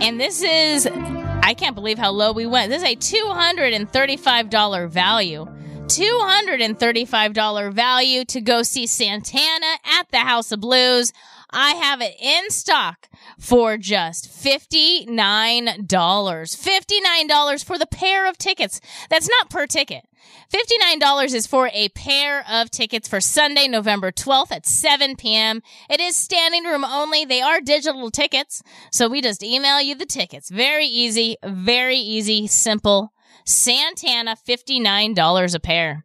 And 0.00 0.18
this 0.18 0.42
is, 0.42 0.86
I 1.42 1.54
can't 1.54 1.74
believe 1.74 1.98
how 1.98 2.10
low 2.10 2.32
we 2.32 2.46
went. 2.46 2.70
This 2.70 2.82
is 2.82 2.88
a 2.88 2.96
$235 2.96 4.88
value. 4.88 5.46
$235 5.90 7.72
value 7.72 8.24
to 8.24 8.40
go 8.40 8.62
see 8.62 8.86
Santana 8.86 9.74
at 9.84 10.08
the 10.12 10.18
House 10.18 10.52
of 10.52 10.60
Blues. 10.60 11.12
I 11.50 11.72
have 11.72 12.00
it 12.00 12.14
in 12.20 12.48
stock 12.50 13.08
for 13.40 13.76
just 13.76 14.30
$59. 14.30 15.08
$59 15.08 17.64
for 17.64 17.76
the 17.76 17.86
pair 17.86 18.28
of 18.28 18.38
tickets. 18.38 18.80
That's 19.08 19.28
not 19.28 19.50
per 19.50 19.66
ticket. 19.66 20.04
$59 20.54 21.34
is 21.34 21.48
for 21.48 21.68
a 21.74 21.88
pair 21.88 22.44
of 22.48 22.70
tickets 22.70 23.08
for 23.08 23.20
Sunday, 23.20 23.66
November 23.66 24.12
12th 24.12 24.52
at 24.52 24.66
7 24.66 25.16
p.m. 25.16 25.60
It 25.88 25.98
is 25.98 26.14
standing 26.14 26.62
room 26.62 26.84
only. 26.84 27.24
They 27.24 27.40
are 27.40 27.60
digital 27.60 28.12
tickets. 28.12 28.62
So 28.92 29.08
we 29.08 29.20
just 29.20 29.42
email 29.42 29.80
you 29.80 29.96
the 29.96 30.06
tickets. 30.06 30.50
Very 30.50 30.86
easy, 30.86 31.36
very 31.42 31.98
easy, 31.98 32.46
simple. 32.46 33.12
Santana, 33.44 34.36
$59 34.48 35.54
a 35.54 35.60
pair. 35.60 36.04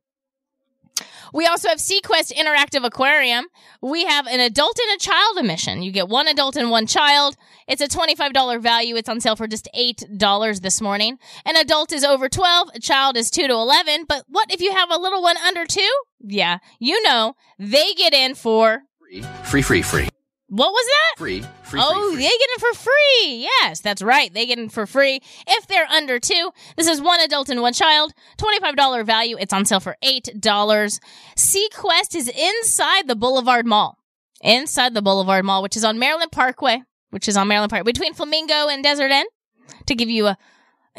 We 1.34 1.46
also 1.46 1.68
have 1.68 1.80
SeaQuest 1.80 2.32
Interactive 2.34 2.86
Aquarium. 2.86 3.48
We 3.82 4.06
have 4.06 4.26
an 4.26 4.40
adult 4.40 4.80
and 4.80 4.96
a 4.96 5.04
child 5.04 5.38
admission. 5.38 5.82
You 5.82 5.92
get 5.92 6.08
one 6.08 6.30
adult 6.30 6.56
and 6.56 6.72
one 6.72 6.88
child. 6.88 7.36
It's 7.68 7.82
a 7.82 7.90
$25 7.90 8.62
value. 8.62 8.96
It's 8.96 9.10
on 9.10 9.20
sale 9.20 9.36
for 9.36 9.48
just 9.48 9.68
$8 9.78 10.62
this 10.62 10.80
morning. 10.80 11.18
An 11.46 11.58
adult 11.58 11.92
is 11.92 12.06
over 12.06 12.30
12, 12.30 12.70
a 12.76 12.80
child 12.80 13.18
is 13.18 13.30
2 13.30 13.48
to 13.48 13.54
11. 13.54 14.06
But 14.08 14.24
what 14.30 14.50
if 14.54 14.62
you 14.62 14.72
have 14.72 14.90
a 14.90 14.98
little 14.98 15.22
one 15.22 15.36
under 15.38 15.66
2? 15.66 15.82
Yeah, 16.22 16.60
you 16.80 17.04
know, 17.04 17.36
they 17.60 17.94
get 17.94 18.14
in 18.14 18.36
for 18.36 18.84
Free, 19.44 19.62
free, 19.62 19.82
free. 19.82 20.10
What 20.48 20.72
was 20.72 20.86
that? 20.86 21.20
Free, 21.20 21.44
free, 21.64 21.80
oh, 21.84 22.12
they 22.16 22.22
get 22.22 22.32
it 22.32 22.60
for 22.60 22.74
free. 22.78 23.50
Yes, 23.62 23.80
that's 23.80 24.04
right. 24.04 24.32
They 24.32 24.46
get 24.46 24.60
it 24.60 24.72
for 24.72 24.86
free 24.86 25.20
if 25.48 25.66
they're 25.66 25.88
under 25.88 26.20
two. 26.20 26.52
This 26.78 26.88
is 26.88 27.02
one 27.02 27.20
adult 27.20 27.50
and 27.50 27.62
one 27.62 27.74
child. 27.74 28.14
$25 28.38 29.06
value. 29.06 29.38
It's 29.40 29.54
on 29.54 29.66
sale 29.66 29.80
for 29.80 29.98
$8. 30.04 30.40
SeaQuest 31.36 32.16
is 32.16 32.28
inside 32.28 33.08
the 33.08 33.16
Boulevard 33.16 33.66
Mall. 33.66 33.98
Inside 34.42 34.94
the 34.94 35.02
Boulevard 35.02 35.46
Mall, 35.46 35.64
which 35.64 35.76
is 35.76 35.84
on 35.84 35.98
Maryland 35.98 36.32
Parkway, 36.32 36.84
which 37.10 37.28
is 37.28 37.36
on 37.36 37.48
Maryland 37.48 37.72
Park 37.72 37.86
between 37.86 38.14
Flamingo 38.14 38.68
and 38.68 38.84
Desert 38.84 39.12
Inn. 39.12 39.26
To 39.88 39.96
give 39.96 40.10
you 40.12 40.28
a 40.28 40.38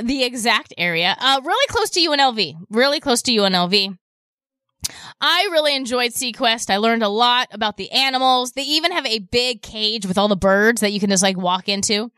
the 0.02 0.24
exact 0.24 0.74
area, 0.76 1.16
uh, 1.20 1.40
really 1.44 1.66
close 1.68 1.90
to 1.90 2.00
UNLV. 2.00 2.56
Really 2.68 3.00
close 3.00 3.22
to 3.22 3.32
UNLV. 3.32 3.96
I 5.20 5.48
really 5.50 5.74
enjoyed 5.74 6.12
SeaQuest. 6.12 6.70
I 6.70 6.76
learned 6.76 7.02
a 7.02 7.08
lot 7.08 7.48
about 7.52 7.76
the 7.76 7.90
animals. 7.90 8.52
They 8.52 8.62
even 8.62 8.92
have 8.92 9.06
a 9.06 9.20
big 9.20 9.62
cage 9.62 10.06
with 10.06 10.18
all 10.18 10.28
the 10.28 10.36
birds 10.36 10.80
that 10.82 10.92
you 10.92 11.00
can 11.00 11.10
just 11.10 11.22
like 11.22 11.36
walk 11.36 11.68
into. 11.68 12.10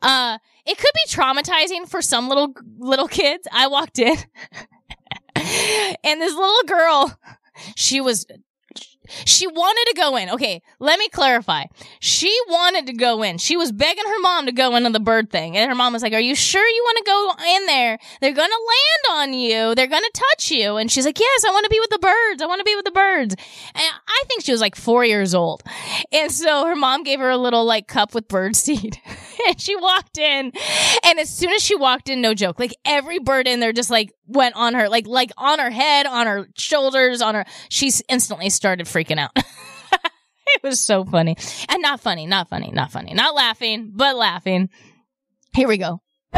Uh, 0.00 0.38
it 0.64 0.78
could 0.78 0.92
be 0.94 1.10
traumatizing 1.10 1.88
for 1.88 2.00
some 2.00 2.28
little 2.28 2.54
little 2.78 3.08
kids. 3.08 3.46
I 3.52 3.66
walked 3.68 3.98
in 3.98 4.16
and 5.34 6.20
this 6.20 6.34
little 6.34 6.62
girl, 6.66 7.18
she 7.74 8.00
was 8.00 8.26
she 9.24 9.46
wanted 9.46 9.90
to 9.92 9.96
go 9.96 10.16
in. 10.16 10.30
Okay, 10.30 10.62
let 10.78 10.98
me 10.98 11.08
clarify. 11.08 11.64
She 12.00 12.34
wanted 12.48 12.86
to 12.86 12.92
go 12.92 13.22
in. 13.22 13.38
She 13.38 13.56
was 13.56 13.72
begging 13.72 14.04
her 14.04 14.20
mom 14.20 14.46
to 14.46 14.52
go 14.52 14.76
into 14.76 14.90
the 14.90 15.00
bird 15.00 15.30
thing. 15.30 15.56
And 15.56 15.68
her 15.68 15.74
mom 15.74 15.92
was 15.92 16.02
like, 16.02 16.12
Are 16.12 16.20
you 16.20 16.34
sure 16.34 16.66
you 16.66 16.82
want 16.84 16.98
to 16.98 17.04
go 17.04 17.56
in 17.56 17.66
there? 17.66 17.98
They're 18.20 18.32
going 18.32 18.50
to 18.50 18.66
land 19.12 19.20
on 19.20 19.32
you. 19.34 19.74
They're 19.74 19.86
going 19.86 20.02
to 20.02 20.22
touch 20.30 20.50
you. 20.50 20.76
And 20.76 20.90
she's 20.90 21.04
like, 21.04 21.18
Yes, 21.18 21.44
I 21.44 21.50
want 21.50 21.64
to 21.64 21.70
be 21.70 21.80
with 21.80 21.90
the 21.90 21.98
birds. 21.98 22.42
I 22.42 22.46
want 22.46 22.60
to 22.60 22.64
be 22.64 22.76
with 22.76 22.84
the 22.84 22.90
birds. 22.90 23.34
And 23.74 23.84
I 24.06 24.22
think 24.26 24.42
she 24.42 24.52
was 24.52 24.60
like 24.60 24.76
four 24.76 25.04
years 25.04 25.34
old. 25.34 25.62
And 26.12 26.30
so 26.30 26.66
her 26.66 26.76
mom 26.76 27.02
gave 27.02 27.20
her 27.20 27.30
a 27.30 27.38
little 27.38 27.64
like 27.64 27.88
cup 27.88 28.14
with 28.14 28.28
bird 28.28 28.56
seed. 28.56 29.00
and 29.46 29.60
she 29.60 29.76
walked 29.76 30.18
in. 30.18 30.52
And 31.04 31.18
as 31.18 31.30
soon 31.30 31.52
as 31.52 31.62
she 31.62 31.76
walked 31.76 32.08
in, 32.08 32.20
no 32.20 32.34
joke, 32.34 32.58
like 32.58 32.74
every 32.84 33.18
bird 33.18 33.46
in 33.46 33.60
there 33.60 33.72
just 33.72 33.90
like 33.90 34.12
went 34.26 34.54
on 34.56 34.74
her, 34.74 34.88
like, 34.88 35.06
like 35.06 35.30
on 35.36 35.58
her 35.58 35.70
head, 35.70 36.06
on 36.06 36.26
her 36.26 36.48
shoulders, 36.56 37.20
on 37.20 37.34
her. 37.34 37.44
She 37.68 37.90
instantly 38.08 38.50
started 38.50 38.86
freaking 38.86 39.18
out. 39.18 39.30
it 39.36 40.62
was 40.62 40.80
so 40.80 41.04
funny. 41.04 41.36
And 41.68 41.82
not 41.82 42.00
funny, 42.00 42.26
not 42.26 42.48
funny, 42.48 42.70
not 42.72 42.90
funny. 42.90 43.14
Not 43.14 43.34
laughing, 43.34 43.92
but 43.94 44.16
laughing. 44.16 44.70
Here 45.54 45.68
we 45.68 45.78
go. 45.78 46.00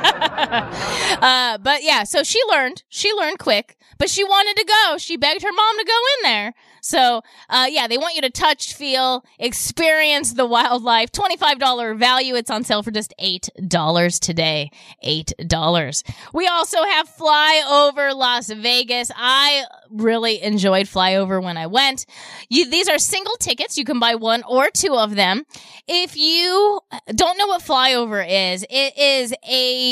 uh, 1.22 1.58
but 1.58 1.82
yeah, 1.82 2.04
so 2.04 2.22
she 2.22 2.40
learned. 2.48 2.82
She 2.88 3.12
learned 3.12 3.38
quick, 3.38 3.76
but 3.98 4.08
she 4.08 4.24
wanted 4.24 4.56
to 4.56 4.64
go. 4.64 4.98
She 4.98 5.16
begged 5.16 5.42
her 5.42 5.52
mom 5.52 5.78
to 5.78 5.84
go 5.84 5.98
in 6.18 6.22
there. 6.30 6.54
So, 6.80 7.22
uh, 7.48 7.66
yeah, 7.68 7.86
they 7.86 7.98
want 7.98 8.14
you 8.14 8.22
to 8.22 8.30
touch, 8.30 8.74
feel, 8.74 9.24
experience 9.38 10.32
the 10.32 10.46
wildlife. 10.46 11.12
$25 11.12 11.98
value. 11.98 12.34
It's 12.34 12.50
on 12.50 12.64
sale 12.64 12.82
for 12.82 12.90
just 12.90 13.12
$8 13.20 14.20
today. 14.20 14.70
$8. 15.04 16.02
We 16.32 16.46
also 16.46 16.82
have 16.82 17.08
Flyover 17.08 18.14
Las 18.14 18.50
Vegas. 18.50 19.10
I 19.14 19.64
really 19.90 20.42
enjoyed 20.42 20.86
Flyover 20.86 21.42
when 21.42 21.56
I 21.56 21.66
went. 21.66 22.06
You, 22.48 22.68
these 22.70 22.88
are 22.88 22.98
single 22.98 23.36
tickets. 23.36 23.76
You 23.76 23.84
can 23.84 23.98
buy 23.98 24.14
one 24.14 24.42
or 24.48 24.70
two 24.70 24.94
of 24.94 25.16
them. 25.16 25.44
If 25.86 26.16
you 26.16 26.80
don't 27.14 27.36
know 27.36 27.48
what 27.48 27.62
Flyover 27.62 28.24
is, 28.26 28.64
it 28.68 28.98
is 28.98 29.34
a 29.48 29.89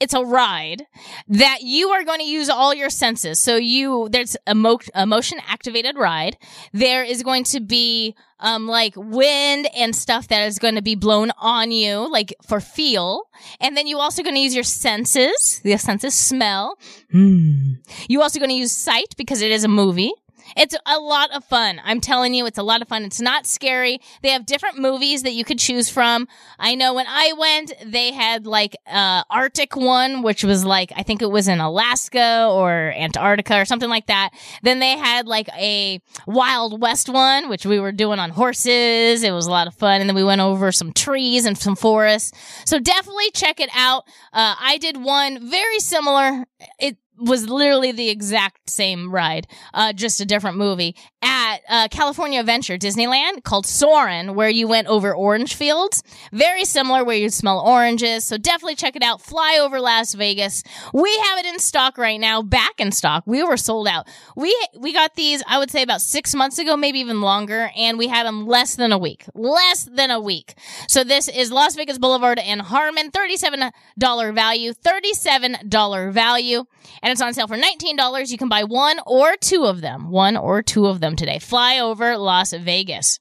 it's 0.00 0.14
a 0.14 0.22
ride 0.22 0.86
that 1.28 1.62
you 1.62 1.88
are 1.90 2.04
going 2.04 2.20
to 2.20 2.24
use 2.26 2.48
all 2.48 2.72
your 2.72 2.90
senses. 2.90 3.40
So 3.40 3.56
you 3.56 4.08
there's 4.10 4.36
a, 4.46 4.54
mo- 4.54 4.78
motion 5.06 5.38
activated 5.46 5.96
ride. 5.96 6.36
There 6.72 7.04
is 7.04 7.22
going 7.22 7.44
to 7.44 7.60
be 7.60 8.14
um 8.40 8.66
like 8.66 8.94
wind 8.96 9.68
and 9.74 9.94
stuff 9.96 10.28
that 10.28 10.46
is 10.46 10.58
going 10.58 10.76
to 10.76 10.82
be 10.82 10.94
blown 10.94 11.32
on 11.38 11.72
you 11.72 12.10
like 12.10 12.34
for 12.46 12.60
feel. 12.60 13.28
And 13.60 13.76
then 13.76 13.86
you 13.86 13.98
also 13.98 14.22
going 14.22 14.34
to 14.34 14.40
use 14.40 14.54
your 14.54 14.64
senses. 14.64 15.60
The 15.64 15.76
senses 15.76 16.14
smell. 16.14 16.78
Hmm. 17.10 17.74
You 18.08 18.22
also 18.22 18.38
going 18.38 18.50
to 18.50 18.56
use 18.56 18.72
sight 18.72 19.14
because 19.16 19.42
it 19.42 19.50
is 19.50 19.64
a 19.64 19.68
movie. 19.68 20.12
It's 20.56 20.74
a 20.86 20.98
lot 20.98 21.30
of 21.32 21.44
fun. 21.44 21.80
I'm 21.84 22.00
telling 22.00 22.34
you, 22.34 22.46
it's 22.46 22.58
a 22.58 22.62
lot 22.62 22.82
of 22.82 22.88
fun. 22.88 23.04
It's 23.04 23.20
not 23.20 23.46
scary. 23.46 24.00
They 24.22 24.30
have 24.30 24.46
different 24.46 24.78
movies 24.78 25.22
that 25.22 25.32
you 25.32 25.44
could 25.44 25.58
choose 25.58 25.88
from. 25.88 26.28
I 26.58 26.74
know 26.74 26.94
when 26.94 27.06
I 27.08 27.32
went, 27.38 27.72
they 27.84 28.12
had 28.12 28.46
like 28.46 28.76
uh 28.86 29.24
Arctic 29.30 29.76
one, 29.76 30.22
which 30.22 30.44
was 30.44 30.64
like 30.64 30.92
I 30.96 31.02
think 31.02 31.22
it 31.22 31.30
was 31.30 31.48
in 31.48 31.60
Alaska 31.60 32.48
or 32.50 32.92
Antarctica 32.96 33.60
or 33.60 33.64
something 33.64 33.90
like 33.90 34.06
that. 34.06 34.30
Then 34.62 34.78
they 34.78 34.96
had 34.96 35.26
like 35.26 35.48
a 35.56 36.00
Wild 36.26 36.80
West 36.80 37.08
one, 37.08 37.48
which 37.48 37.66
we 37.66 37.78
were 37.78 37.92
doing 37.92 38.18
on 38.18 38.30
horses. 38.30 39.22
It 39.22 39.32
was 39.32 39.46
a 39.46 39.50
lot 39.50 39.66
of 39.66 39.74
fun. 39.74 40.00
And 40.00 40.08
then 40.08 40.16
we 40.16 40.24
went 40.24 40.40
over 40.40 40.72
some 40.72 40.92
trees 40.92 41.44
and 41.44 41.56
some 41.56 41.76
forests. 41.76 42.32
So 42.64 42.78
definitely 42.78 43.30
check 43.32 43.60
it 43.60 43.70
out. 43.74 44.04
Uh, 44.32 44.54
I 44.60 44.78
did 44.78 44.96
one 44.96 45.50
very 45.50 45.78
similar. 45.78 46.44
It 46.78 46.96
was 47.18 47.48
literally 47.48 47.92
the 47.92 48.08
exact 48.08 48.70
same 48.70 49.10
ride, 49.10 49.46
uh, 49.74 49.92
just 49.92 50.20
a 50.20 50.24
different 50.24 50.56
movie 50.56 50.96
at 51.20 51.58
uh, 51.68 51.88
California 51.90 52.40
Adventure 52.40 52.78
Disneyland 52.78 53.42
called 53.42 53.66
Soarin', 53.66 54.34
where 54.34 54.48
you 54.48 54.68
went 54.68 54.86
over 54.86 55.14
orange 55.14 55.54
fields. 55.54 56.02
Very 56.32 56.64
similar, 56.64 57.04
where 57.04 57.16
you 57.16 57.28
smell 57.30 57.60
oranges. 57.60 58.24
So 58.24 58.38
definitely 58.38 58.76
check 58.76 58.94
it 58.96 59.02
out. 59.02 59.20
Fly 59.20 59.58
over 59.60 59.80
Las 59.80 60.14
Vegas. 60.14 60.62
We 60.92 61.16
have 61.28 61.38
it 61.38 61.46
in 61.46 61.58
stock 61.58 61.98
right 61.98 62.20
now, 62.20 62.42
back 62.42 62.78
in 62.78 62.92
stock. 62.92 63.24
We 63.26 63.42
were 63.42 63.56
sold 63.56 63.88
out. 63.88 64.08
We 64.36 64.56
we 64.78 64.92
got 64.92 65.14
these, 65.14 65.42
I 65.48 65.58
would 65.58 65.70
say, 65.70 65.82
about 65.82 66.00
six 66.00 66.34
months 66.34 66.58
ago, 66.58 66.76
maybe 66.76 67.00
even 67.00 67.20
longer, 67.20 67.70
and 67.76 67.98
we 67.98 68.08
had 68.08 68.26
them 68.26 68.46
less 68.46 68.76
than 68.76 68.92
a 68.92 68.98
week. 68.98 69.24
Less 69.34 69.84
than 69.84 70.10
a 70.10 70.20
week. 70.20 70.54
So 70.88 71.04
this 71.04 71.28
is 71.28 71.50
Las 71.50 71.74
Vegas 71.74 71.98
Boulevard 71.98 72.38
and 72.38 72.60
Harmon, 72.62 73.10
thirty-seven 73.10 73.70
dollar 73.98 74.32
value, 74.32 74.72
thirty-seven 74.72 75.68
dollar 75.68 76.10
value, 76.10 76.64
it's 77.10 77.20
on 77.20 77.34
sale 77.34 77.48
for 77.48 77.56
nineteen 77.56 77.96
dollars. 77.96 78.32
You 78.32 78.38
can 78.38 78.48
buy 78.48 78.64
one 78.64 78.98
or 79.06 79.36
two 79.36 79.64
of 79.64 79.80
them, 79.80 80.10
one 80.10 80.36
or 80.36 80.62
two 80.62 80.86
of 80.86 81.00
them 81.00 81.16
today. 81.16 81.38
Fly 81.38 81.78
over 81.78 82.16
Las 82.16 82.52
Vegas. 82.52 83.18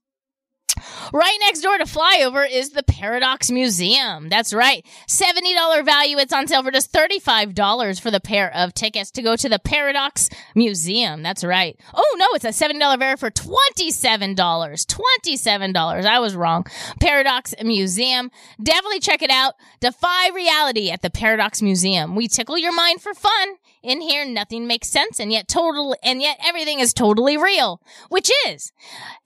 Right 1.13 1.38
next 1.41 1.61
door 1.61 1.78
to 1.78 1.86
Flyover 1.86 2.47
is 2.49 2.71
the 2.71 2.84
Paradox 2.84 3.49
Museum. 3.51 4.30
That's 4.30 4.53
right. 4.53 4.86
$70 5.07 5.86
value. 5.86 6.17
It's 6.17 6.34
on 6.34 6.47
sale 6.47 6.63
for 6.63 6.71
just 6.71 6.91
$35 6.91 7.99
for 7.99 8.11
the 8.11 8.19
pair 8.19 8.53
of 8.55 8.73
tickets 8.73 9.11
to 9.11 9.21
go 9.21 9.36
to 9.36 9.49
the 9.49 9.59
Paradox 9.59 10.30
Museum. 10.55 11.23
That's 11.23 11.43
right. 11.43 11.80
Oh 11.93 12.15
no, 12.17 12.28
it's 12.34 12.45
a 12.45 12.49
$70 12.49 12.99
value 12.99 13.17
for 13.17 13.32
$27. 13.32 14.36
$27. 14.36 16.05
I 16.05 16.19
was 16.19 16.36
wrong. 16.36 16.65
Paradox 16.99 17.53
Museum. 17.63 18.32
Definitely 18.61 18.99
check 18.99 19.21
it 19.21 19.32
out. 19.32 19.55
Defy 19.80 20.30
reality 20.34 20.89
at 20.89 21.01
the 21.01 21.09
Paradox 21.09 21.61
Museum. 21.61 22.15
We 22.15 22.28
tickle 22.28 22.57
your 22.57 22.73
mind 22.73 23.01
for 23.01 23.13
fun. 23.13 23.55
In 23.84 24.01
here, 24.01 24.25
nothing 24.25 24.67
makes 24.67 24.89
sense 24.89 25.19
and 25.19 25.32
yet 25.32 25.47
total, 25.47 25.95
and 26.03 26.21
yet 26.21 26.38
everything 26.45 26.80
is 26.80 26.93
totally 26.93 27.38
real, 27.38 27.80
which 28.09 28.30
is 28.47 28.73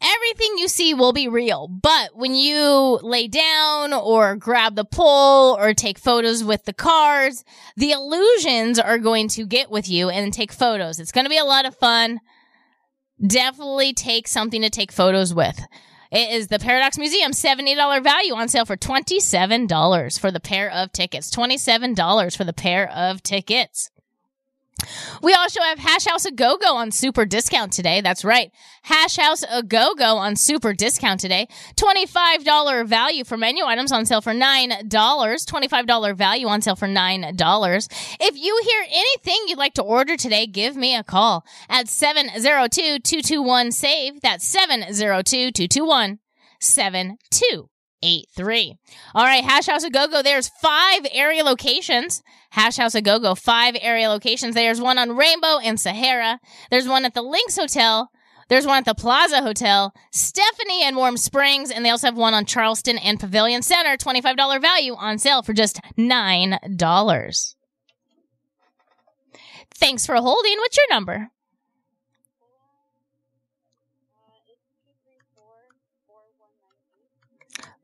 everything 0.02 0.58
you 0.58 0.68
see 0.68 0.94
will 0.94 1.14
be 1.14 1.28
real. 1.28 1.41
But 1.68 2.16
when 2.16 2.36
you 2.36 3.00
lay 3.02 3.28
down 3.28 3.94
or 3.94 4.36
grab 4.36 4.76
the 4.76 4.86
pole 4.86 5.58
or 5.58 5.74
take 5.74 5.98
photos 5.98 6.44
with 6.44 6.66
the 6.66 6.74
cars, 6.74 7.44
the 7.76 7.92
illusions 7.92 8.80
are 8.80 8.98
going 8.98 9.28
to 9.30 9.46
get 9.46 9.72
with 9.72 9.90
you 9.90 10.10
and 10.10 10.34
take 10.34 10.52
photos. 10.52 11.00
It's 11.00 11.12
going 11.12 11.26
to 11.26 11.30
be 11.30 11.38
a 11.38 11.46
lot 11.46 11.66
of 11.66 11.76
fun. 11.76 12.20
Definitely 13.26 13.94
take 13.94 14.28
something 14.28 14.62
to 14.62 14.70
take 14.70 14.92
photos 14.92 15.34
with. 15.34 15.60
It 16.12 16.32
is 16.32 16.48
the 16.48 16.60
Paradox 16.60 16.98
Museum 16.98 17.32
$70 17.32 18.04
value 18.04 18.34
on 18.34 18.50
sale 18.50 18.66
for 18.66 18.76
$27 18.76 20.20
for 20.20 20.30
the 20.30 20.42
pair 20.42 20.70
of 20.70 20.92
tickets. 20.92 21.32
$27 21.32 22.36
for 22.36 22.44
the 22.44 22.52
pair 22.52 22.90
of 22.90 23.24
tickets. 23.24 23.90
We 25.22 25.34
also 25.34 25.62
have 25.62 25.80
Hash 25.80 26.06
House 26.06 26.26
A 26.26 26.32
Go 26.32 26.58
Go 26.58 26.76
on 26.76 26.92
super 26.92 27.26
discount 27.26 27.72
today. 27.74 28.02
That's 28.02 28.26
right. 28.26 28.52
Hash 28.84 29.18
House 29.18 29.44
A 29.50 29.64
Go 29.64 29.96
Go 29.96 30.18
on 30.18 30.36
super 30.36 30.74
discount 30.74 31.20
today. 31.20 31.48
$25 31.76 32.88
value 32.88 33.24
for 33.24 33.38
menu 33.38 33.64
items 33.64 33.92
on 33.92 34.06
sale 34.06 34.22
for 34.22 34.34
$9. 34.34 34.90
$25 34.90 36.16
value 36.16 36.48
on 36.48 36.62
sale 36.62 36.76
for 36.76 36.88
$9. 36.88 37.88
If 38.20 38.38
you 38.38 38.62
hear 38.64 38.84
anything 38.92 39.38
you'd 39.48 39.58
like 39.58 39.74
to 39.76 39.84
order 39.84 40.18
today, 40.18 40.46
give 40.48 40.76
me 40.76 40.96
a 40.96 41.04
call 41.04 41.46
at 41.70 41.86
702-221-SAVE. 41.88 44.22
That's 44.22 44.56
702-221 44.56 46.18
7283. 46.60 48.76
All 49.16 49.26
right, 49.26 49.44
Hash 49.44 49.66
House 49.68 49.84
A 49.84 49.90
Go 49.90 50.08
Go. 50.08 50.22
There's 50.22 50.50
five 50.62 51.06
area 51.12 51.44
locations. 51.44 52.22
Hash 52.52 52.78
House 52.78 52.96
A 52.96 53.02
Go 53.02 53.20
Go, 53.20 53.36
five 53.36 53.76
area 53.82 54.10
locations. 54.10 54.56
There's 54.56 54.82
one 54.82 54.98
on 54.98 55.16
Rainbow 55.16 55.58
and 55.60 55.80
Sahara. 55.80 56.40
There's 56.70 56.88
one 56.88 57.06
at 57.06 57.14
the 57.14 57.24
LINQ 57.24 57.56
Hotel. 57.56 58.12
There's 58.50 58.66
one 58.66 58.80
at 58.80 58.86
the 58.86 58.94
Plaza 58.94 59.42
Hotel, 59.42 59.94
Stephanie 60.12 60.84
and 60.84 60.98
Warm 60.98 61.16
Springs, 61.16 61.72
and 61.72 61.86
they 61.86 61.90
also 61.90 62.08
have 62.08 62.18
one 62.18 62.34
on 62.34 62.46
Charleston 62.46 62.98
and 62.98 63.18
Pavilion 63.18 63.62
Center. 63.62 63.96
$25 63.96 64.62
value 64.62 64.94
on 64.96 65.18
sale 65.18 65.42
for 65.42 65.54
just 65.54 65.80
$9. 65.98 67.56
Thanks 69.74 70.06
for 70.06 70.16
holding. 70.16 70.58
What's 70.58 70.78
your 70.78 70.88
number? 70.90 71.30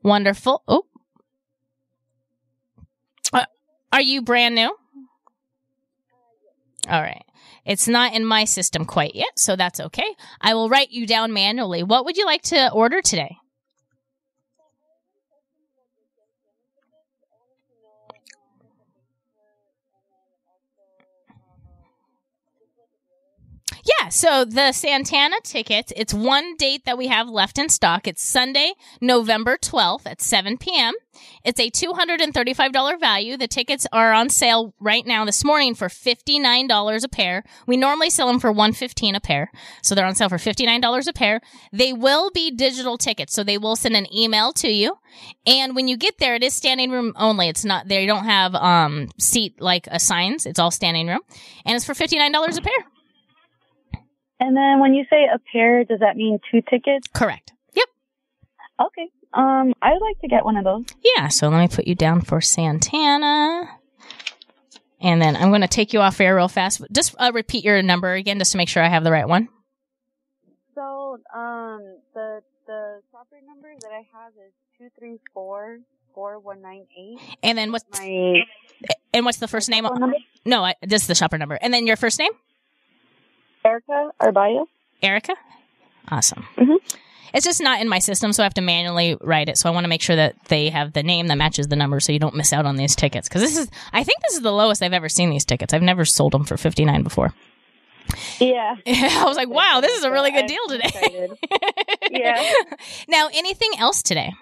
Wonderful. 0.02 0.62
Oh. 0.68 0.84
Uh, 3.32 3.44
are 3.92 4.00
you 4.00 4.22
brand 4.22 4.54
new? 4.54 4.74
All 6.88 7.02
right. 7.02 7.24
It's 7.64 7.86
not 7.86 8.14
in 8.14 8.24
my 8.24 8.44
system 8.44 8.86
quite 8.86 9.14
yet, 9.14 9.38
so 9.38 9.54
that's 9.54 9.78
okay. 9.78 10.14
I 10.40 10.54
will 10.54 10.70
write 10.70 10.90
you 10.90 11.06
down 11.06 11.32
manually. 11.32 11.82
What 11.82 12.06
would 12.06 12.16
you 12.16 12.24
like 12.24 12.42
to 12.44 12.72
order 12.72 13.02
today? 13.02 13.36
Yeah, 23.88 24.08
so 24.10 24.44
the 24.44 24.72
Santana 24.72 25.36
tickets, 25.42 25.94
it's 25.96 26.12
one 26.12 26.56
date 26.56 26.84
that 26.84 26.98
we 26.98 27.06
have 27.06 27.28
left 27.28 27.58
in 27.58 27.70
stock. 27.70 28.06
It's 28.06 28.22
Sunday, 28.22 28.72
November 29.00 29.56
12th 29.56 30.02
at 30.04 30.20
7 30.20 30.58
p.m. 30.58 30.92
It's 31.42 31.58
a 31.58 31.70
$235 31.70 33.00
value. 33.00 33.38
The 33.38 33.48
tickets 33.48 33.86
are 33.90 34.12
on 34.12 34.28
sale 34.28 34.74
right 34.78 35.06
now 35.06 35.24
this 35.24 35.42
morning 35.42 35.74
for 35.74 35.88
$59 35.88 37.04
a 37.04 37.08
pair. 37.08 37.44
We 37.66 37.78
normally 37.78 38.10
sell 38.10 38.26
them 38.26 38.40
for 38.40 38.52
115 38.52 39.14
a 39.14 39.20
pair. 39.20 39.50
So 39.82 39.94
they're 39.94 40.04
on 40.04 40.16
sale 40.16 40.28
for 40.28 40.36
$59 40.36 41.08
a 41.08 41.12
pair. 41.14 41.40
They 41.72 41.94
will 41.94 42.30
be 42.30 42.50
digital 42.50 42.98
tickets, 42.98 43.32
so 43.32 43.42
they 43.42 43.56
will 43.56 43.76
send 43.76 43.96
an 43.96 44.12
email 44.14 44.52
to 44.54 44.70
you. 44.70 44.98
And 45.46 45.74
when 45.74 45.88
you 45.88 45.96
get 45.96 46.18
there, 46.18 46.34
it 46.34 46.42
is 46.42 46.52
standing 46.52 46.90
room 46.90 47.14
only. 47.16 47.48
It's 47.48 47.64
not, 47.64 47.88
they 47.88 48.04
don't 48.04 48.24
have, 48.24 48.54
um, 48.54 49.08
seat 49.18 49.62
like 49.62 49.86
assigns. 49.90 50.44
It's 50.44 50.58
all 50.58 50.70
standing 50.70 51.06
room. 51.06 51.20
And 51.64 51.74
it's 51.74 51.86
for 51.86 51.94
$59 51.94 52.58
a 52.58 52.60
pair. 52.60 52.97
And 54.40 54.56
then 54.56 54.80
when 54.80 54.94
you 54.94 55.04
say 55.10 55.24
a 55.24 55.38
pair, 55.52 55.84
does 55.84 56.00
that 56.00 56.16
mean 56.16 56.38
two 56.50 56.62
tickets? 56.62 57.08
Correct. 57.12 57.52
Yep. 57.74 57.88
Okay. 58.86 59.08
Um, 59.32 59.74
I'd 59.82 60.00
like 60.00 60.18
to 60.20 60.28
get 60.28 60.44
one 60.44 60.56
of 60.56 60.64
those. 60.64 60.84
Yeah, 61.16 61.28
so 61.28 61.48
let 61.48 61.60
me 61.60 61.68
put 61.68 61.86
you 61.86 61.94
down 61.94 62.20
for 62.20 62.40
Santana. 62.40 63.68
And 65.00 65.20
then 65.20 65.36
I'm 65.36 65.50
going 65.50 65.60
to 65.60 65.68
take 65.68 65.92
you 65.92 66.00
off 66.00 66.20
air 66.20 66.36
real 66.36 66.48
fast. 66.48 66.82
Just 66.92 67.14
uh, 67.18 67.30
repeat 67.34 67.64
your 67.64 67.82
number 67.82 68.14
again 68.14 68.38
just 68.38 68.52
to 68.52 68.58
make 68.58 68.68
sure 68.68 68.82
I 68.82 68.88
have 68.88 69.04
the 69.04 69.12
right 69.12 69.28
one. 69.28 69.48
So, 70.74 71.18
um, 71.34 71.98
the 72.14 72.40
the 72.66 73.00
shopper 73.10 73.40
number 73.46 73.68
that 73.80 73.90
I 73.90 74.06
have 74.12 74.32
is 74.34 74.52
two 74.76 74.88
three 74.98 75.18
four 75.32 75.78
four 76.14 76.38
one 76.38 76.62
nine 76.62 76.86
eight. 76.96 77.18
And 77.42 77.56
then 77.56 77.72
what's 77.72 77.84
my 77.92 78.42
and 79.12 79.24
what's 79.24 79.38
the 79.38 79.48
first 79.48 79.68
name? 79.68 79.86
No, 80.44 80.64
I, 80.64 80.74
just 80.86 81.08
the 81.08 81.14
shopper 81.14 81.38
number. 81.38 81.58
And 81.60 81.72
then 81.72 81.86
your 81.86 81.96
first 81.96 82.18
name? 82.18 82.32
Erica 83.68 84.10
Arbayo. 84.20 84.66
Erica? 85.02 85.34
Awesome. 86.10 86.46
Mm-hmm. 86.56 86.76
It's 87.34 87.44
just 87.44 87.62
not 87.62 87.80
in 87.82 87.88
my 87.88 87.98
system, 87.98 88.32
so 88.32 88.42
I 88.42 88.46
have 88.46 88.54
to 88.54 88.62
manually 88.62 89.16
write 89.20 89.50
it. 89.50 89.58
So 89.58 89.68
I 89.68 89.72
want 89.72 89.84
to 89.84 89.88
make 89.88 90.00
sure 90.00 90.16
that 90.16 90.34
they 90.46 90.70
have 90.70 90.94
the 90.94 91.02
name 91.02 91.26
that 91.26 91.36
matches 91.36 91.68
the 91.68 91.76
number 91.76 92.00
so 92.00 92.10
you 92.10 92.18
don't 92.18 92.34
miss 92.34 92.54
out 92.54 92.64
on 92.64 92.76
these 92.76 92.96
tickets. 92.96 93.28
Because 93.28 93.42
this 93.42 93.58
is, 93.58 93.68
I 93.92 94.02
think 94.02 94.22
this 94.22 94.34
is 94.34 94.40
the 94.40 94.52
lowest 94.52 94.82
I've 94.82 94.94
ever 94.94 95.10
seen 95.10 95.28
these 95.28 95.44
tickets. 95.44 95.74
I've 95.74 95.82
never 95.82 96.06
sold 96.06 96.32
them 96.32 96.44
for 96.44 96.56
59 96.56 97.02
before. 97.02 97.34
Yeah. 98.40 98.76
I 98.86 99.24
was 99.26 99.36
like, 99.36 99.50
wow, 99.50 99.80
this 99.82 99.98
is 99.98 100.04
a 100.04 100.10
really 100.10 100.30
good 100.30 100.46
deal 100.46 100.66
today. 100.68 101.28
yeah. 102.10 102.50
Now, 103.08 103.28
anything 103.34 103.72
else 103.78 104.02
today? 104.02 104.32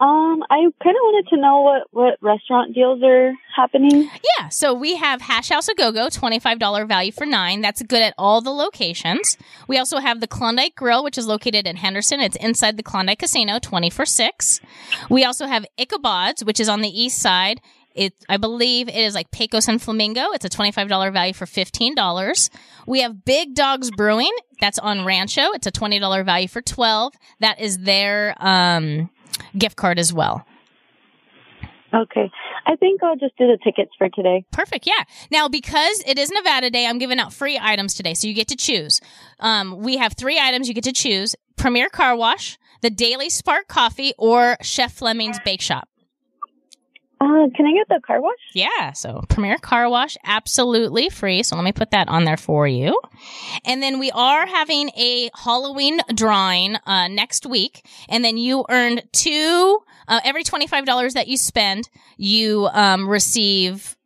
Um, 0.00 0.44
I 0.48 0.58
kind 0.58 0.96
of 0.96 1.02
wanted 1.02 1.28
to 1.30 1.40
know 1.40 1.60
what 1.62 1.88
what 1.90 2.18
restaurant 2.20 2.72
deals 2.72 3.02
are 3.02 3.32
happening. 3.54 4.08
Yeah, 4.38 4.48
so 4.48 4.72
we 4.72 4.94
have 4.94 5.20
Hash 5.20 5.48
House 5.48 5.66
a 5.66 5.74
Go 5.74 5.90
Go, 5.90 6.06
$25 6.06 6.86
value 6.86 7.10
for 7.10 7.26
nine. 7.26 7.62
That's 7.62 7.82
good 7.82 8.02
at 8.02 8.14
all 8.16 8.40
the 8.40 8.52
locations. 8.52 9.36
We 9.66 9.76
also 9.76 9.98
have 9.98 10.20
the 10.20 10.28
Klondike 10.28 10.76
Grill, 10.76 11.02
which 11.02 11.18
is 11.18 11.26
located 11.26 11.66
in 11.66 11.76
Henderson. 11.76 12.20
It's 12.20 12.36
inside 12.36 12.76
the 12.76 12.84
Klondike 12.84 13.18
Casino, 13.18 13.58
20 13.58 13.90
for 13.90 14.06
six. 14.06 14.60
We 15.10 15.24
also 15.24 15.46
have 15.46 15.66
Ichabod's, 15.76 16.44
which 16.44 16.60
is 16.60 16.68
on 16.68 16.80
the 16.80 16.88
east 16.88 17.18
side. 17.18 17.60
It, 17.96 18.14
I 18.28 18.36
believe 18.36 18.88
it 18.88 18.94
is 18.94 19.16
like 19.16 19.32
Pecos 19.32 19.66
and 19.66 19.82
Flamingo. 19.82 20.30
It's 20.32 20.44
a 20.44 20.48
$25 20.48 21.12
value 21.12 21.32
for 21.34 21.46
$15. 21.46 22.50
We 22.86 23.00
have 23.00 23.24
Big 23.24 23.56
Dogs 23.56 23.90
Brewing. 23.90 24.30
That's 24.60 24.78
on 24.78 25.04
Rancho. 25.04 25.50
It's 25.54 25.66
a 25.66 25.72
$20 25.72 26.24
value 26.24 26.46
for 26.46 26.62
12. 26.62 27.14
That 27.40 27.60
is 27.60 27.78
their, 27.78 28.36
um, 28.38 29.10
gift 29.56 29.76
card 29.76 29.98
as 29.98 30.12
well. 30.12 30.46
Okay. 31.94 32.30
I 32.66 32.76
think 32.76 33.02
I'll 33.02 33.16
just 33.16 33.36
do 33.38 33.46
the 33.46 33.58
tickets 33.64 33.92
for 33.96 34.08
today. 34.10 34.44
Perfect. 34.52 34.86
Yeah. 34.86 35.04
Now, 35.30 35.48
because 35.48 36.02
it 36.06 36.18
is 36.18 36.30
Nevada 36.30 36.70
Day, 36.70 36.86
I'm 36.86 36.98
giving 36.98 37.18
out 37.18 37.32
free 37.32 37.58
items 37.60 37.94
today. 37.94 38.14
So 38.14 38.28
you 38.28 38.34
get 38.34 38.48
to 38.48 38.56
choose. 38.56 39.00
Um, 39.40 39.78
we 39.78 39.96
have 39.96 40.12
three 40.12 40.38
items 40.38 40.68
you 40.68 40.74
get 40.74 40.84
to 40.84 40.92
choose 40.92 41.34
Premier 41.56 41.88
Car 41.88 42.14
Wash, 42.14 42.58
the 42.82 42.90
Daily 42.90 43.30
Spark 43.30 43.68
Coffee, 43.68 44.12
or 44.18 44.58
Chef 44.60 44.92
Fleming's 44.92 45.38
Bake 45.44 45.62
Shop. 45.62 45.87
Uh, 47.20 47.48
can 47.54 47.66
I 47.66 47.72
get 47.72 47.88
the 47.88 48.00
car 48.06 48.20
wash? 48.20 48.36
Yeah. 48.52 48.92
So 48.92 49.22
Premier 49.28 49.58
Car 49.58 49.90
Wash, 49.90 50.16
absolutely 50.24 51.08
free. 51.08 51.42
So 51.42 51.56
let 51.56 51.64
me 51.64 51.72
put 51.72 51.90
that 51.90 52.08
on 52.08 52.24
there 52.24 52.36
for 52.36 52.68
you. 52.68 53.00
And 53.64 53.82
then 53.82 53.98
we 53.98 54.10
are 54.12 54.46
having 54.46 54.90
a 54.96 55.28
Halloween 55.34 56.00
drawing 56.14 56.76
uh, 56.86 57.08
next 57.08 57.44
week. 57.44 57.84
And 58.08 58.24
then 58.24 58.36
you 58.36 58.64
earned 58.68 59.02
two, 59.12 59.80
uh, 60.06 60.20
every 60.24 60.44
$25 60.44 61.14
that 61.14 61.26
you 61.26 61.36
spend, 61.36 61.88
you 62.16 62.68
um, 62.72 63.08
receive 63.08 63.96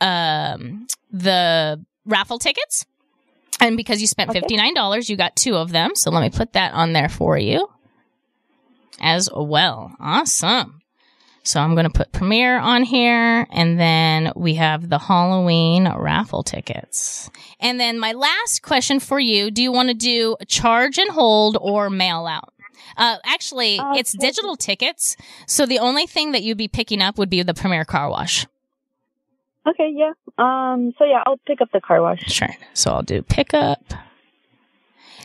um, 0.00 0.86
the 1.10 1.84
raffle 2.06 2.38
tickets. 2.38 2.86
And 3.60 3.76
because 3.76 4.00
you 4.00 4.06
spent 4.06 4.30
Okay. 4.30 4.42
$59, 4.42 5.08
you 5.08 5.16
got 5.16 5.34
two 5.34 5.56
of 5.56 5.72
them. 5.72 5.96
So 5.96 6.10
let 6.12 6.20
me 6.20 6.30
put 6.30 6.52
that 6.52 6.72
on 6.74 6.92
there 6.92 7.08
for 7.08 7.36
you 7.36 7.68
as 9.00 9.28
well. 9.34 9.94
Awesome. 9.98 10.80
So 11.44 11.60
I'm 11.60 11.74
going 11.74 11.84
to 11.84 11.90
put 11.90 12.10
Premiere 12.10 12.58
on 12.58 12.84
here, 12.84 13.46
and 13.50 13.78
then 13.78 14.32
we 14.34 14.54
have 14.54 14.88
the 14.88 14.98
Halloween 14.98 15.86
raffle 15.94 16.42
tickets. 16.42 17.30
And 17.60 17.78
then 17.78 17.98
my 17.98 18.12
last 18.12 18.62
question 18.62 18.98
for 18.98 19.20
you: 19.20 19.50
Do 19.50 19.62
you 19.62 19.70
want 19.70 19.88
to 19.88 19.94
do 19.94 20.36
charge 20.46 20.98
and 20.98 21.10
hold 21.10 21.58
or 21.60 21.90
mail 21.90 22.26
out? 22.26 22.52
Uh, 22.96 23.18
actually, 23.24 23.78
it's 23.94 24.16
digital 24.16 24.56
tickets, 24.56 25.16
so 25.46 25.66
the 25.66 25.78
only 25.78 26.06
thing 26.06 26.32
that 26.32 26.42
you'd 26.42 26.58
be 26.58 26.68
picking 26.68 27.02
up 27.02 27.18
would 27.18 27.30
be 27.30 27.42
the 27.42 27.54
Premier 27.54 27.84
Car 27.84 28.08
Wash. 28.08 28.46
Okay, 29.66 29.92
yeah. 29.94 30.12
Um, 30.36 30.92
so 30.98 31.04
yeah, 31.04 31.22
I'll 31.26 31.40
pick 31.46 31.60
up 31.60 31.70
the 31.72 31.80
car 31.80 32.02
wash. 32.02 32.20
Sure. 32.26 32.54
So 32.74 32.92
I'll 32.92 33.02
do 33.02 33.22
pickup. 33.22 33.82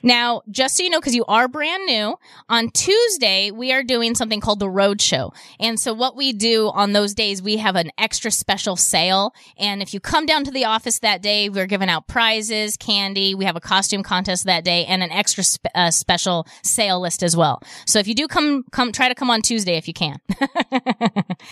Now, 0.03 0.41
just 0.49 0.77
so 0.77 0.83
you 0.83 0.89
know, 0.89 0.99
because 0.99 1.15
you 1.15 1.25
are 1.25 1.47
brand 1.47 1.85
new, 1.85 2.17
on 2.47 2.69
Tuesday, 2.69 3.51
we 3.51 3.71
are 3.71 3.83
doing 3.83 4.15
something 4.15 4.39
called 4.39 4.59
the 4.59 4.69
Road 4.69 5.01
Show. 5.01 5.33
And 5.59 5.79
so, 5.79 5.93
what 5.93 6.15
we 6.15 6.33
do 6.33 6.69
on 6.69 6.93
those 6.93 7.13
days, 7.13 7.41
we 7.41 7.57
have 7.57 7.75
an 7.75 7.91
extra 7.97 8.31
special 8.31 8.75
sale. 8.75 9.33
And 9.57 9.81
if 9.81 9.93
you 9.93 9.99
come 9.99 10.25
down 10.25 10.43
to 10.45 10.51
the 10.51 10.65
office 10.65 10.99
that 10.99 11.21
day, 11.21 11.49
we're 11.49 11.65
giving 11.65 11.89
out 11.89 12.07
prizes, 12.07 12.77
candy. 12.77 13.35
We 13.35 13.45
have 13.45 13.55
a 13.55 13.61
costume 13.61 14.03
contest 14.03 14.45
that 14.45 14.63
day 14.63 14.85
and 14.85 15.03
an 15.03 15.11
extra 15.11 15.43
spe- 15.43 15.67
uh, 15.75 15.91
special 15.91 16.47
sale 16.63 16.99
list 17.01 17.23
as 17.23 17.35
well. 17.35 17.61
So, 17.85 17.99
if 17.99 18.07
you 18.07 18.15
do 18.15 18.27
come, 18.27 18.63
come, 18.71 18.91
try 18.91 19.09
to 19.09 19.15
come 19.15 19.29
on 19.29 19.41
Tuesday 19.41 19.75
if 19.75 19.87
you 19.87 19.93
can. 19.93 20.19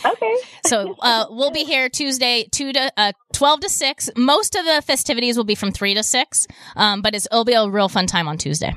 okay. 0.05 0.35
So, 0.65 0.95
uh, 0.99 1.25
we'll 1.29 1.51
be 1.51 1.63
here 1.63 1.89
Tuesday, 1.89 2.47
2 2.51 2.73
to, 2.73 2.91
uh, 2.97 3.11
12 3.33 3.59
to 3.61 3.69
6. 3.69 4.09
Most 4.15 4.55
of 4.55 4.65
the 4.65 4.81
festivities 4.85 5.37
will 5.37 5.43
be 5.43 5.55
from 5.55 5.71
3 5.71 5.93
to 5.95 6.03
6. 6.03 6.47
Um, 6.75 7.01
but 7.01 7.13
it's, 7.15 7.27
it'll 7.31 7.45
be 7.45 7.53
a 7.53 7.69
real 7.69 7.89
fun 7.89 8.07
time 8.07 8.27
on 8.27 8.36
Tuesday. 8.37 8.75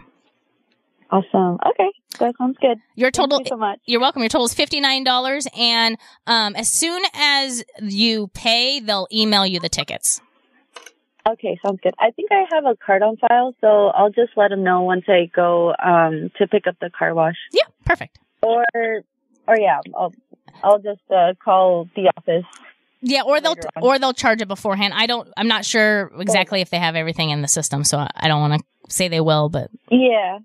Awesome. 1.10 1.58
Okay, 1.66 1.90
that 2.20 2.36
sounds 2.38 2.56
good. 2.60 2.78
Your 2.94 3.10
total, 3.10 3.38
Thank 3.38 3.48
you 3.48 3.54
so 3.54 3.56
much. 3.56 3.80
You're 3.84 4.00
welcome. 4.00 4.22
Your 4.22 4.28
total 4.28 4.46
is 4.46 4.54
fifty 4.54 4.80
nine 4.80 5.02
dollars, 5.02 5.48
and 5.56 5.98
um, 6.26 6.54
as 6.54 6.68
soon 6.68 7.02
as 7.14 7.64
you 7.80 8.28
pay, 8.28 8.78
they'll 8.80 9.08
email 9.12 9.44
you 9.44 9.58
the 9.58 9.68
tickets. 9.68 10.20
Okay, 11.28 11.58
sounds 11.64 11.80
good. 11.82 11.94
I 11.98 12.12
think 12.12 12.30
I 12.30 12.44
have 12.52 12.64
a 12.64 12.76
card 12.76 13.02
on 13.02 13.16
file, 13.16 13.54
so 13.60 13.88
I'll 13.88 14.10
just 14.10 14.32
let 14.36 14.48
them 14.48 14.62
know 14.62 14.82
once 14.82 15.04
I 15.08 15.30
go 15.34 15.74
um 15.82 16.30
to 16.38 16.46
pick 16.46 16.66
up 16.66 16.76
the 16.80 16.90
car 16.90 17.12
wash. 17.14 17.36
Yeah, 17.52 17.64
perfect. 17.84 18.18
Or, 18.42 18.64
or 19.46 19.58
yeah, 19.58 19.80
I'll 19.96 20.14
I'll 20.62 20.78
just 20.78 21.02
uh, 21.10 21.34
call 21.42 21.88
the 21.96 22.10
office. 22.16 22.44
Yeah, 23.02 23.22
or 23.22 23.40
they'll 23.40 23.56
or 23.80 23.98
they'll 23.98 24.12
charge 24.12 24.42
it 24.42 24.48
beforehand. 24.48 24.94
I 24.94 25.06
don't. 25.06 25.28
I'm 25.36 25.48
not 25.48 25.64
sure 25.64 26.10
exactly 26.18 26.60
if 26.60 26.70
they 26.70 26.78
have 26.78 26.96
everything 26.96 27.30
in 27.30 27.42
the 27.42 27.48
system, 27.48 27.82
so 27.82 28.06
I 28.14 28.28
don't 28.28 28.40
want 28.40 28.60
to 28.60 28.66
say 28.90 29.08
they 29.08 29.20
will. 29.20 29.48
But 29.48 29.70
Yeah. 29.90 30.38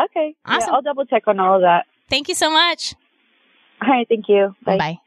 Okay. 0.00 0.34
Awesome. 0.44 0.68
Yeah, 0.68 0.74
I'll 0.74 0.82
double 0.82 1.06
check 1.06 1.22
on 1.26 1.40
all 1.40 1.56
of 1.56 1.62
that. 1.62 1.86
thank 2.10 2.28
you 2.28 2.34
so 2.34 2.50
much. 2.50 2.94
All 3.82 3.88
right. 3.88 4.06
Thank 4.08 4.28
you. 4.28 4.54
Bye. 4.64 4.78
Bye. 4.78 4.98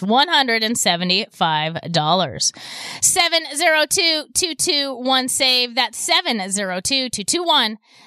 $175. 0.00 2.52
702-221 3.00 5.30
save. 5.30 5.74
That's 5.74 5.98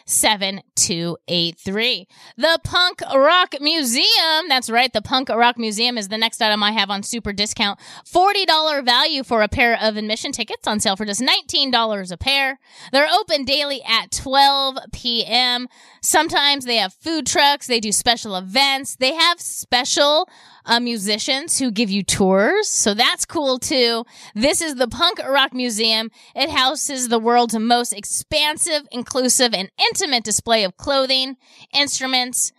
702-221-7283. 0.08 2.06
The 2.38 2.60
Punk 2.64 3.02
Rock 3.14 3.56
Museum. 3.60 4.48
That's 4.48 4.70
right. 4.70 4.92
The 4.92 5.02
Punk 5.02 5.30
Rock 5.30 5.58
Museum 5.58 5.98
is 5.98 6.08
the 6.08 6.18
next 6.18 6.42
item 6.42 6.64
I 6.64 6.72
have 6.72 6.90
on 6.90 7.04
super 7.04 7.34
discount. 7.34 7.80
$40 8.06 8.86
value 8.86 9.24
for 9.24 9.42
a 9.42 9.48
pair 9.48 9.78
of 9.82 9.98
admission 9.98 10.32
tickets 10.32 10.68
on 10.68 10.80
sale 10.80 10.96
for 10.96 11.06
just 11.06 11.22
$19 11.22 12.12
a 12.12 12.18
pair. 12.18 12.60
They're 12.92 13.08
open 13.12 13.44
daily 13.46 13.82
at 13.84 14.12
12 14.12 14.78
p.m. 14.94 15.68
Sometimes 16.02 16.66
they 16.66 16.78
have 16.78 16.94
food 16.94 17.28
trucks, 17.28 17.68
they 17.68 17.80
do 17.80 17.92
special 17.92 18.36
events, 18.36 18.96
they 18.96 19.14
have 19.14 19.42
special 19.42 20.30
uh, 20.68 20.80
musicians 20.80 21.58
who 21.58 21.72
give 21.72 21.90
you 21.90 22.04
tours. 22.04 22.68
So 22.68 22.94
that's 22.94 23.26
cool 23.26 23.58
too. 23.58 24.06
This 24.36 24.62
is 24.62 24.76
the 24.76 24.88
Punk 24.88 25.20
Rock 25.20 25.54
Museum. 25.54 26.12
It 26.36 26.50
houses 26.50 27.08
the 27.08 27.20
world's 27.20 27.58
most 27.58 27.94
expansive, 27.94 28.88
inclusive, 28.92 29.54
and 29.54 29.72
intimate 29.80 30.24
display 30.24 30.64
of 30.64 30.78
clothing, 30.78 31.38
instruments, 31.74 32.52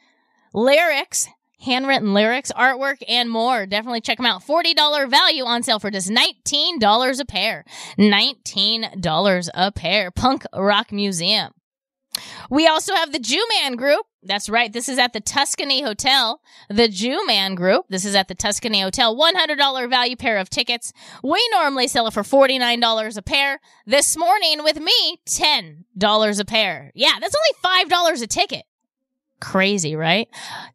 lyrics, 0.53 1.29
handwritten 1.61 2.15
lyrics, 2.15 2.51
artwork, 2.53 3.03
and 3.09 3.29
more. 3.29 3.67
Definitely 3.67 4.01
check 4.01 4.17
them 4.17 4.27
out. 4.27 4.43
$40 4.43 5.11
value 5.11 5.45
on 5.45 5.63
sale 5.63 5.79
for 5.79 5.91
just 5.91 6.09
$19 6.09 7.21
a 7.21 7.25
pair. 7.25 7.65
$19 7.99 9.49
a 9.55 9.73
pair. 9.73 10.11
Punk 10.11 10.45
Rock 10.55 10.93
Museum. 10.93 11.53
We 12.51 12.67
also 12.67 12.95
have 12.95 13.13
the 13.13 13.19
Jew 13.19 13.45
Man 13.61 13.77
Group. 13.77 14.07
That's 14.23 14.49
right. 14.49 14.73
This 14.73 14.89
is 14.89 14.99
at 14.99 15.13
the 15.13 15.21
Tuscany 15.21 15.83
Hotel. 15.83 16.41
The 16.69 16.89
Jew 16.89 17.25
Man 17.27 17.55
Group. 17.55 17.87
This 17.89 18.05
is 18.05 18.15
at 18.17 18.29
the 18.29 18.35
Tuscany 18.35 18.81
Hotel. 18.81 19.17
$100 19.17 19.89
value 19.89 20.17
pair 20.17 20.39
of 20.39 20.51
tickets. 20.51 20.93
We 21.23 21.47
normally 21.53 21.87
sell 21.87 22.07
it 22.09 22.15
for 22.15 22.23
$49 22.23 23.17
a 23.17 23.23
pair. 23.23 23.61
This 23.87 24.17
morning 24.17 24.65
with 24.65 24.81
me, 24.81 25.21
$10 25.27 26.41
a 26.41 26.45
pair. 26.45 26.91
Yeah, 26.95 27.13
that's 27.21 27.37
only 27.37 27.87
$5 27.89 28.23
a 28.23 28.27
ticket. 28.27 28.65
Crazy, 29.41 29.95
right? 29.95 30.27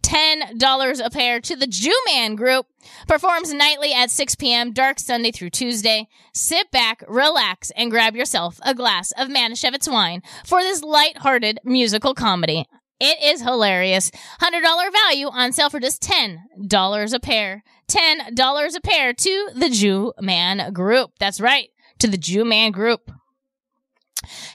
$10 0.04 1.06
a 1.06 1.10
pair 1.10 1.42
to 1.42 1.56
the 1.58 1.68
Jew 1.68 2.00
Man 2.06 2.36
Group. 2.36 2.66
Performs 3.10 3.54
nightly 3.54 3.94
at 3.94 4.10
6 4.10 4.36
p.m., 4.36 4.72
dark 4.72 5.00
Sunday 5.00 5.32
through 5.32 5.50
Tuesday. 5.50 6.08
Sit 6.34 6.72
back, 6.72 7.04
relax, 7.10 7.72
and 7.72 7.92
grab 7.92 8.16
yourself 8.16 8.62
a 8.64 8.74
glass 8.74 9.12
of 9.18 9.28
Manischewitz 9.28 9.92
wine 9.92 10.22
for 10.46 10.62
this 10.62 10.82
light-hearted 10.82 11.60
musical 11.66 12.14
comedy. 12.14 12.66
It 13.00 13.22
is 13.22 13.42
hilarious. 13.42 14.12
$100 14.42 14.92
value 14.92 15.28
on 15.28 15.52
sale 15.52 15.70
for 15.70 15.80
just 15.80 16.02
$10 16.02 17.14
a 17.14 17.20
pair. 17.20 17.64
$10 17.88 18.76
a 18.76 18.82
pair 18.82 19.14
to 19.14 19.50
the 19.56 19.70
Jew 19.70 20.14
Man 20.20 20.72
Group. 20.74 21.12
That's 21.20 21.42
right, 21.42 21.70
to 22.00 22.08
the 22.08 22.18
Jew 22.18 22.46
Man 22.46 22.72
Group. 22.72 23.12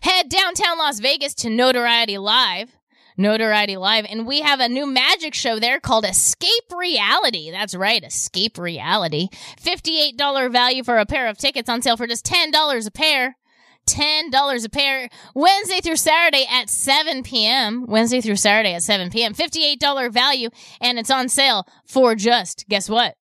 Head 0.00 0.28
downtown 0.28 0.78
Las 0.78 0.98
Vegas 0.98 1.34
to 1.34 1.50
Notoriety 1.50 2.16
Live. 2.16 2.74
Notoriety 3.20 3.76
Live, 3.76 4.06
and 4.08 4.28
we 4.28 4.42
have 4.42 4.60
a 4.60 4.68
new 4.68 4.86
magic 4.86 5.34
show 5.34 5.58
there 5.58 5.80
called 5.80 6.04
Escape 6.04 6.72
Reality. 6.72 7.50
That's 7.50 7.74
right, 7.74 8.04
Escape 8.04 8.56
Reality. 8.56 9.26
$58 9.60 10.52
value 10.52 10.84
for 10.84 10.98
a 10.98 11.04
pair 11.04 11.26
of 11.26 11.36
tickets 11.36 11.68
on 11.68 11.82
sale 11.82 11.96
for 11.96 12.06
just 12.06 12.24
$10 12.24 12.86
a 12.86 12.90
pair. 12.92 13.36
$10 13.88 14.64
a 14.64 14.68
pair 14.68 15.08
Wednesday 15.34 15.80
through 15.80 15.96
Saturday 15.96 16.46
at 16.50 16.68
7 16.68 17.22
p.m. 17.22 17.86
Wednesday 17.86 18.20
through 18.20 18.36
Saturday 18.36 18.74
at 18.74 18.82
7 18.82 19.10
p.m. 19.10 19.34
$58 19.34 20.12
value, 20.12 20.50
and 20.80 20.98
it's 20.98 21.10
on 21.10 21.28
sale 21.28 21.66
for 21.86 22.14
just, 22.14 22.66
guess 22.68 22.88
what? 22.88 23.14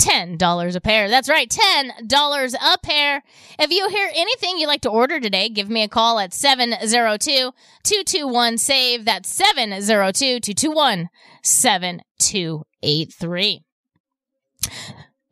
$10 0.00 0.76
a 0.76 0.80
pair. 0.80 1.08
That's 1.08 1.28
right, 1.28 1.48
$10 1.48 2.54
a 2.54 2.78
pair. 2.78 3.22
If 3.58 3.70
you 3.70 3.88
hear 3.88 4.10
anything 4.14 4.58
you'd 4.58 4.66
like 4.66 4.82
to 4.82 4.90
order 4.90 5.20
today, 5.20 5.48
give 5.48 5.70
me 5.70 5.82
a 5.82 5.88
call 5.88 6.18
at 6.18 6.34
702 6.34 7.52
221 7.82 8.58
SAVE. 8.58 9.04
That's 9.04 9.28
702 9.28 10.40
221 10.40 11.08
7283. 11.42 13.62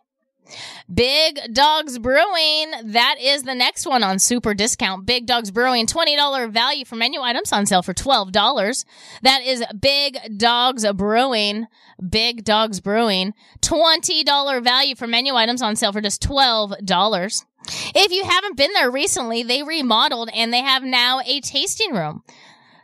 Big 0.93 1.39
Dogs 1.53 1.99
Brewing. 1.99 2.71
That 2.83 3.15
is 3.19 3.43
the 3.43 3.55
next 3.55 3.85
one 3.85 4.03
on 4.03 4.19
super 4.19 4.53
discount. 4.53 5.05
Big 5.05 5.25
Dogs 5.25 5.51
Brewing, 5.51 5.85
$20 5.85 6.51
value 6.51 6.85
for 6.85 6.95
menu 6.95 7.21
items 7.21 7.51
on 7.51 7.65
sale 7.65 7.81
for 7.81 7.93
$12. 7.93 8.85
That 9.21 9.41
is 9.43 9.63
Big 9.79 10.17
Dogs 10.37 10.85
Brewing. 10.93 11.67
Big 12.09 12.43
Dogs 12.43 12.79
Brewing, 12.79 13.33
$20 13.61 14.63
value 14.63 14.95
for 14.95 15.07
menu 15.07 15.35
items 15.35 15.61
on 15.61 15.75
sale 15.75 15.91
for 15.91 16.01
just 16.01 16.21
$12. 16.23 17.45
If 17.93 18.11
you 18.11 18.23
haven't 18.25 18.57
been 18.57 18.73
there 18.73 18.89
recently, 18.89 19.43
they 19.43 19.61
remodeled 19.61 20.29
and 20.33 20.51
they 20.51 20.61
have 20.61 20.83
now 20.83 21.21
a 21.25 21.41
tasting 21.41 21.93
room. 21.93 22.23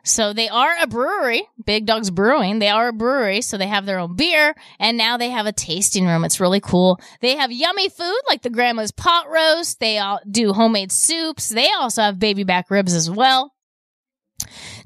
So 0.08 0.32
they 0.32 0.48
are 0.48 0.74
a 0.82 0.88
brewery, 0.88 1.44
Big 1.66 1.86
Dogs 1.86 2.10
Brewing. 2.10 2.60
They 2.60 2.70
are 2.70 2.88
a 2.88 2.94
brewery, 2.94 3.42
so 3.42 3.58
they 3.58 3.68
have 3.68 3.86
their 3.86 4.00
own 4.00 4.16
beer, 4.16 4.56
and 4.80 4.98
now 4.98 5.18
they 5.18 5.30
have 5.30 5.46
a 5.46 5.52
tasting 5.52 6.08
room. 6.08 6.24
It's 6.24 6.40
really 6.40 6.62
cool. 6.62 7.00
They 7.20 7.36
have 7.36 7.52
yummy 7.52 7.90
food 7.90 8.22
like 8.30 8.42
the 8.42 8.50
grandma's 8.50 8.92
pot 8.92 9.30
roast. 9.30 9.82
They 9.82 9.98
all 9.98 10.22
do 10.30 10.54
homemade 10.54 10.94
soups. 10.94 11.50
They 11.50 11.70
also 11.78 12.04
have 12.04 12.20
baby 12.20 12.46
back 12.46 12.72
ribs 12.72 12.94
as 12.94 13.12
well. 13.12 13.54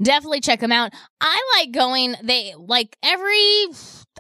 Definitely 0.02 0.42
check 0.42 0.60
them 0.60 0.72
out. 0.72 0.92
I 1.20 1.42
like 1.58 1.72
going, 1.72 2.16
they 2.24 2.56
like 2.58 2.98
every, 3.04 3.66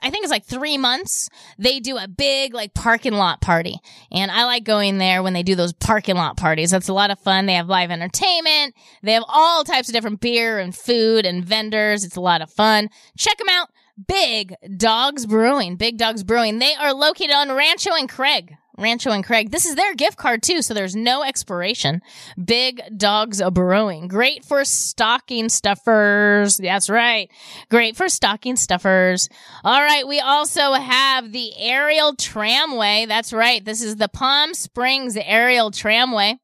I 0.01 0.09
think 0.09 0.23
it's 0.23 0.31
like 0.31 0.45
three 0.45 0.77
months, 0.77 1.29
they 1.57 1.79
do 1.79 1.97
a 1.97 2.07
big 2.07 2.53
like 2.53 2.73
parking 2.73 3.13
lot 3.13 3.41
party. 3.41 3.79
And 4.11 4.31
I 4.31 4.45
like 4.45 4.63
going 4.63 4.97
there 4.97 5.21
when 5.21 5.33
they 5.33 5.43
do 5.43 5.55
those 5.55 5.73
parking 5.73 6.15
lot 6.15 6.37
parties. 6.37 6.71
That's 6.71 6.87
a 6.87 6.93
lot 6.93 7.11
of 7.11 7.19
fun. 7.19 7.45
They 7.45 7.53
have 7.53 7.67
live 7.67 7.91
entertainment. 7.91 8.75
They 9.03 9.13
have 9.13 9.23
all 9.27 9.63
types 9.63 9.89
of 9.89 9.93
different 9.93 10.19
beer 10.19 10.59
and 10.59 10.75
food 10.75 11.25
and 11.25 11.43
vendors. 11.43 12.03
It's 12.03 12.15
a 12.15 12.21
lot 12.21 12.41
of 12.41 12.51
fun. 12.51 12.89
Check 13.17 13.37
them 13.37 13.49
out. 13.49 13.69
Big 14.07 14.55
Dogs 14.77 15.25
Brewing. 15.25 15.75
Big 15.75 15.97
Dogs 15.97 16.23
Brewing. 16.23 16.59
They 16.59 16.73
are 16.73 16.93
located 16.93 17.31
on 17.31 17.51
Rancho 17.51 17.91
and 17.93 18.09
Craig. 18.09 18.55
Rancho 18.81 19.11
and 19.11 19.23
Craig. 19.23 19.51
This 19.51 19.65
is 19.65 19.75
their 19.75 19.93
gift 19.95 20.17
card 20.17 20.43
too, 20.43 20.61
so 20.61 20.73
there's 20.73 20.95
no 20.95 21.23
expiration. 21.23 22.01
Big 22.43 22.81
Dogs 22.97 23.41
Brewing. 23.51 24.07
Great 24.07 24.43
for 24.43 24.65
stocking 24.65 25.49
stuffers. 25.49 26.57
That's 26.57 26.89
right. 26.89 27.29
Great 27.69 27.95
for 27.95 28.09
stocking 28.09 28.55
stuffers. 28.55 29.29
All 29.63 29.81
right. 29.81 30.07
We 30.07 30.19
also 30.19 30.73
have 30.73 31.31
the 31.31 31.51
aerial 31.57 32.15
tramway. 32.15 33.05
That's 33.07 33.31
right. 33.31 33.63
This 33.63 33.81
is 33.81 33.97
the 33.97 34.09
Palm 34.09 34.53
Springs 34.53 35.17
aerial 35.17 35.71
tramway. 35.71 36.39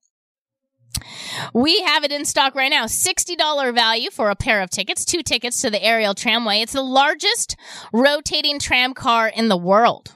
We 1.53 1.81
have 1.81 2.03
it 2.03 2.11
in 2.11 2.25
stock 2.25 2.55
right 2.55 2.69
now. 2.69 2.85
$60 2.85 3.73
value 3.73 4.09
for 4.09 4.29
a 4.29 4.35
pair 4.35 4.61
of 4.61 4.69
tickets, 4.69 5.05
two 5.05 5.23
tickets 5.23 5.61
to 5.61 5.69
the 5.69 5.83
aerial 5.83 6.13
tramway. 6.13 6.61
It's 6.61 6.73
the 6.73 6.81
largest 6.81 7.55
rotating 7.93 8.59
tram 8.59 8.93
car 8.93 9.27
in 9.27 9.47
the 9.47 9.57
world. 9.57 10.13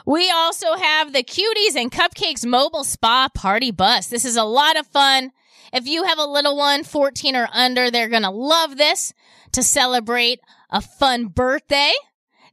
We 0.07 0.31
also 0.31 0.75
have 0.75 1.13
the 1.13 1.23
Cuties 1.23 1.77
and 1.77 1.91
Cupcakes 1.91 2.47
Mobile 2.47 2.85
Spa 2.85 3.29
Party 3.35 3.71
Bus. 3.71 4.07
This 4.07 4.25
is 4.25 4.37
a 4.37 4.45
lot 4.45 4.79
of 4.79 4.87
fun. 4.87 5.33
If 5.73 5.87
you 5.87 6.05
have 6.05 6.19
a 6.19 6.25
little 6.25 6.57
one, 6.57 6.85
14 6.85 7.37
or 7.37 7.49
under, 7.53 7.91
they're 7.91 8.09
going 8.09 8.23
to 8.23 8.31
love 8.31 8.77
this 8.77 9.13
to 9.53 9.63
celebrate 9.63 10.41
a 10.71 10.81
fun 10.81 11.27
birthday. 11.27 11.93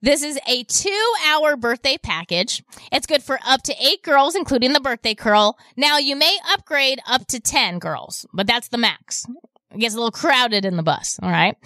This 0.01 0.21
is 0.21 0.39
a 0.47 0.63
two 0.63 1.13
hour 1.27 1.55
birthday 1.55 1.97
package. 1.97 2.63
It's 2.91 3.07
good 3.07 3.23
for 3.23 3.39
up 3.45 3.63
to 3.63 3.75
eight 3.81 4.03
girls, 4.03 4.35
including 4.35 4.73
the 4.73 4.79
birthday 4.79 5.15
girl. 5.15 5.57
Now 5.75 5.97
you 5.97 6.15
may 6.15 6.37
upgrade 6.51 6.99
up 7.07 7.25
to 7.27 7.39
10 7.39 7.79
girls, 7.79 8.25
but 8.31 8.45
that's 8.45 8.67
the 8.67 8.77
max. 8.77 9.25
It 9.71 9.79
gets 9.79 9.95
a 9.95 9.97
little 9.97 10.11
crowded 10.11 10.65
in 10.65 10.77
the 10.77 10.83
bus. 10.83 11.19
All 11.21 11.31
right. 11.31 11.57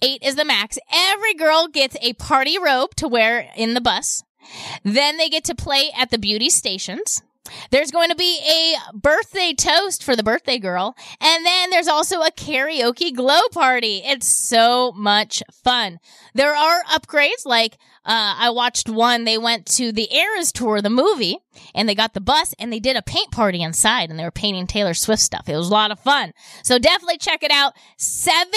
Eight 0.00 0.22
is 0.22 0.36
the 0.36 0.44
max. 0.44 0.78
Every 0.92 1.34
girl 1.34 1.66
gets 1.68 1.96
a 2.00 2.12
party 2.14 2.56
robe 2.58 2.94
to 2.96 3.08
wear 3.08 3.50
in 3.56 3.74
the 3.74 3.80
bus. 3.80 4.22
Then 4.82 5.16
they 5.16 5.28
get 5.28 5.44
to 5.44 5.54
play 5.54 5.90
at 5.96 6.10
the 6.10 6.18
beauty 6.18 6.50
stations. 6.50 7.22
There's 7.70 7.90
going 7.90 8.08
to 8.10 8.14
be 8.14 8.40
a 8.48 8.96
birthday 8.96 9.52
toast 9.52 10.04
for 10.04 10.14
the 10.14 10.22
birthday 10.22 10.58
girl. 10.58 10.94
And 11.20 11.44
then 11.44 11.70
there's 11.70 11.88
also 11.88 12.20
a 12.20 12.30
karaoke 12.30 13.14
glow 13.14 13.40
party. 13.52 14.02
It's 14.04 14.28
so 14.28 14.92
much 14.92 15.42
fun. 15.50 15.98
There 16.34 16.54
are 16.54 16.84
upgrades 16.84 17.44
like 17.44 17.74
uh, 18.04 18.34
I 18.38 18.50
watched 18.50 18.88
one. 18.88 19.24
They 19.24 19.38
went 19.38 19.66
to 19.76 19.92
the 19.92 20.14
Eras 20.14 20.52
tour, 20.52 20.80
the 20.80 20.90
movie, 20.90 21.38
and 21.74 21.88
they 21.88 21.94
got 21.94 22.14
the 22.14 22.20
bus 22.20 22.54
and 22.58 22.72
they 22.72 22.80
did 22.80 22.96
a 22.96 23.02
paint 23.02 23.30
party 23.30 23.62
inside 23.62 24.10
and 24.10 24.18
they 24.18 24.24
were 24.24 24.30
painting 24.30 24.66
Taylor 24.66 24.94
Swift 24.94 25.22
stuff. 25.22 25.48
It 25.48 25.56
was 25.56 25.68
a 25.68 25.72
lot 25.72 25.90
of 25.90 26.00
fun. 26.00 26.32
So 26.62 26.78
definitely 26.78 27.18
check 27.18 27.42
it 27.42 27.50
out. 27.50 27.74
Seven 27.96 28.52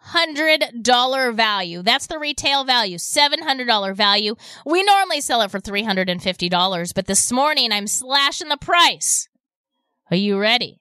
hundred 0.00 0.64
dollar 0.82 1.32
value. 1.32 1.82
That's 1.82 2.06
the 2.06 2.18
retail 2.18 2.64
value. 2.64 2.98
Seven 2.98 3.42
hundred 3.42 3.66
dollar 3.66 3.94
value. 3.94 4.36
We 4.66 4.82
normally 4.82 5.20
sell 5.20 5.42
it 5.42 5.50
for 5.50 5.60
three 5.60 5.84
hundred 5.84 6.08
and 6.08 6.22
fifty 6.22 6.48
dollars, 6.48 6.92
but 6.92 7.06
this 7.06 7.30
morning 7.30 7.72
I'm 7.72 7.86
slashing 7.86 8.48
the 8.48 8.56
price. 8.56 9.28
Are 10.10 10.16
you 10.16 10.38
ready? 10.38 10.80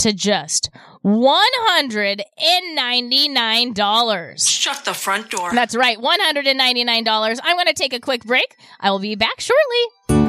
To 0.00 0.12
just 0.12 0.70
one 1.02 1.50
hundred 1.54 2.22
and 2.36 2.76
ninety 2.76 3.28
nine 3.28 3.72
dollars. 3.72 4.48
Shut 4.48 4.84
the 4.84 4.94
front 4.94 5.30
door. 5.30 5.52
That's 5.52 5.74
right, 5.74 6.00
one 6.00 6.20
hundred 6.20 6.46
and 6.46 6.56
ninety 6.56 6.84
nine 6.84 7.02
dollars. 7.02 7.40
I'm 7.42 7.56
going 7.56 7.66
to 7.66 7.74
take 7.74 7.92
a 7.92 7.98
quick 7.98 8.24
break. 8.24 8.54
I 8.78 8.92
will 8.92 9.00
be 9.00 9.16
back 9.16 9.40
shortly. 9.40 10.28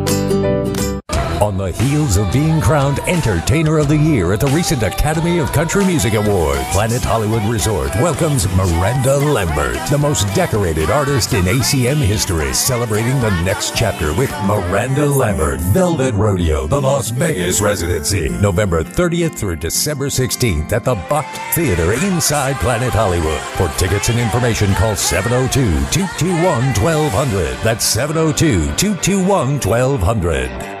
On 1.41 1.57
the 1.57 1.71
heels 1.71 2.17
of 2.17 2.31
being 2.31 2.61
crowned 2.61 2.99
Entertainer 3.07 3.79
of 3.79 3.87
the 3.87 3.97
Year 3.97 4.31
at 4.31 4.39
the 4.39 4.45
recent 4.49 4.83
Academy 4.83 5.39
of 5.39 5.51
Country 5.51 5.83
Music 5.83 6.13
Awards, 6.13 6.61
Planet 6.69 7.01
Hollywood 7.01 7.41
Resort 7.51 7.89
welcomes 7.95 8.47
Miranda 8.49 9.17
Lambert, 9.17 9.79
the 9.89 9.97
most 9.97 10.31
decorated 10.35 10.91
artist 10.91 11.33
in 11.33 11.45
ACM 11.45 11.95
history, 11.95 12.53
celebrating 12.53 13.19
the 13.21 13.31
next 13.41 13.75
chapter 13.75 14.13
with 14.13 14.29
Miranda 14.43 15.07
Lambert, 15.07 15.59
Velvet 15.61 16.13
Rodeo, 16.13 16.67
the 16.67 16.79
Las 16.79 17.09
Vegas 17.09 17.59
residency, 17.59 18.29
November 18.29 18.83
30th 18.83 19.35
through 19.35 19.55
December 19.55 20.09
16th 20.09 20.71
at 20.73 20.85
the 20.85 20.93
Bakkt 20.93 21.55
Theater 21.55 21.93
inside 21.93 22.55
Planet 22.57 22.93
Hollywood. 22.93 23.41
For 23.57 23.67
tickets 23.79 24.09
and 24.09 24.19
information, 24.19 24.75
call 24.75 24.93
702-221-1200. 24.93 27.63
That's 27.63 27.95
702-221-1200. 27.95 30.80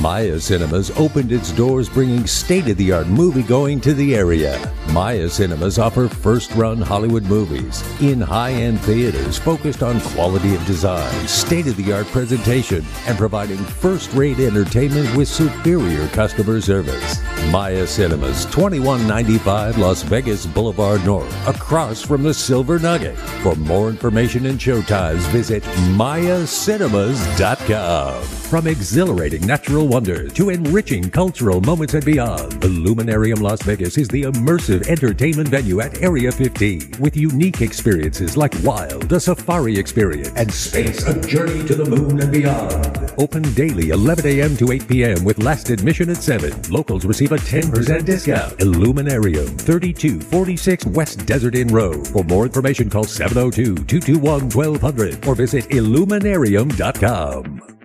Maya 0.00 0.38
Cinemas 0.38 0.90
opened 0.98 1.32
its 1.32 1.50
doors 1.52 1.88
bringing 1.88 2.26
state-of-the-art 2.26 3.06
movie-going 3.06 3.80
to 3.80 3.94
the 3.94 4.14
area. 4.14 4.60
Maya 4.92 5.26
Cinemas 5.28 5.78
offer 5.78 6.06
first-run 6.06 6.82
Hollywood 6.82 7.24
movies 7.24 7.82
in 8.00 8.20
high-end 8.20 8.78
theaters 8.80 9.38
focused 9.38 9.82
on 9.82 9.98
quality 10.00 10.54
of 10.54 10.64
design, 10.66 11.26
state-of-the-art 11.26 12.06
presentation, 12.08 12.84
and 13.06 13.16
providing 13.16 13.56
first-rate 13.56 14.38
entertainment 14.38 15.16
with 15.16 15.28
superior 15.28 16.06
customer 16.08 16.60
service. 16.60 17.18
Maya 17.50 17.86
Cinemas, 17.86 18.44
2195 18.46 19.78
Las 19.78 20.02
Vegas 20.02 20.44
Boulevard 20.46 21.04
North, 21.06 21.48
across 21.48 22.02
from 22.02 22.22
the 22.22 22.34
Silver 22.34 22.78
Nugget. 22.78 23.16
For 23.42 23.54
more 23.56 23.88
information 23.88 24.44
and 24.46 24.58
showtimes, 24.58 25.26
visit 25.30 25.62
mayacinemas.com. 25.94 28.22
From 28.22 28.66
exhilarating 28.68 29.46
natural 29.46 29.85
wonders 29.86 30.32
to 30.34 30.50
enriching 30.50 31.10
cultural 31.10 31.60
moments 31.60 31.94
and 31.94 32.04
beyond, 32.04 32.62
Illuminarium 32.64 33.40
Las 33.40 33.62
Vegas 33.62 33.96
is 33.98 34.08
the 34.08 34.22
immersive 34.22 34.88
entertainment 34.88 35.48
venue 35.48 35.80
at 35.80 36.02
Area 36.02 36.32
15 36.32 36.94
with 37.00 37.16
unique 37.16 37.60
experiences 37.60 38.36
like 38.36 38.54
Wild, 38.62 39.12
a 39.12 39.20
safari 39.20 39.78
experience, 39.78 40.30
and 40.36 40.52
Space, 40.52 41.06
a 41.06 41.20
journey 41.20 41.64
to 41.66 41.74
the 41.74 41.84
moon 41.84 42.20
and 42.20 42.32
beyond. 42.32 43.12
Open 43.18 43.42
daily 43.54 43.90
11 43.90 44.26
a.m. 44.26 44.56
to 44.56 44.72
8 44.72 44.88
p.m. 44.88 45.22
with 45.24 45.42
last 45.42 45.70
admission 45.70 46.10
at 46.10 46.18
7. 46.18 46.52
Locals 46.70 47.04
receive 47.04 47.32
a 47.32 47.38
10% 47.38 48.04
discount. 48.04 48.60
Illuminarium, 48.60 49.46
3246 49.58 50.86
West 50.86 51.26
Desert 51.26 51.54
Inn 51.54 51.68
Road. 51.68 52.08
For 52.08 52.24
more 52.24 52.46
information, 52.46 52.90
call 52.90 53.04
702-221-1200 53.04 55.26
or 55.26 55.34
visit 55.34 55.70
illuminarium.com. 55.70 57.75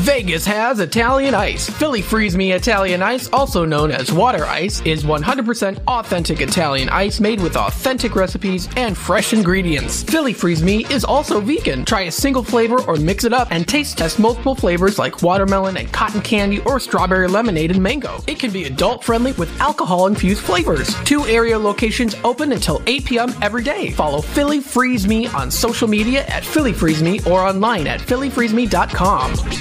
Vegas 0.00 0.46
has 0.46 0.78
Italian 0.78 1.34
Ice. 1.34 1.68
Philly 1.68 2.00
Freeze 2.00 2.36
Me 2.36 2.52
Italian 2.52 3.02
Ice, 3.02 3.28
also 3.32 3.64
known 3.64 3.90
as 3.90 4.12
water 4.12 4.44
ice, 4.44 4.80
is 4.82 5.04
100% 5.04 5.78
authentic 5.86 6.40
Italian 6.40 6.88
ice 6.88 7.18
made 7.18 7.40
with 7.40 7.56
authentic 7.56 8.14
recipes 8.14 8.68
and 8.76 8.96
fresh 8.96 9.32
ingredients. 9.32 10.04
Philly 10.04 10.32
Freeze 10.32 10.62
Me 10.62 10.86
is 10.90 11.04
also 11.04 11.40
vegan. 11.40 11.84
Try 11.84 12.02
a 12.02 12.10
single 12.12 12.44
flavor 12.44 12.80
or 12.82 12.96
mix 12.96 13.24
it 13.24 13.32
up 13.32 13.48
and 13.50 13.66
taste 13.66 13.98
test 13.98 14.18
multiple 14.18 14.54
flavors 14.54 14.98
like 14.98 15.22
watermelon 15.22 15.76
and 15.76 15.92
cotton 15.92 16.20
candy 16.20 16.60
or 16.60 16.78
strawberry 16.78 17.26
lemonade 17.26 17.70
and 17.72 17.82
mango. 17.82 18.22
It 18.26 18.38
can 18.38 18.52
be 18.52 18.64
adult 18.64 19.02
friendly 19.02 19.32
with 19.32 19.60
alcohol 19.60 20.06
infused 20.06 20.42
flavors. 20.42 20.94
Two 21.04 21.26
area 21.26 21.58
locations 21.58 22.14
open 22.22 22.52
until 22.52 22.80
8 22.86 23.04
p.m. 23.06 23.34
every 23.42 23.62
day. 23.62 23.90
Follow 23.90 24.20
Philly 24.20 24.60
Freeze 24.60 25.06
Me 25.06 25.26
on 25.28 25.50
social 25.50 25.88
media 25.88 26.24
at 26.26 26.44
Philly 26.44 26.72
Freeze 26.72 27.02
Me 27.02 27.20
or 27.26 27.40
online 27.40 27.86
at 27.86 28.00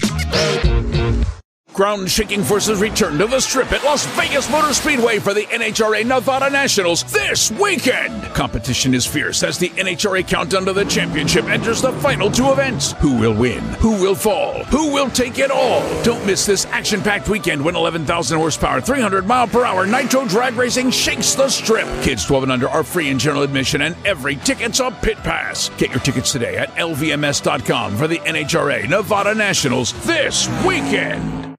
phillyfreezeme.com. 0.10 1.39
Ground 1.74 2.10
shaking 2.10 2.44
forces 2.44 2.82
return 2.82 3.18
to 3.20 3.28
the 3.28 3.40
strip 3.40 3.72
at 3.72 3.84
Las 3.84 4.06
Vegas 4.18 4.50
Motor 4.52 4.74
Speedway 4.74 5.20
for 5.20 5.34
the 5.34 5.44
NHRA 5.44 6.06
Nevada 6.06 6.50
Nationals 6.50 7.04
this 7.06 7.52
weekend. 7.52 8.24
Competition 8.34 8.94
is 8.94 9.06
fierce 9.06 9.44
as 9.44 9.58
the 9.58 9.70
NHRA 9.70 10.28
countdown 10.28 10.66
to 10.66 10.74
the 10.74 10.84
championship 10.86 11.46
enters 11.46 11.82
the 11.82 11.94
final 11.94 12.30
two 12.30 12.52
events. 12.52 12.94
Who 12.94 13.18
will 13.18 13.34
win? 13.34 13.60
Who 13.76 13.92
will 14.02 14.16
fall? 14.16 14.64
Who 14.66 14.92
will 14.92 15.10
take 15.12 15.38
it 15.38 15.52
all? 15.52 15.82
Don't 16.04 16.26
miss 16.26 16.46
this 16.46 16.66
action 16.66 17.02
packed 17.02 17.30
weekend 17.30 17.64
when 17.64 17.76
11,000 17.76 18.38
horsepower, 18.38 18.82
300 18.82 19.26
mile 19.26 19.48
per 19.48 19.64
hour 19.64 19.86
nitro 19.86 20.26
drag 20.26 20.56
racing 20.56 20.90
shakes 20.90 21.36
the 21.36 21.50
strip. 21.50 21.88
Kids 22.02 22.26
12 22.26 22.44
and 22.44 22.52
under 22.52 22.68
are 22.68 22.84
free 22.84 23.10
in 23.10 23.20
general 23.20 23.44
admission 23.44 23.84
and 23.84 23.96
every 24.06 24.36
ticket's 24.38 24.80
a 24.80 24.92
pit 25.02 25.18
pass. 25.18 25.70
Get 25.78 25.92
your 25.92 26.00
tickets 26.00 26.32
today 26.32 26.58
at 26.58 26.70
lvms.com 26.76 27.96
for 27.96 28.08
the 28.08 28.18
NHRA 28.20 28.90
Nevada 28.90 29.36
Nationals 29.36 29.94
this 30.06 30.50
weekend. 30.66 31.59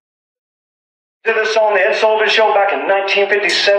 Did 1.20 1.36
this 1.36 1.52
on 1.52 1.76
the 1.76 1.84
Ed 1.84 2.00
Sullivan 2.00 2.32
Show 2.32 2.48
back 2.56 2.72
in 2.72 2.88
1957. 2.88 3.76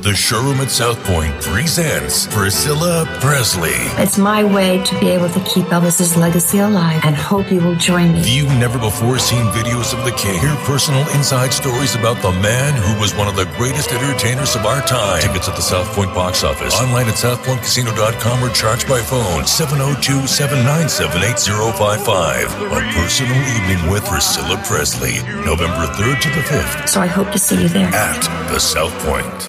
The 0.04 0.14
showroom 0.14 0.60
at 0.60 0.70
South 0.70 1.02
Point 1.04 1.32
presents 1.40 2.26
Priscilla 2.26 3.08
Presley. 3.22 3.72
It's 3.96 4.18
my 4.18 4.44
way 4.44 4.84
to 4.84 5.00
be 5.00 5.08
able 5.08 5.30
to 5.30 5.40
keep 5.44 5.64
Elvis's 5.72 6.14
legacy 6.14 6.58
alive 6.58 7.00
and 7.06 7.16
hope 7.16 7.50
you 7.50 7.58
will 7.58 7.76
join 7.76 8.12
me. 8.12 8.20
You've 8.30 8.52
never 8.60 8.78
before 8.78 9.18
seen 9.18 9.46
videos 9.56 9.96
of 9.96 10.04
the 10.04 10.12
king, 10.12 10.38
hear 10.38 10.54
personal 10.68 11.00
inside 11.16 11.54
stories 11.54 11.94
about 11.94 12.20
the 12.20 12.32
man 12.44 12.76
who 12.76 13.00
was 13.00 13.14
one 13.14 13.28
of 13.28 13.36
the 13.36 13.46
greatest 13.56 13.92
entertainers 13.92 14.54
of 14.54 14.66
our 14.66 14.82
time. 14.82 15.22
Tickets 15.22 15.48
at 15.48 15.56
the 15.56 15.62
South 15.62 15.88
Point 15.96 16.12
box 16.12 16.44
office, 16.44 16.78
online 16.78 17.08
at 17.08 17.14
southpointcasino.com 17.14 18.44
or 18.44 18.52
charged 18.52 18.86
by 18.86 19.00
phone 19.00 19.46
702 19.46 20.26
797 20.26 21.16
8055. 21.16 22.52
A 22.60 22.92
personal 22.92 23.40
evening 23.56 23.90
with 23.90 24.04
Priscilla 24.04 24.60
Presley, 24.66 25.16
November 25.48 25.88
3rd 25.96 26.20
to 26.20 26.28
the 26.28 26.44
5th 26.44 26.90
So 26.90 27.00
I 27.00 27.06
hope 27.06 27.32
to 27.32 27.38
see 27.38 27.62
you 27.62 27.68
there. 27.70 27.88
at 27.88 28.20
the 28.52 28.58
South 28.60 28.92
Point. 29.08 29.48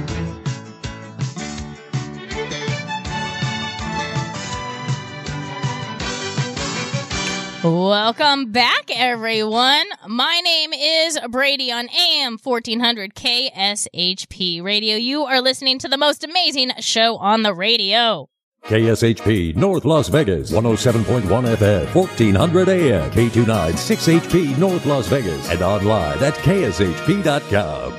Welcome 7.63 8.51
back, 8.51 8.89
everyone. 8.89 9.85
My 10.07 10.41
name 10.43 10.73
is 10.73 11.19
Bradi 11.19 11.71
on 11.71 11.89
AM 11.89 12.39
1400 12.41 13.13
KSHP 13.13 14.63
Radio. 14.63 14.95
You 14.95 15.25
are 15.25 15.41
listening 15.41 15.77
to 15.79 15.87
the 15.87 15.97
most 15.97 16.23
amazing 16.23 16.71
show 16.79 17.17
on 17.17 17.43
the 17.43 17.53
radio. 17.53 18.27
KSHP 18.63 19.55
North 19.55 19.85
Las 19.85 20.07
Vegas 20.07 20.51
107.1 20.51 21.21
FM 21.21 21.93
1400 21.93 22.69
AM 22.69 23.11
K29 23.11 23.71
6HP 23.73 24.57
North 24.57 24.87
Las 24.87 25.07
Vegas 25.07 25.47
and 25.51 25.61
online 25.61 26.17
at 26.23 26.33
kshp.com. 26.33 27.93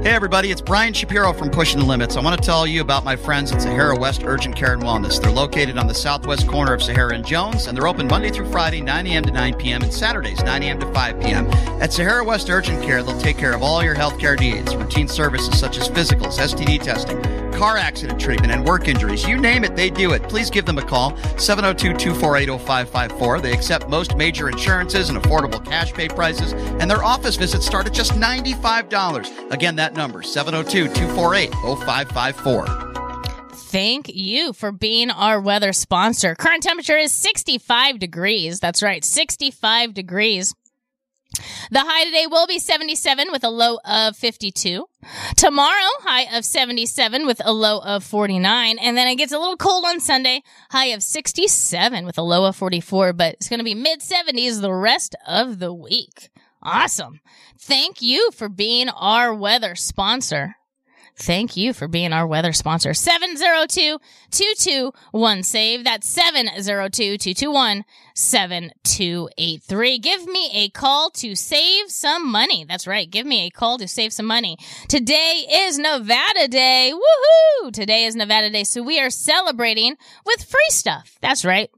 Hey 0.08 0.14
everybody, 0.14 0.52
it's 0.52 0.62
Brian 0.62 0.94
Shapiro 0.94 1.34
from 1.34 1.50
Pushing 1.50 1.82
the 1.82 1.86
Limits. 1.86 2.16
I 2.16 2.22
want 2.22 2.40
to 2.40 2.46
tell 2.46 2.66
you 2.66 2.80
about 2.80 3.04
my 3.04 3.18
friends 3.18 3.52
at 3.52 3.62
Sahara 3.62 3.94
West 3.94 4.24
Urgent 4.24 4.56
Care 4.56 4.72
and 4.72 4.82
Wellness. 4.82 5.22
They're 5.22 5.30
located 5.30 5.78
on 5.78 5.86
the 5.86 5.94
southwest 5.94 6.48
corner 6.48 6.74
of 6.74 6.82
Sahara 6.82 7.14
and 7.14 7.26
Jones, 7.26 7.68
and 7.68 7.78
they're 7.78 7.90
open 7.90 8.08
Monday 8.08 8.30
through 8.30 8.50
Friday, 8.50 8.80
9 8.80 9.06
a.m. 9.06 9.24
to 9.24 9.32
9 9.32 9.56
p.m., 9.56 9.82
and 9.82 9.94
Saturdays, 9.94 10.42
9 10.42 10.64
a.m. 10.64 10.80
to 10.80 10.94
5 10.94 11.20
p.m. 11.20 11.46
At 11.82 11.92
Sahara 11.92 12.24
West 12.24 12.50
Urgent 12.50 12.82
Care, 12.84 13.04
they'll 13.04 13.20
take 13.20 13.38
care 13.38 13.54
of 13.54 13.62
all 13.62 13.84
your 13.84 13.96
healthcare 13.96 14.40
needs, 14.40 14.74
routine 14.78 15.10
services 15.10 15.60
such 15.60 15.78
as 15.78 15.90
physicals, 15.90 16.40
STD 16.40 16.82
testing, 16.82 17.18
car 17.58 17.78
accident 17.78 18.20
treatment, 18.20 18.52
and 18.54 18.66
work 18.66 18.88
injuries. 18.88 19.28
You 19.28 19.38
name 19.38 19.64
it, 19.64 19.76
they 19.76 19.90
do 19.90 20.14
it. 20.14 20.22
Please 20.30 20.50
give 20.50 20.66
them 20.66 20.78
a 20.78 20.84
call, 20.84 21.12
702-248-0554. 21.14 23.42
They 23.42 23.52
accept 23.52 23.90
most 23.90 24.16
major 24.16 24.48
insurances 24.50 25.10
and 25.10 25.18
affordable 25.18 25.66
cash 25.66 25.92
pay 25.94 26.08
prices, 26.08 26.54
and 26.54 26.90
their 26.90 27.04
office 27.04 27.36
visits 27.36 27.66
start 27.66 27.86
at 27.88 27.94
just 27.94 28.14
$95. 28.14 29.52
Again, 29.52 29.76
that 29.78 29.96
number, 29.96 30.22
702-248-0554. 30.22 32.84
Thank 33.70 34.16
you 34.16 34.54
for 34.54 34.72
being 34.72 35.12
our 35.12 35.42
weather 35.42 35.74
sponsor. 35.74 36.36
Current 36.36 36.64
temperature 36.64 36.98
is 36.98 37.12
65 37.12 38.00
degrees. 38.00 38.62
That's 38.62 38.82
right, 38.82 39.04
65 39.04 39.94
degrees. 39.94 40.56
The 41.72 41.80
high 41.80 42.06
today 42.06 42.26
will 42.28 42.48
be 42.48 42.60
77 42.60 43.28
with 43.32 43.44
a 43.44 43.50
low 43.50 43.80
of 43.86 44.16
52. 44.16 44.86
Tomorrow, 45.36 45.90
high 46.02 46.36
of 46.38 46.46
77 46.46 47.26
with 47.26 47.42
a 47.44 47.54
low 47.54 47.80
of 47.80 48.04
49. 48.04 48.78
And 48.80 48.98
then 48.98 49.08
it 49.08 49.16
gets 49.16 49.32
a 49.32 49.40
little 49.40 49.58
cold 49.58 49.86
on 49.86 50.00
Sunday, 50.00 50.44
high 50.72 50.88
of 50.88 51.04
67 51.04 52.06
with 52.06 52.18
a 52.18 52.24
low 52.24 52.46
of 52.46 52.56
44. 52.56 53.14
But 53.14 53.36
it's 53.36 53.50
going 53.50 53.60
to 53.60 53.64
be 53.64 53.76
mid 53.76 54.02
70s 54.02 54.62
the 54.62 54.74
rest 54.74 55.16
of 55.28 55.60
the 55.60 55.74
week. 55.74 56.30
Awesome. 56.62 57.22
Thank 57.60 58.02
you 58.02 58.32
for 58.32 58.50
being 58.50 58.90
our 58.90 59.34
weather 59.34 59.76
sponsor. 59.76 60.56
Thank 61.20 61.58
you 61.58 61.74
for 61.74 61.88
being 61.88 62.14
our 62.14 62.28
weather 62.28 62.54
sponsor. 62.54 62.94
702 62.94 63.98
221 64.30 65.44
SAVE. 65.44 65.84
That's 65.84 66.08
702 66.08 67.18
221 67.18 67.84
7283. 68.18 70.00
Give 70.00 70.26
me 70.26 70.50
a 70.52 70.70
call 70.70 71.12
to 71.12 71.36
save 71.36 71.92
some 71.92 72.28
money. 72.28 72.66
That's 72.68 72.88
right. 72.88 73.08
Give 73.08 73.28
me 73.28 73.46
a 73.46 73.52
call 73.52 73.78
to 73.78 73.88
save 73.88 74.12
some 74.12 74.26
money. 74.26 74.58
Today 74.88 75.46
is 75.50 75.78
Nevada 75.78 76.48
Day. 76.48 76.94
Woohoo! 76.96 77.72
Today 77.72 78.06
is 78.06 78.16
Nevada 78.16 78.50
Day. 78.50 78.64
So 78.64 78.82
we 78.82 79.00
are 79.00 79.12
celebrating 79.12 79.98
with 80.26 80.44
free 80.44 80.70
stuff. 80.70 81.20
That's 81.22 81.46
right. 81.46 81.70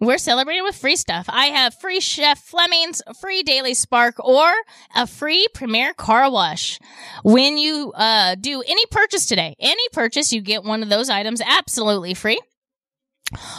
We're 0.00 0.18
celebrating 0.18 0.62
with 0.62 0.76
free 0.76 0.94
stuff. 0.94 1.26
I 1.28 1.46
have 1.46 1.74
free 1.74 1.98
Chef 1.98 2.38
Fleming's, 2.38 3.02
free 3.20 3.42
Daily 3.42 3.74
Spark, 3.74 4.24
or 4.24 4.52
a 4.94 5.04
free 5.06 5.48
Premier 5.52 5.94
Car 5.94 6.30
Wash. 6.30 6.78
When 7.24 7.58
you 7.58 7.92
uh, 7.96 8.36
do 8.36 8.62
any 8.66 8.86
purchase 8.86 9.26
today, 9.26 9.56
any 9.58 9.82
purchase, 9.92 10.32
you 10.32 10.42
get 10.42 10.62
one 10.62 10.84
of 10.84 10.90
those 10.90 11.10
items 11.10 11.40
absolutely 11.44 12.14
free. 12.14 12.38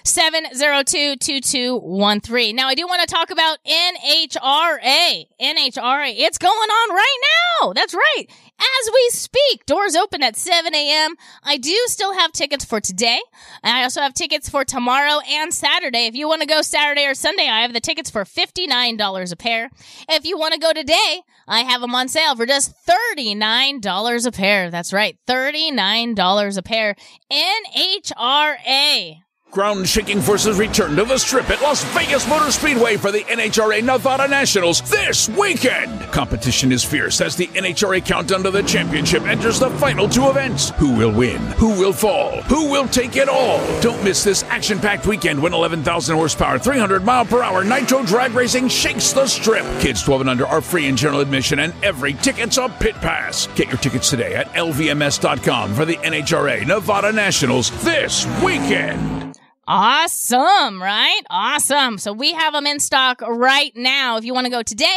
702-2213. 0.09 2.55
Now 2.55 2.68
I 2.68 2.74
do 2.74 2.86
want 2.86 3.01
to 3.01 3.06
talk 3.06 3.30
about 3.30 3.59
NHRA. 3.64 5.26
NHRA. 5.40 6.14
It's 6.16 6.39
going 6.39 6.70
on 6.70 6.94
right 6.94 7.18
now. 7.62 7.72
That's 7.72 7.94
right. 7.94 8.24
As 8.28 8.90
we 8.93 9.09
speak, 9.10 9.64
doors 9.66 9.94
open 9.94 10.20
at 10.22 10.36
7 10.36 10.74
a.m. 10.74 11.14
I 11.44 11.59
do 11.59 11.76
still 11.86 12.14
have 12.14 12.32
tickets 12.32 12.64
for 12.64 12.80
today. 12.80 13.20
I 13.62 13.85
also 13.85 14.01
have 14.01 14.14
tickets 14.14 14.48
for 14.48 14.64
tomorrow 14.64 15.20
and 15.28 15.55
Saturday. 15.55 16.06
If 16.06 16.16
you 16.16 16.26
want 16.26 16.43
to 16.43 16.48
go 16.48 16.62
Saturday 16.62 17.06
or 17.06 17.14
Sunday, 17.14 17.48
I 17.48 17.60
have 17.62 17.72
the 17.72 17.80
tickets 17.80 18.10
for 18.10 18.24
$59 18.24 19.32
a 19.32 19.36
pair. 19.36 19.70
If 20.09 20.24
you 20.24 20.36
want 20.39 20.55
to 20.55 20.60
go 20.60 20.72
today, 20.72 21.22
I 21.47 21.60
have 21.60 21.80
them 21.80 21.94
on 21.94 22.09
sale 22.09 22.35
for 22.35 22.47
just 22.47 22.74
$39 22.85 24.26
a 24.26 24.32
pair. 24.32 24.70
That's 24.70 24.93
right. 24.93 25.16
$39 25.28 26.59
a 26.59 26.62
pair. 26.62 26.97
NHRA. 27.30 29.22
Ground 29.51 29.89
shaking 29.89 30.20
forces 30.20 30.59
return 30.59 30.95
to 30.97 31.05
the 31.05 31.16
strip 31.16 31.49
at 31.49 31.62
Las 31.62 31.83
Vegas 31.95 32.29
Motor 32.29 32.53
Speedway 32.53 32.99
for 32.99 33.11
the 33.11 33.20
NHRA 33.20 33.83
Nevada 33.83 34.29
Nationals 34.29 34.83
this 34.91 35.27
weekend. 35.31 36.03
Competition 36.12 36.70
is 36.70 36.85
fierce 36.85 37.23
as 37.23 37.35
the 37.35 37.47
NHRA 37.49 38.05
Countdown 38.05 38.43
to 38.43 38.51
the 38.51 38.62
Championship 38.62 39.23
enters 39.23 39.59
the 39.59 39.70
final 39.70 40.07
two 40.07 40.29
events. 40.29 40.69
Who 40.73 40.95
will 40.95 41.12
win? 41.12 41.39
Who 41.53 41.70
will 41.81 41.95
fall? 41.95 42.43
Who 42.43 42.70
will 42.70 42.87
take 42.89 43.16
it 43.16 43.31
all? 43.31 43.59
Don't 43.81 44.05
miss 44.05 44.23
this 44.23 44.43
action 44.45 44.79
packed 44.79 45.07
weekend 45.07 45.43
when 45.43 45.55
11,000 45.55 46.15
horsepower, 46.15 46.59
300 46.59 47.03
mile 47.03 47.25
per 47.25 47.43
hour 47.43 47.65
nitro 47.65 48.05
drag 48.05 48.33
racing 48.33 48.69
shakes 48.69 49.12
the 49.12 49.27
strip. 49.27 49.65
Kids 49.81 50.03
12 50.03 50.20
and 50.20 50.31
under 50.31 50.47
are 50.47 50.61
free 50.61 50.87
in 50.87 50.97
general 50.97 51.20
admission 51.20 51.61
and 51.61 51.73
every 51.83 52.12
ticket's 52.12 52.59
a 52.59 52.69
pit 52.81 52.97
pass. 52.97 53.47
Get 53.55 53.69
your 53.69 53.79
tickets 53.79 54.11
today 54.11 54.35
at 54.35 54.53
lvms.com 54.53 55.75
for 55.75 55.87
the 55.87 55.97
NHRA 55.97 56.66
Nevada 56.66 57.12
Nationals 57.12 57.70
this 57.83 58.27
weekend. 58.45 59.29
Awesome, 59.70 60.82
right? 60.82 61.20
Awesome. 61.28 61.99
So 61.99 62.15
we 62.15 62.32
have 62.32 62.55
them 62.55 62.66
in 62.66 62.81
stock 62.81 63.20
right 63.20 63.70
now. 63.77 64.16
If 64.16 64.24
you 64.24 64.32
want 64.32 64.47
to 64.47 64.51
go 64.51 64.62
today 64.62 64.97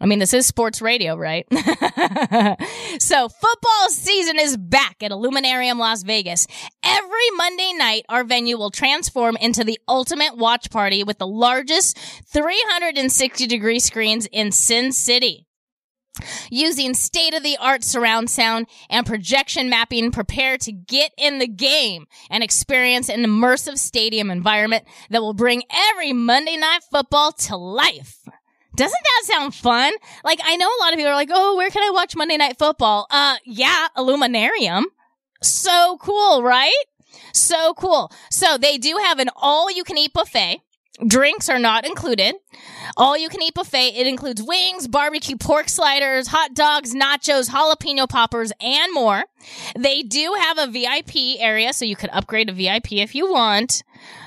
I 0.00 0.06
mean, 0.06 0.20
this 0.20 0.32
is 0.32 0.46
sports 0.46 0.80
radio, 0.80 1.16
right? 1.16 1.44
so 3.00 3.28
football 3.28 3.88
season 3.88 4.38
is 4.38 4.56
back 4.56 5.02
at 5.02 5.10
Illuminarium 5.10 5.78
Las 5.78 6.04
Vegas. 6.04 6.46
Every 6.84 7.30
Monday 7.36 7.72
night, 7.72 8.04
our 8.08 8.22
venue 8.22 8.56
will 8.58 8.70
transform 8.70 9.36
into 9.40 9.64
the 9.64 9.80
ultimate 9.88 10.36
watch 10.36 10.70
party 10.70 11.02
with 11.02 11.18
the 11.18 11.26
largest 11.26 11.98
360 12.32 13.46
degree 13.48 13.80
screens 13.80 14.28
in 14.30 14.52
Sin 14.52 14.92
City. 14.92 15.47
Using 16.50 16.94
state 16.94 17.34
of 17.34 17.42
the 17.42 17.56
art 17.58 17.84
surround 17.84 18.30
sound 18.30 18.66
and 18.88 19.06
projection 19.06 19.68
mapping, 19.68 20.10
prepare 20.10 20.58
to 20.58 20.72
get 20.72 21.12
in 21.16 21.38
the 21.38 21.48
game 21.48 22.06
and 22.30 22.42
experience 22.42 23.08
an 23.08 23.24
immersive 23.24 23.78
stadium 23.78 24.30
environment 24.30 24.84
that 25.10 25.22
will 25.22 25.34
bring 25.34 25.62
every 25.70 26.12
Monday 26.12 26.56
night 26.56 26.80
football 26.90 27.32
to 27.32 27.56
life. 27.56 28.18
Doesn't 28.76 29.02
that 29.02 29.34
sound 29.34 29.54
fun? 29.54 29.92
Like, 30.22 30.40
I 30.44 30.56
know 30.56 30.68
a 30.68 30.80
lot 30.80 30.92
of 30.92 30.98
people 30.98 31.10
are 31.10 31.16
like, 31.16 31.30
oh, 31.32 31.56
where 31.56 31.70
can 31.70 31.82
I 31.82 31.90
watch 31.90 32.14
Monday 32.14 32.36
night 32.36 32.58
football? 32.58 33.06
Uh, 33.10 33.36
yeah, 33.44 33.88
Illuminarium. 33.96 34.86
So 35.42 35.98
cool, 36.00 36.42
right? 36.42 36.84
So 37.32 37.74
cool. 37.74 38.12
So 38.30 38.56
they 38.56 38.78
do 38.78 38.96
have 39.02 39.18
an 39.18 39.30
all 39.34 39.70
you 39.70 39.82
can 39.82 39.98
eat 39.98 40.12
buffet. 40.12 40.60
Drinks 41.06 41.48
are 41.48 41.58
not 41.58 41.86
included. 41.86 42.34
All 42.96 43.16
you 43.16 43.28
can 43.28 43.42
eat 43.42 43.54
buffet. 43.54 43.94
It 43.96 44.06
includes 44.06 44.42
wings, 44.42 44.88
barbecue 44.88 45.36
pork 45.36 45.68
sliders, 45.68 46.28
hot 46.28 46.54
dogs, 46.54 46.94
nachos, 46.94 47.50
jalapeno 47.50 48.08
poppers, 48.08 48.52
and 48.60 48.92
more. 48.92 49.24
They 49.76 50.02
do 50.02 50.34
have 50.38 50.58
a 50.58 50.66
VIP 50.66 51.38
area, 51.38 51.72
so 51.72 51.84
you 51.84 51.94
could 51.94 52.10
upgrade 52.12 52.48
to 52.48 52.54
VIP 52.54 52.92
if 52.92 53.14
you 53.14 53.30
want. 53.30 53.84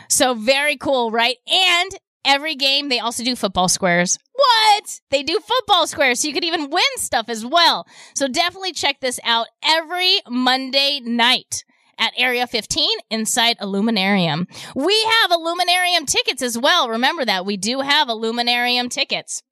So 0.08 0.34
very 0.34 0.78
cool, 0.78 1.12
right? 1.12 1.38
And 1.52 1.92
every 2.24 2.56
game, 2.56 2.88
they 2.88 3.00
also 3.00 3.24
do 3.24 3.36
football 3.36 3.68
squares. 3.68 4.18
What? 4.34 5.02
They 5.10 5.24
do 5.24 5.40
football 5.40 5.88
squares, 5.88 6.22
so 6.22 6.30
you 6.30 6.34
could 6.34 6.46
even 6.46 6.70
win 6.70 6.84
stuff 6.96 7.28
as 7.28 7.46
well. 7.46 7.86
So 8.16 8.28
definitely 8.28 8.72
check 8.72 9.02
this 9.02 9.20
out 9.26 9.48
every 9.64 10.20
Monday 10.30 11.02
night 11.04 11.66
at 12.02 12.14
Area 12.18 12.48
15 12.48 12.90
inside 13.10 13.56
Illuminarium. 13.62 14.48
We 14.76 15.02
have 15.22 15.32
Illuminarium 15.32 16.06
tickets 16.06 16.42
as 16.42 16.58
well. 16.58 16.90
Remember 16.90 17.24
that. 17.24 17.46
We 17.46 17.56
do 17.56 17.80
have 17.80 18.10
Illuminarium 18.10 18.90
tickets. 18.90 19.44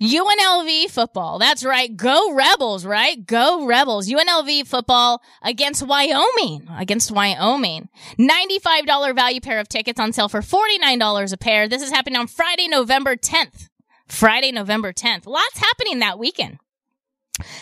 UNLV 0.00 0.90
football. 0.90 1.38
That's 1.38 1.62
right. 1.62 1.94
Go 1.94 2.32
Rebels, 2.32 2.86
right? 2.86 3.22
Go 3.24 3.66
Rebels. 3.66 4.08
UNLV 4.08 4.66
football 4.66 5.20
against 5.42 5.86
Wyoming. 5.86 6.66
Against 6.78 7.12
Wyoming. 7.12 7.90
$95 8.18 9.14
value 9.14 9.42
pair 9.42 9.60
of 9.60 9.68
tickets 9.68 10.00
on 10.00 10.14
sale 10.14 10.30
for 10.30 10.40
$49 10.40 11.32
a 11.32 11.36
pair. 11.36 11.68
This 11.68 11.82
is 11.82 11.90
happening 11.90 12.18
on 12.18 12.28
Friday, 12.28 12.66
November 12.66 13.14
10th. 13.14 13.68
Friday, 14.08 14.52
November 14.52 14.94
10th. 14.94 15.26
Lots 15.26 15.58
happening 15.58 15.98
that 15.98 16.18
weekend. 16.18 16.56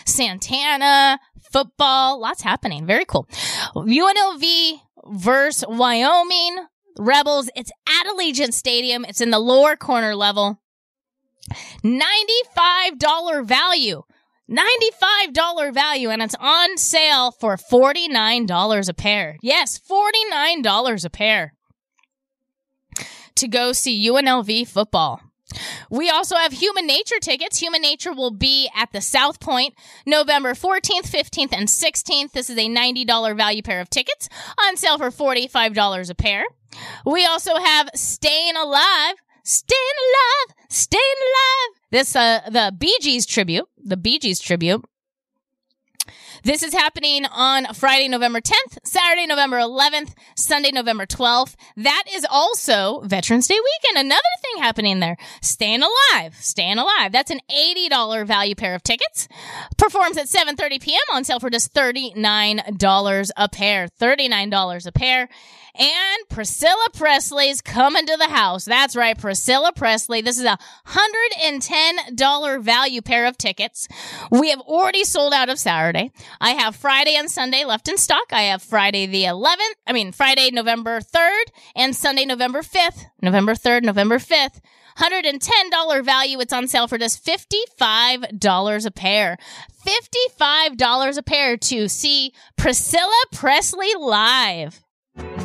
Santana, 0.05 1.19
football, 1.51 2.19
lots 2.19 2.41
happening. 2.41 2.85
Very 2.85 3.05
cool. 3.05 3.27
UNLV 3.75 4.81
versus 5.07 5.65
Wyoming 5.67 6.65
Rebels. 6.97 7.49
It's 7.55 7.71
at 7.87 8.07
Allegiant 8.07 8.53
Stadium. 8.53 9.05
It's 9.05 9.21
in 9.21 9.31
the 9.31 9.39
lower 9.39 9.75
corner 9.75 10.15
level. 10.15 10.59
$95 11.83 13.45
value. 13.45 14.03
$95 14.49 15.73
value 15.73 16.09
and 16.09 16.23
it's 16.23 16.35
on 16.39 16.77
sale 16.77 17.31
for 17.31 17.55
$49 17.55 18.89
a 18.89 18.93
pair. 18.93 19.37
Yes, 19.41 19.79
$49 19.79 21.05
a 21.05 21.09
pair 21.09 21.53
to 23.35 23.47
go 23.47 23.73
see 23.73 24.07
UNLV 24.07 24.67
football. 24.67 25.21
We 25.89 26.09
also 26.09 26.35
have 26.35 26.53
Human 26.53 26.85
Nature 26.85 27.19
tickets. 27.19 27.59
Human 27.59 27.81
Nature 27.81 28.13
will 28.13 28.31
be 28.31 28.69
at 28.75 28.91
the 28.91 29.01
South 29.01 29.39
Point 29.39 29.73
November 30.05 30.53
14th, 30.53 31.09
15th, 31.09 31.53
and 31.53 31.67
16th. 31.67 32.31
This 32.31 32.49
is 32.49 32.57
a 32.57 32.67
$90 32.67 33.35
value 33.35 33.61
pair 33.61 33.81
of 33.81 33.89
tickets 33.89 34.29
on 34.67 34.77
sale 34.77 34.97
for 34.97 35.09
$45 35.09 36.09
a 36.09 36.15
pair. 36.15 36.45
We 37.05 37.25
also 37.25 37.55
have 37.57 37.89
Staying 37.95 38.55
Alive. 38.55 39.15
Staying 39.41 39.79
alive, 39.79 40.55
staying 40.69 41.01
alive. 41.01 41.81
This 41.89 42.15
uh 42.15 42.41
the 42.51 42.71
Bee 42.77 42.95
Gees 43.01 43.25
tribute, 43.25 43.67
the 43.83 43.97
Bee 43.97 44.19
Gees 44.19 44.39
tribute. 44.39 44.85
This 46.43 46.63
is 46.63 46.73
happening 46.73 47.25
on 47.25 47.65
Friday, 47.73 48.07
November 48.07 48.39
10th, 48.39 48.77
Saturday, 48.83 49.25
November 49.27 49.57
11th, 49.57 50.13
Sunday, 50.35 50.71
November 50.71 51.05
12th. 51.05 51.55
That 51.75 52.03
is 52.13 52.25
also 52.29 53.01
Veterans 53.01 53.47
Day 53.47 53.57
weekend. 53.57 54.05
Another 54.05 54.21
thing 54.41 54.63
happening 54.63 54.99
there. 54.99 55.17
Staying 55.41 55.81
Alive. 55.81 56.35
Staying 56.35 56.77
Alive. 56.77 57.11
That's 57.11 57.31
an 57.31 57.41
$80 57.51 58.25
value 58.25 58.55
pair 58.55 58.73
of 58.73 58.83
tickets. 58.83 59.27
Performs 59.77 60.17
at 60.17 60.27
7.30 60.27 60.81
p.m. 60.81 60.99
on 61.13 61.25
sale 61.25 61.39
for 61.39 61.49
just 61.49 61.73
$39 61.73 63.29
a 63.35 63.49
pair. 63.49 63.87
$39 63.99 64.85
a 64.85 64.91
pair. 64.93 65.29
And 65.75 66.29
Priscilla 66.29 66.87
Presley's 66.93 67.61
coming 67.61 68.05
to 68.05 68.17
the 68.17 68.27
house. 68.27 68.65
That's 68.65 68.95
right, 68.95 69.17
Priscilla 69.17 69.71
Presley. 69.73 70.21
This 70.21 70.37
is 70.37 70.45
a 70.45 70.57
$110 70.87 72.61
value 72.61 73.01
pair 73.01 73.25
of 73.25 73.37
tickets. 73.37 73.87
We 74.31 74.49
have 74.49 74.61
already 74.61 75.03
sold 75.03 75.33
out 75.33 75.49
of 75.49 75.59
Saturday. 75.59 76.11
I 76.41 76.51
have 76.51 76.75
Friday 76.75 77.15
and 77.15 77.29
Sunday 77.29 77.65
left 77.65 77.87
in 77.87 77.97
stock. 77.97 78.31
I 78.31 78.43
have 78.43 78.61
Friday 78.61 79.05
the 79.05 79.23
11th, 79.23 79.75
I 79.87 79.93
mean, 79.93 80.11
Friday, 80.11 80.49
November 80.51 80.99
3rd, 80.99 81.45
and 81.75 81.95
Sunday, 81.95 82.25
November 82.25 82.61
5th. 82.61 83.05
November 83.21 83.53
3rd, 83.53 83.83
November 83.83 84.17
5th. 84.17 84.59
$110 84.97 86.03
value. 86.03 86.39
It's 86.39 86.51
on 86.51 86.67
sale 86.67 86.87
for 86.87 86.97
just 86.97 87.25
$55 87.25 88.85
a 88.85 88.91
pair. 88.91 89.37
$55 89.85 91.17
a 91.17 91.23
pair 91.23 91.57
to 91.57 91.87
see 91.87 92.33
Priscilla 92.57 93.23
Presley 93.31 93.93
live. 93.97 94.81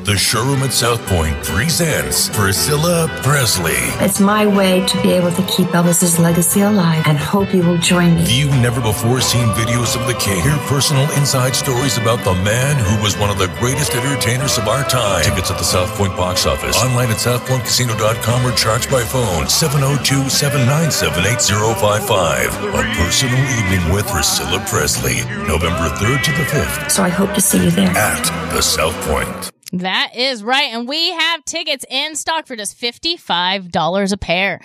The 0.05 0.19
showroom 0.19 0.61
at 0.63 0.73
South 0.75 1.01
Point 1.07 1.35
presents 1.45 2.29
Priscilla 2.29 3.09
Presley. 3.23 3.73
It's 4.05 4.21
my 4.21 4.45
way 4.47 4.85
to 4.87 5.03
be 5.03 5.13
able 5.13 5.33
to 5.33 5.43
keep 5.47 5.69
Elvis's 5.69 6.19
legacy 6.19 6.61
alive 6.61 7.03
and 7.07 7.17
hope 7.17 7.55
you 7.55 7.63
will 7.63 7.79
join 7.79 8.17
me. 8.17 8.25
View 8.25 8.49
never 8.61 8.83
before 8.83 9.23
seen 9.23 9.47
videos 9.57 9.99
of 9.99 10.07
the 10.07 10.13
king. 10.21 10.43
Hear 10.43 10.59
personal 10.69 11.05
inside 11.17 11.57
stories 11.57 11.97
about 11.97 12.23
the 12.23 12.35
man 12.45 12.77
who 12.77 13.03
was 13.03 13.17
one 13.17 13.31
of 13.31 13.39
the 13.39 13.49
greatest 13.59 13.95
entertainers 13.95 14.59
of 14.59 14.69
our 14.69 14.85
time. 14.85 15.25
Tickets 15.25 15.51
at 15.51 15.57
the 15.57 15.65
South 15.65 15.89
Point 15.97 16.15
box 16.19 16.45
office. 16.45 16.77
Online 16.85 17.09
at 17.09 17.17
southpointcasino.com 17.17 18.45
or 18.45 18.53
charged 18.57 18.91
by 18.91 19.01
phone 19.03 19.49
702 19.49 20.29
797 20.29 21.25
8055. 21.25 22.53
A 22.77 22.83
personal 23.01 23.41
evening 23.57 23.95
with 23.95 24.07
Priscilla 24.09 24.63
Presley. 24.69 25.25
November 25.49 25.89
3rd 25.97 26.23
to 26.25 26.31
the 26.33 26.45
5th 26.53 26.91
So 26.91 27.03
I 27.03 27.09
hope 27.09 27.33
to 27.33 27.41
see 27.41 27.65
you 27.65 27.71
there. 27.71 27.89
at 27.97 28.23
the 28.53 28.61
South 28.61 28.95
Point. 29.09 29.51
That 29.79 30.13
is 30.15 30.45
right. 30.45 30.73
And 30.73 30.89
we 30.89 31.11
have 31.11 31.45
tickets 31.45 31.85
in 31.91 32.15
stock 32.15 32.47
for 32.47 32.55
just 32.55 32.81
$55 32.81 34.13
a 34.13 34.17
pair. 34.17 34.61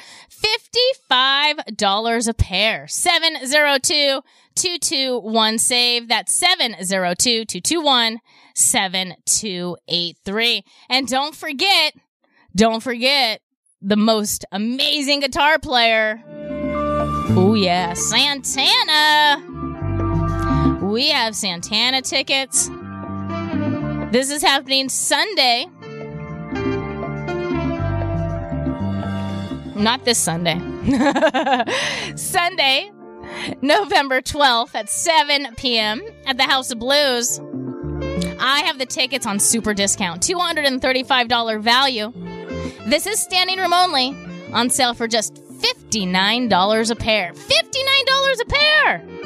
$55 1.10 2.28
a 2.28 2.34
pair. 2.36 2.88
702 2.88 4.22
221 4.56 5.58
save. 5.58 6.08
That's 6.10 6.36
702 6.36 7.46
221 7.46 8.20
7283. 8.54 10.64
And 10.90 11.08
don't 11.08 11.36
forget, 11.36 11.96
don't 12.56 12.84
forget 12.84 13.42
the 13.82 13.98
most 13.98 14.46
amazing 14.52 15.22
guitar 15.22 15.58
player. 15.58 16.22
Oh, 16.28 17.56
yeah, 17.56 17.94
Santana. 17.94 19.44
We 20.86 21.10
have 21.10 21.36
Santana 21.36 22.04
tickets. 22.04 22.70
This 24.12 24.32
is 24.32 24.42
happening 24.42 24.90
Sunday. 24.90 25.68
Not 29.76 30.04
this 30.04 30.18
Sunday. 30.18 30.56
Sunday, 32.16 32.92
November 33.62 34.22
12th 34.22 34.74
at 34.74 34.90
7 34.90 35.54
p.m. 35.58 36.02
at 36.26 36.38
the 36.38 36.44
House 36.44 36.72
of 36.72 36.80
Blues. 36.80 37.40
I 38.40 38.64
have 38.66 38.80
the 38.80 38.88
tickets 38.88 39.28
on 39.28 39.38
super 39.40 39.76
discount, 39.76 40.24
$235 40.24 41.62
value. 41.62 42.12
This 42.88 43.06
is 43.06 43.22
standing 43.22 43.60
room 43.60 43.74
only, 43.74 44.18
on 44.54 44.72
sale 44.72 44.96
for 44.96 45.08
just 45.08 45.36
$59 45.36 46.90
a 46.90 46.96
pair. 46.96 47.34
$59 47.34 48.42
a 48.42 48.46
pair! 48.46 49.19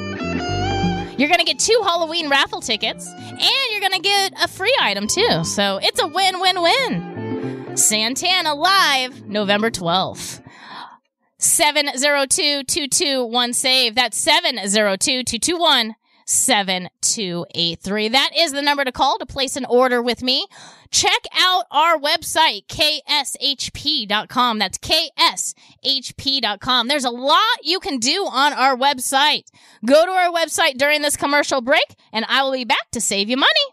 You're 1.18 1.30
going 1.30 1.40
to 1.40 1.46
get 1.46 1.60
two 1.60 1.80
Halloween 1.84 2.30
raffle 2.30 2.62
tickets, 2.62 3.08
and 3.08 3.72
you're 3.72 3.80
going 3.80 3.94
to 3.94 4.00
get 4.00 4.34
a 4.44 4.48
free 4.48 4.76
item 4.82 5.08
too. 5.08 5.44
So 5.44 5.80
it's 5.82 6.02
a 6.02 6.08
win 6.08 6.40
win 6.40 6.62
win. 6.62 7.78
Santana 7.78 8.54
Live, 8.54 9.26
November 9.28 9.70
12th. 9.70 10.42
702 11.38 12.64
221 12.64 13.54
save. 13.54 13.96
That's 13.96 14.18
702 14.18 15.24
221 15.24 15.96
7283. 16.26 18.10
That 18.10 18.32
is 18.36 18.52
the 18.52 18.62
number 18.62 18.84
to 18.84 18.92
call 18.92 19.18
to 19.20 19.26
place 19.26 19.56
an 19.56 19.64
order 19.66 20.02
with 20.02 20.22
me. 20.22 20.48
Check 20.92 21.24
out 21.36 21.66
our 21.72 21.98
website, 21.98 22.68
kshp.com. 22.68 24.60
That's 24.60 24.78
kshp.com. 24.78 26.88
There's 26.88 27.06
a 27.06 27.10
lot 27.10 27.40
you 27.64 27.80
can 27.80 27.98
do 27.98 28.28
on 28.30 28.54
our 28.54 28.78
website. 28.78 29.50
Go 29.86 30.06
to 30.06 30.12
our 30.12 30.32
website 30.32 30.78
during 30.78 31.02
this 31.02 31.18
commercial 31.18 31.62
break, 31.62 31.96
and 32.12 32.26
I 32.30 32.44
will 32.44 32.54
be 32.54 32.66
back 32.66 32.92
to 32.92 33.02
save 33.02 33.30
you 33.30 33.38
money. 33.38 33.73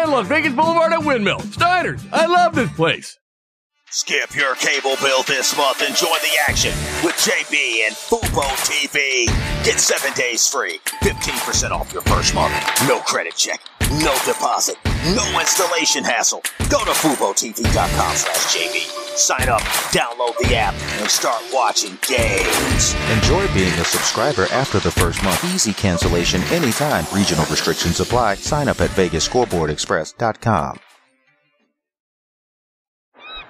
Las 0.09 0.27
Vegas 0.27 0.53
Boulevard 0.53 0.93
at 0.93 1.03
Windmill. 1.03 1.39
Steiner's, 1.39 2.03
I 2.11 2.25
love 2.25 2.55
this 2.55 2.71
place. 2.73 3.17
Skip 3.89 4.33
your 4.35 4.55
cable 4.55 4.95
bill 5.01 5.21
this 5.23 5.55
month 5.57 5.81
and 5.85 5.93
join 5.95 6.17
the 6.21 6.37
action 6.47 6.71
with 7.03 7.13
JB 7.15 7.85
and 7.87 7.93
Fubo 7.93 8.43
TV. 8.63 9.25
Get 9.65 9.79
seven 9.79 10.13
days 10.13 10.47
free, 10.47 10.79
15% 11.01 11.71
off 11.71 11.91
your 11.91 12.01
first 12.03 12.33
month. 12.33 12.53
No 12.87 12.99
credit 13.01 13.35
check, 13.35 13.61
no 13.99 14.15
deposit, 14.25 14.77
no 15.15 15.39
installation 15.39 16.03
hassle. 16.03 16.41
Go 16.69 16.79
to 16.85 16.91
FuboTV.com 16.91 18.15
slash 18.15 18.55
JB. 18.55 19.17
Sign 19.17 19.49
up, 19.49 19.61
download 19.91 20.37
the 20.37 20.55
app, 20.55 20.73
and 21.01 21.09
start 21.09 21.43
watching 21.53 21.97
games. 22.07 22.95
Enjoy 23.11 23.45
being 23.53 23.73
a 23.73 23.83
subscriber 23.83 24.45
after 24.51 24.79
the 24.79 24.91
first 24.91 25.21
month. 25.23 25.43
Easy 25.53 25.73
cancellation 25.73 26.41
anytime. 26.43 27.05
Regional 27.13 27.45
restrictions 27.47 27.99
apply. 27.99 28.35
Sign 28.35 28.69
up 28.69 28.79
at 28.79 28.89
VegasScoreboardExpress.com. 28.91 30.79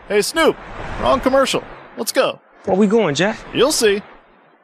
Hey, 0.08 0.22
Snoop, 0.22 0.58
wrong 1.00 1.20
commercial. 1.22 1.64
Let's 1.98 2.12
go. 2.12 2.40
Where 2.66 2.76
we 2.76 2.88
going, 2.88 3.16
Jack? 3.16 3.40
You'll 3.54 3.72
see. 3.72 4.02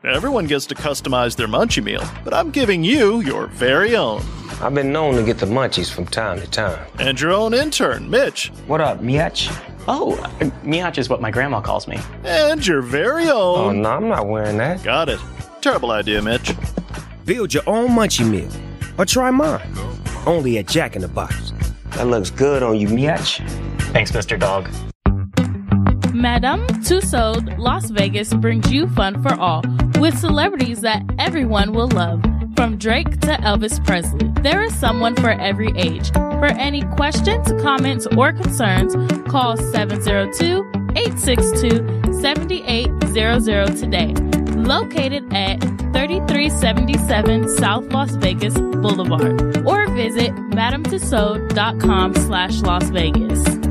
Everyone 0.04 0.46
gets 0.46 0.66
to 0.68 0.76
customize 0.76 1.36
their 1.36 1.48
munchie 1.48 1.84
meal, 1.84 2.04
but 2.24 2.34
I'm 2.34 2.52
giving 2.52 2.84
you 2.84 3.22
your 3.22 3.48
very 3.48 3.96
own. 3.96 4.22
I've 4.60 4.74
been 4.74 4.92
known 4.92 5.16
to 5.16 5.24
get 5.24 5.38
the 5.38 5.46
munchies 5.46 5.92
from 5.92 6.08
time 6.08 6.40
to 6.42 6.50
time. 6.50 6.84
And 7.00 7.20
your 7.22 7.32
own 7.32 7.54
intern, 7.54 8.10
Mitch. 8.10 8.48
What 8.66 8.82
up, 8.82 9.02
Miach? 9.02 9.56
Oh, 9.88 10.16
uh, 10.16 10.30
Miach 10.64 10.98
is 10.98 11.10
what 11.10 11.22
my 11.22 11.30
grandma 11.30 11.62
calls 11.62 11.88
me. 11.88 12.00
And 12.24 12.66
your 12.66 12.82
very 12.82 13.30
own. 13.30 13.58
Oh, 13.58 13.72
no, 13.72 13.90
I'm 13.92 14.08
not 14.08 14.28
wearing 14.28 14.58
that. 14.58 14.84
Got 14.84 15.10
it. 15.10 15.20
Terrible 15.62 15.92
idea, 15.92 16.24
Mitch. 16.24 16.56
Build 17.24 17.54
your 17.54 17.64
own 17.68 17.90
munchie 17.90 18.28
meal. 18.28 18.50
Or 18.98 19.06
try 19.06 19.30
mine. 19.30 19.62
Only 20.26 20.58
at 20.58 20.68
Jack 20.68 20.96
in 20.96 21.04
the 21.04 21.08
Box. 21.08 21.54
That 21.92 22.08
looks 22.08 22.32
good 22.32 22.64
on 22.64 22.78
you, 22.80 22.88
Miach. 22.88 23.48
Thanks, 23.92 24.12
Mr. 24.12 24.40
Dog. 24.40 24.68
Madame 26.16 26.66
Tussauds 26.82 27.56
Las 27.60 27.92
Vegas 27.92 28.34
brings 28.34 28.72
you 28.72 28.88
fun 28.88 29.22
for 29.22 29.36
all 29.36 29.62
with 30.00 30.18
celebrities 30.18 30.82
that 30.82 31.04
everyone 31.20 31.74
will 31.74 31.90
love. 31.90 32.24
From 32.58 32.78
Drake 32.78 33.20
to 33.20 33.38
Elvis 33.44 33.86
Presley, 33.86 34.32
there 34.42 34.64
is 34.64 34.76
someone 34.76 35.16
for 35.16 35.30
every 35.30 35.72
age. 35.78 36.12
For 36.12 36.48
any 36.48 36.82
questions, 36.96 37.52
comments, 37.62 38.08
or 38.18 38.34
concerns, 38.34 38.96
call 39.30 39.56
702 39.58 40.68
862 40.96 42.14
7800 42.20 43.78
today. 43.78 44.12
Located 44.56 45.32
at 45.36 45.60
3377 45.94 47.48
South 47.48 47.94
Las 47.94 48.16
Vegas 48.16 48.56
Boulevard. 48.56 49.60
Or 49.60 49.88
visit 49.90 50.32
MadameTussauds.com 50.50 52.16
slash 52.16 52.62
Las 52.62 52.90
Vegas. 52.90 53.67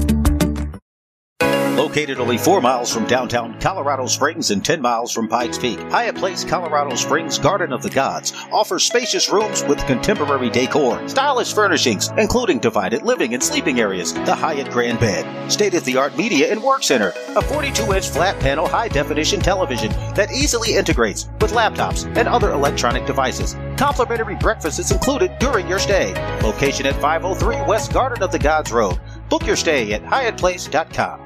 Located 1.76 2.18
only 2.18 2.38
four 2.38 2.62
miles 2.62 2.90
from 2.90 3.06
downtown 3.06 3.60
Colorado 3.60 4.06
Springs 4.06 4.50
and 4.50 4.64
10 4.64 4.80
miles 4.80 5.12
from 5.12 5.28
Pikes 5.28 5.58
Peak, 5.58 5.78
Hyatt 5.90 6.16
Place 6.16 6.42
Colorado 6.42 6.96
Springs 6.96 7.38
Garden 7.38 7.70
of 7.70 7.82
the 7.82 7.90
Gods 7.90 8.32
offers 8.50 8.82
spacious 8.82 9.30
rooms 9.30 9.62
with 9.64 9.84
contemporary 9.86 10.48
decor, 10.48 11.06
stylish 11.06 11.52
furnishings, 11.52 12.08
including 12.16 12.60
divided 12.60 13.02
living 13.02 13.34
and 13.34 13.42
sleeping 13.44 13.78
areas, 13.78 14.14
the 14.14 14.34
Hyatt 14.34 14.70
Grand 14.70 14.98
Bed, 14.98 15.52
state 15.52 15.74
of 15.74 15.84
the 15.84 15.98
art 15.98 16.16
media 16.16 16.50
and 16.50 16.62
work 16.62 16.82
center, 16.82 17.12
a 17.36 17.42
42 17.42 17.92
inch 17.92 18.08
flat 18.08 18.40
panel 18.40 18.66
high 18.66 18.88
definition 18.88 19.40
television 19.40 19.90
that 20.14 20.32
easily 20.32 20.76
integrates 20.76 21.28
with 21.42 21.52
laptops 21.52 22.06
and 22.16 22.26
other 22.26 22.52
electronic 22.52 23.04
devices. 23.04 23.54
Complimentary 23.76 24.36
breakfast 24.36 24.78
is 24.78 24.92
included 24.92 25.38
during 25.38 25.68
your 25.68 25.78
stay. 25.78 26.14
Location 26.40 26.86
at 26.86 26.98
503 27.02 27.68
West 27.68 27.92
Garden 27.92 28.22
of 28.22 28.32
the 28.32 28.38
Gods 28.38 28.72
Road. 28.72 28.98
Book 29.28 29.46
your 29.46 29.56
stay 29.56 29.92
at 29.92 30.02
hyattplace.com. 30.02 31.25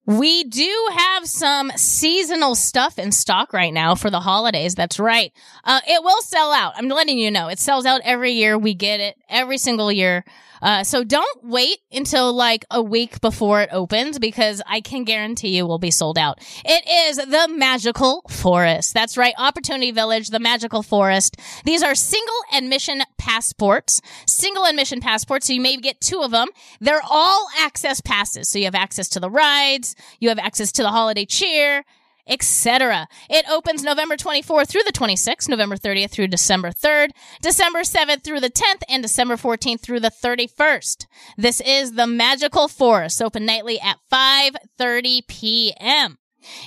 We 0.07 0.45
do 0.45 0.89
have 0.97 1.27
some 1.27 1.73
seasonal 1.75 2.55
stuff 2.55 2.97
in 2.97 3.11
stock 3.11 3.53
right 3.53 3.73
now 3.75 3.97
for 3.97 4.09
the 4.09 4.21
holidays. 4.21 4.77
That's 4.77 5.01
right. 5.01 5.33
Uh, 5.65 5.81
it 5.87 6.01
will 6.05 6.23
sell 6.23 6.53
out. 6.53 6.75
I'm 6.77 6.89
letting 6.89 7.19
you 7.19 7.29
know. 7.31 7.49
It 7.49 7.59
sells 7.59 7.87
out 7.87 8.03
every 8.05 8.31
year. 8.31 8.57
We 8.57 8.73
get 8.75 9.01
it 9.01 9.17
every 9.29 9.59
single 9.59 9.91
year. 9.91 10.25
Uh, 10.67 10.83
so 10.83 11.05
don't 11.05 11.45
wait 11.45 11.79
until 11.93 12.33
like 12.33 12.65
a 12.73 12.83
week 12.83 13.21
before 13.21 13.63
it 13.63 13.69
opens 13.71 14.19
because 14.19 14.61
I 14.67 14.81
can 14.81 15.05
guarantee 15.05 15.57
you 15.57 15.65
will 15.65 15.79
be 15.79 15.93
sold 15.93 16.19
out. 16.19 16.41
It 16.65 17.09
is 17.09 17.19
the 17.19 17.47
Magical 17.49 18.23
Forest. 18.29 18.93
That's 18.93 19.17
right. 19.17 19.33
Opportunity 19.39 19.93
Village, 19.93 20.31
the 20.31 20.41
Magical 20.41 20.83
Forest. 20.83 21.37
These 21.65 21.85
are 21.85 21.95
single 21.95 22.35
admission 22.53 23.03
passports, 23.17 24.01
single 24.27 24.65
admission 24.65 25.01
passports. 25.01 25.47
So 25.47 25.53
you 25.53 25.61
may 25.61 25.77
get 25.77 26.01
two 26.01 26.23
of 26.23 26.33
them. 26.33 26.49
They're 26.81 27.01
all 27.09 27.47
access 27.61 28.01
passes. 28.01 28.49
So 28.49 28.59
you 28.59 28.65
have 28.65 28.75
access 28.75 29.09
to 29.11 29.21
the 29.21 29.31
rides. 29.31 29.95
You 30.19 30.31
have 30.31 30.41
access 30.41 30.73
to 30.73 30.83
the 30.83 30.91
holiday 30.91 31.27
cheer 31.27 31.85
etc. 32.27 33.09
It 33.31 33.49
opens 33.51 33.83
November 33.83 34.17
24th 34.17 34.69
through 34.69 34.83
the 34.85 34.93
26th, 34.93 35.49
November 35.49 35.77
30th 35.77 36.11
through 36.11 36.29
December 36.29 36.71
3rd, 36.71 37.11
December 37.41 37.81
7th 37.81 38.23
through 38.23 38.41
the 38.41 38.51
10th, 38.51 38.83
and 38.89 39.03
December 39.03 39.37
14th 39.37 39.81
through 39.81 40.01
the 40.01 40.11
31st. 40.11 41.07
This 41.37 41.61
is 41.61 41.93
the 41.93 42.07
Magical 42.07 42.69
Forest, 42.69 43.23
open 43.23 43.47
nightly 43.47 43.81
at 43.81 43.99
5:30 44.13 45.27
p.m. 45.27 46.19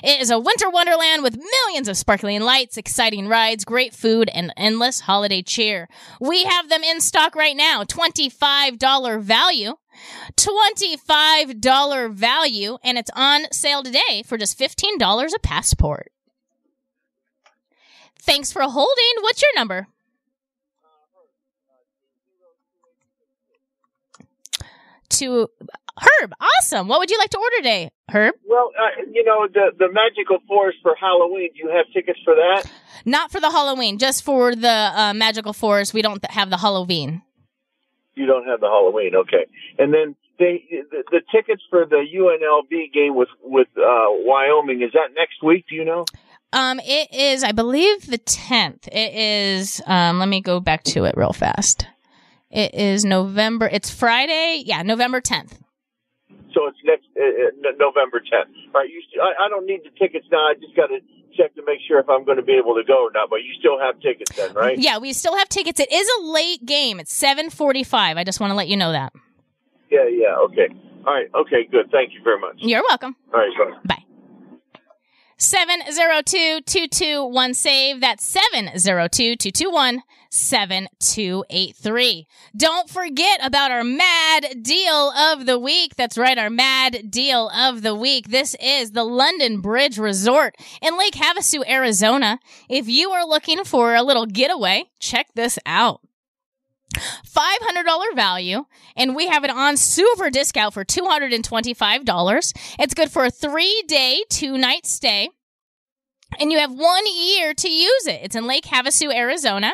It 0.03 0.22
is 0.22 0.30
a 0.30 0.40
winter 0.40 0.69
wonderland 0.69 1.23
with 1.23 1.38
millions 1.38 1.88
of 1.88 1.98
sparkling 1.98 2.41
lights, 2.41 2.77
exciting 2.77 3.27
rides, 3.27 3.65
great 3.65 3.94
food, 3.94 4.30
and 4.34 4.53
endless 4.57 5.02
holiday 5.02 5.41
cheer. 5.41 5.88
We 6.19 6.44
have 6.44 6.69
them 6.69 6.84
in 6.84 7.02
stock 7.02 7.36
right 7.36 7.56
now. 7.56 7.84
$25 7.84 9.22
value. 9.22 9.76
$25 10.36 12.14
value, 12.14 12.78
and 12.84 12.98
it's 12.98 13.12
on 13.16 13.52
sale 13.52 13.84
today 13.84 14.24
for 14.26 14.38
just 14.38 14.58
$15 14.58 15.34
a 15.34 15.40
passport. 15.40 16.12
Thanks 18.18 18.52
for 18.52 18.62
holding. 18.62 19.22
What's 19.22 19.42
your 19.42 19.52
number? 19.56 19.88
To 25.10 25.50
Herb. 26.00 26.34
Awesome. 26.40 26.88
What 26.88 27.00
would 27.00 27.10
you 27.10 27.18
like 27.18 27.32
to 27.32 27.38
order 27.38 27.56
today, 27.58 27.92
Herb? 28.10 28.36
Well, 28.48 28.72
uh, 28.80 29.04
you 29.12 29.24
know, 29.24 29.48
the, 29.52 29.72
the 29.78 29.92
Magical 29.92 30.38
Forest 30.48 30.80
for 30.82 30.96
Halloween, 31.00 31.50
do 31.54 31.60
you 31.60 31.70
have 31.76 31.86
tickets 31.94 32.20
for 32.24 32.36
that? 32.36 32.70
Not 33.06 33.32
for 33.32 33.40
the 33.40 33.50
Halloween, 33.50 33.98
just 33.98 34.24
for 34.24 34.56
the 34.56 34.92
uh, 34.94 35.14
Magical 35.14 35.54
Forest. 35.54 35.94
We 35.94 36.02
don't 36.02 36.24
have 36.32 36.50
the 36.50 36.58
Halloween. 36.58 37.22
You 38.20 38.26
don't 38.26 38.46
have 38.46 38.60
the 38.60 38.68
Halloween, 38.68 39.16
okay. 39.16 39.48
And 39.78 39.94
then 39.94 40.14
they, 40.40 40.66
the, 40.91 41.04
the 41.10 41.22
tickets 41.32 41.64
for 41.70 41.86
the 41.86 42.04
UNLV 42.14 42.91
game 42.94 43.16
with, 43.16 43.30
with 43.41 43.70
uh, 43.78 44.12
Wyoming, 44.28 44.82
is 44.82 44.91
that 44.91 45.14
next 45.16 45.41
week? 45.41 45.66
Do 45.70 45.76
you 45.76 45.86
know? 45.86 46.04
Um, 46.52 46.82
it 46.84 47.14
is, 47.14 47.46
I 47.46 47.54
believe, 47.54 48.08
the 48.08 48.18
10th. 48.18 48.90
It 48.91 49.14
is, 49.14 49.82
um, 49.86 50.20
let 50.20 50.28
me 50.28 50.41
go 50.41 50.60
back 50.60 50.84
to 50.84 51.06
it 51.06 51.16
real 51.16 51.32
fast. 51.32 51.88
It 52.52 52.74
is 52.74 53.06
November, 53.06 53.70
it's 53.72 53.90
Friday. 53.90 54.64
Yeah, 54.66 54.82
November 54.82 55.22
10th. 55.22 55.54
So 56.54 56.68
it's 56.68 56.78
next 56.84 57.06
uh, 57.16 57.22
uh, 57.22 57.72
November 57.78 58.20
10th. 58.20 58.50
All 58.74 58.82
right, 58.82 58.90
you. 58.90 59.02
St- 59.10 59.22
I, 59.22 59.46
I 59.46 59.50
don't 59.50 59.66
need 59.66 59.82
the 59.84 59.92
tickets 59.98 60.26
now. 60.32 60.40
I 60.50 60.54
just 60.60 60.76
got 60.76 60.88
to 60.88 61.00
check 61.38 61.54
to 61.56 61.64
make 61.66 61.80
sure 61.88 62.00
if 62.00 62.10
I'm 62.10 62.26
going 62.26 62.38
to 62.38 62.44
be 62.44 62.54
able 62.54 62.76
to 62.76 62.84
go 62.84 63.06
or 63.08 63.12
not. 63.12 63.30
But 63.30 63.44
you 63.44 63.54
still 63.60 63.80
have 63.80 64.00
tickets 64.00 64.36
then, 64.36 64.54
right? 64.54 64.78
Yeah, 64.78 64.98
we 64.98 65.14
still 65.14 65.38
have 65.38 65.50
tickets. 65.50 65.80
It 65.80 65.92
is 65.92 66.10
a 66.20 66.24
late 66.26 66.66
game. 66.66 67.00
It's 67.00 67.14
745. 67.14 68.18
I 68.18 68.24
just 68.24 68.40
want 68.40 68.52
to 68.52 68.56
let 68.56 68.68
you 68.68 68.78
know 68.78 68.92
that. 68.92 69.14
Yeah, 69.90 70.08
yeah, 70.10 70.36
okay. 70.50 70.68
All 71.06 71.14
right. 71.14 71.28
Okay. 71.34 71.66
Good. 71.70 71.90
Thank 71.92 72.14
you 72.14 72.22
very 72.24 72.40
much. 72.40 72.56
You're 72.58 72.84
welcome. 72.88 73.16
All 73.34 73.40
right. 73.40 73.52
Bye. 73.86 73.96
Bye. 73.96 74.04
702-221 75.40 77.56
save. 77.56 78.02
That's 78.02 78.34
702-221 78.34 79.99
7283. 80.30 82.28
Don't 82.56 82.90
forget 82.90 83.40
about 83.44 83.72
our 83.72 83.84
mad 83.84 84.61
deal 84.61 85.11
of 85.11 85.45
the 85.45 85.57
week. 85.57 85.95
That's 85.95 86.18
right, 86.18 86.38
our 86.38 86.49
mad 86.49 87.10
deal 87.10 87.49
of 87.49 87.82
the 87.82 87.95
week. 87.95 88.30
This 88.30 88.56
is 88.61 88.91
the 88.91 89.06
London 89.06 89.61
Bridge 89.61 89.98
Resort 89.98 90.56
in 90.82 90.98
Lake 90.98 91.16
Havasu, 91.16 91.68
Arizona. 91.68 92.40
If 92.68 92.88
you 92.88 93.11
are 93.11 93.26
looking 93.26 93.64
for 93.64 93.95
a 93.95 94.03
little 94.03 94.26
getaway, 94.26 94.86
check 94.99 95.28
this 95.34 95.57
out. 95.66 96.02
$500 96.95 98.16
value, 98.16 98.66
and 98.95 99.16
we 99.16 99.28
have 99.28 99.44
it 99.44 99.49
on 99.49 99.78
super 99.78 100.30
discount 100.30 100.74
for 100.74 100.84
$225. 100.84 102.53
It's 102.80 102.94
good 102.94 103.11
for 103.11 103.26
a 103.26 103.32
three 103.32 103.84
day, 103.88 104.24
two 104.30 104.57
night 104.57 104.86
stay, 104.86 105.30
and 106.40 106.52
you 106.52 106.60
have 106.60 106.72
one 106.72 107.03
year 107.07 107.53
to 107.53 107.70
use 107.70 108.07
it. 108.07 108.22
It's 108.24 108.36
in 108.36 108.48
Lake 108.48 108.66
Havasu, 108.66 109.14
Arizona. 109.14 109.74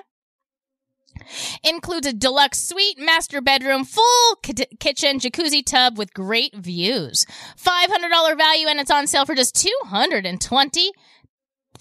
Includes 1.63 2.05
a 2.07 2.13
deluxe 2.13 2.59
suite, 2.61 2.99
master 2.99 3.41
bedroom, 3.41 3.85
full 3.85 4.35
k- 4.43 4.67
kitchen, 4.79 5.17
jacuzzi 5.19 5.65
tub 5.65 5.97
with 5.97 6.13
great 6.13 6.53
views. 6.55 7.25
$500 7.57 8.37
value, 8.37 8.67
and 8.67 8.79
it's 8.79 8.91
on 8.91 9.07
sale 9.07 9.25
for 9.25 9.33
just 9.33 9.55
$225. 9.55 10.91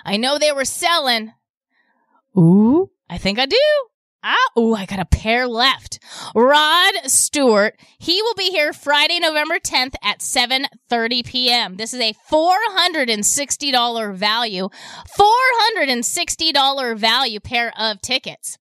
I 0.04 0.16
know 0.16 0.38
they 0.38 0.52
were 0.52 0.64
selling. 0.64 1.32
Ooh, 2.36 2.90
I 3.08 3.18
think 3.18 3.38
I 3.38 3.46
do. 3.46 3.56
Ah, 4.22 4.34
oh, 4.56 4.74
I 4.74 4.86
got 4.86 4.98
a 4.98 5.04
pair 5.04 5.46
left. 5.46 5.98
Rod 6.34 6.94
Stewart. 7.06 7.78
He 7.98 8.20
will 8.22 8.34
be 8.34 8.50
here 8.50 8.72
Friday, 8.72 9.20
November 9.20 9.58
10th 9.58 9.94
at 10.02 10.18
7:30 10.18 11.24
p.m. 11.24 11.76
This 11.76 11.94
is 11.94 12.00
a 12.00 12.14
$460 12.30 14.14
value, 14.14 14.68
$460 15.18 16.96
value 16.96 17.40
pair 17.40 17.72
of 17.78 18.00
tickets. 18.00 18.58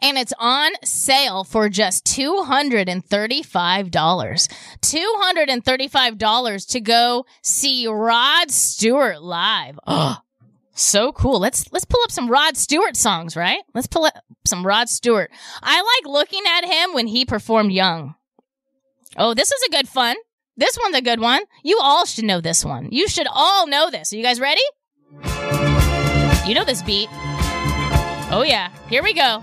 And 0.00 0.16
it's 0.18 0.32
on 0.38 0.72
sale 0.84 1.42
for 1.44 1.68
just 1.68 2.04
$235. 2.06 3.90
$235 3.90 6.68
to 6.68 6.80
go 6.80 7.26
see 7.42 7.86
Rod 7.86 8.50
Stewart 8.50 9.22
live. 9.22 9.78
Oh, 9.88 10.16
so 10.76 11.12
cool. 11.12 11.40
Let's 11.40 11.70
let's 11.72 11.84
pull 11.84 12.02
up 12.02 12.10
some 12.10 12.30
Rod 12.30 12.56
Stewart 12.56 12.96
songs, 12.96 13.36
right? 13.36 13.62
Let's 13.74 13.86
pull 13.86 14.04
up 14.04 14.14
some 14.44 14.64
Rod 14.64 14.88
Stewart. 14.88 15.30
I 15.62 15.80
like 15.80 16.12
looking 16.12 16.42
at 16.46 16.64
him 16.64 16.94
when 16.94 17.06
he 17.06 17.24
performed 17.24 17.72
young. 17.72 18.14
Oh, 19.16 19.34
this 19.34 19.50
is 19.50 19.62
a 19.62 19.70
good 19.70 19.88
fun. 19.88 20.16
This 20.56 20.78
one's 20.82 20.96
a 20.96 21.02
good 21.02 21.20
one. 21.20 21.42
You 21.62 21.78
all 21.80 22.04
should 22.06 22.24
know 22.24 22.40
this 22.40 22.64
one. 22.64 22.88
You 22.90 23.08
should 23.08 23.26
all 23.30 23.66
know 23.66 23.90
this. 23.90 24.12
Are 24.12 24.16
you 24.16 24.22
guys 24.22 24.40
ready? 24.40 24.62
You 26.46 26.54
know 26.54 26.64
this 26.64 26.82
beat. 26.82 27.08
Oh 28.30 28.44
yeah. 28.46 28.70
Here 28.88 29.02
we 29.02 29.12
go. 29.12 29.42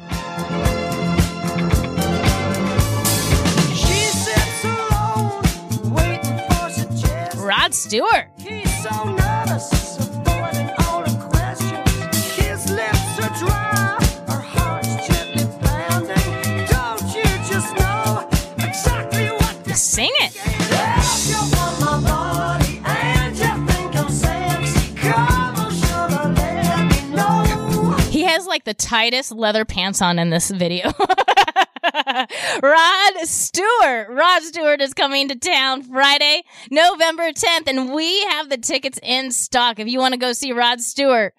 Rod 7.44 7.74
Stewart. 7.74 8.30
Sing 19.94 20.10
it. 20.22 20.34
He 28.10 28.24
has 28.24 28.48
like 28.48 28.64
the 28.64 28.74
tightest 28.74 29.32
leather 29.34 29.66
pants 29.66 30.02
on 30.02 30.18
in 30.18 30.32
this 30.32 30.50
video. 30.50 30.92
Rod 32.64 33.14
Stewart. 33.22 34.10
Rod 34.10 34.42
Stewart 34.42 34.82
is 34.82 34.96
coming 34.96 35.28
to 35.28 35.36
town 35.36 35.84
Friday, 35.84 36.42
November 36.72 37.32
10th, 37.32 37.68
and 37.68 37.94
we 37.94 38.24
have 38.24 38.50
the 38.50 38.58
tickets 38.58 39.00
in 39.04 39.30
stock. 39.30 39.78
If 39.78 39.88
you 39.88 40.00
want 40.00 40.16
to 40.16 40.20
go 40.20 40.34
see 40.34 40.54
Rod 40.54 40.82
Stewart, 40.82 41.36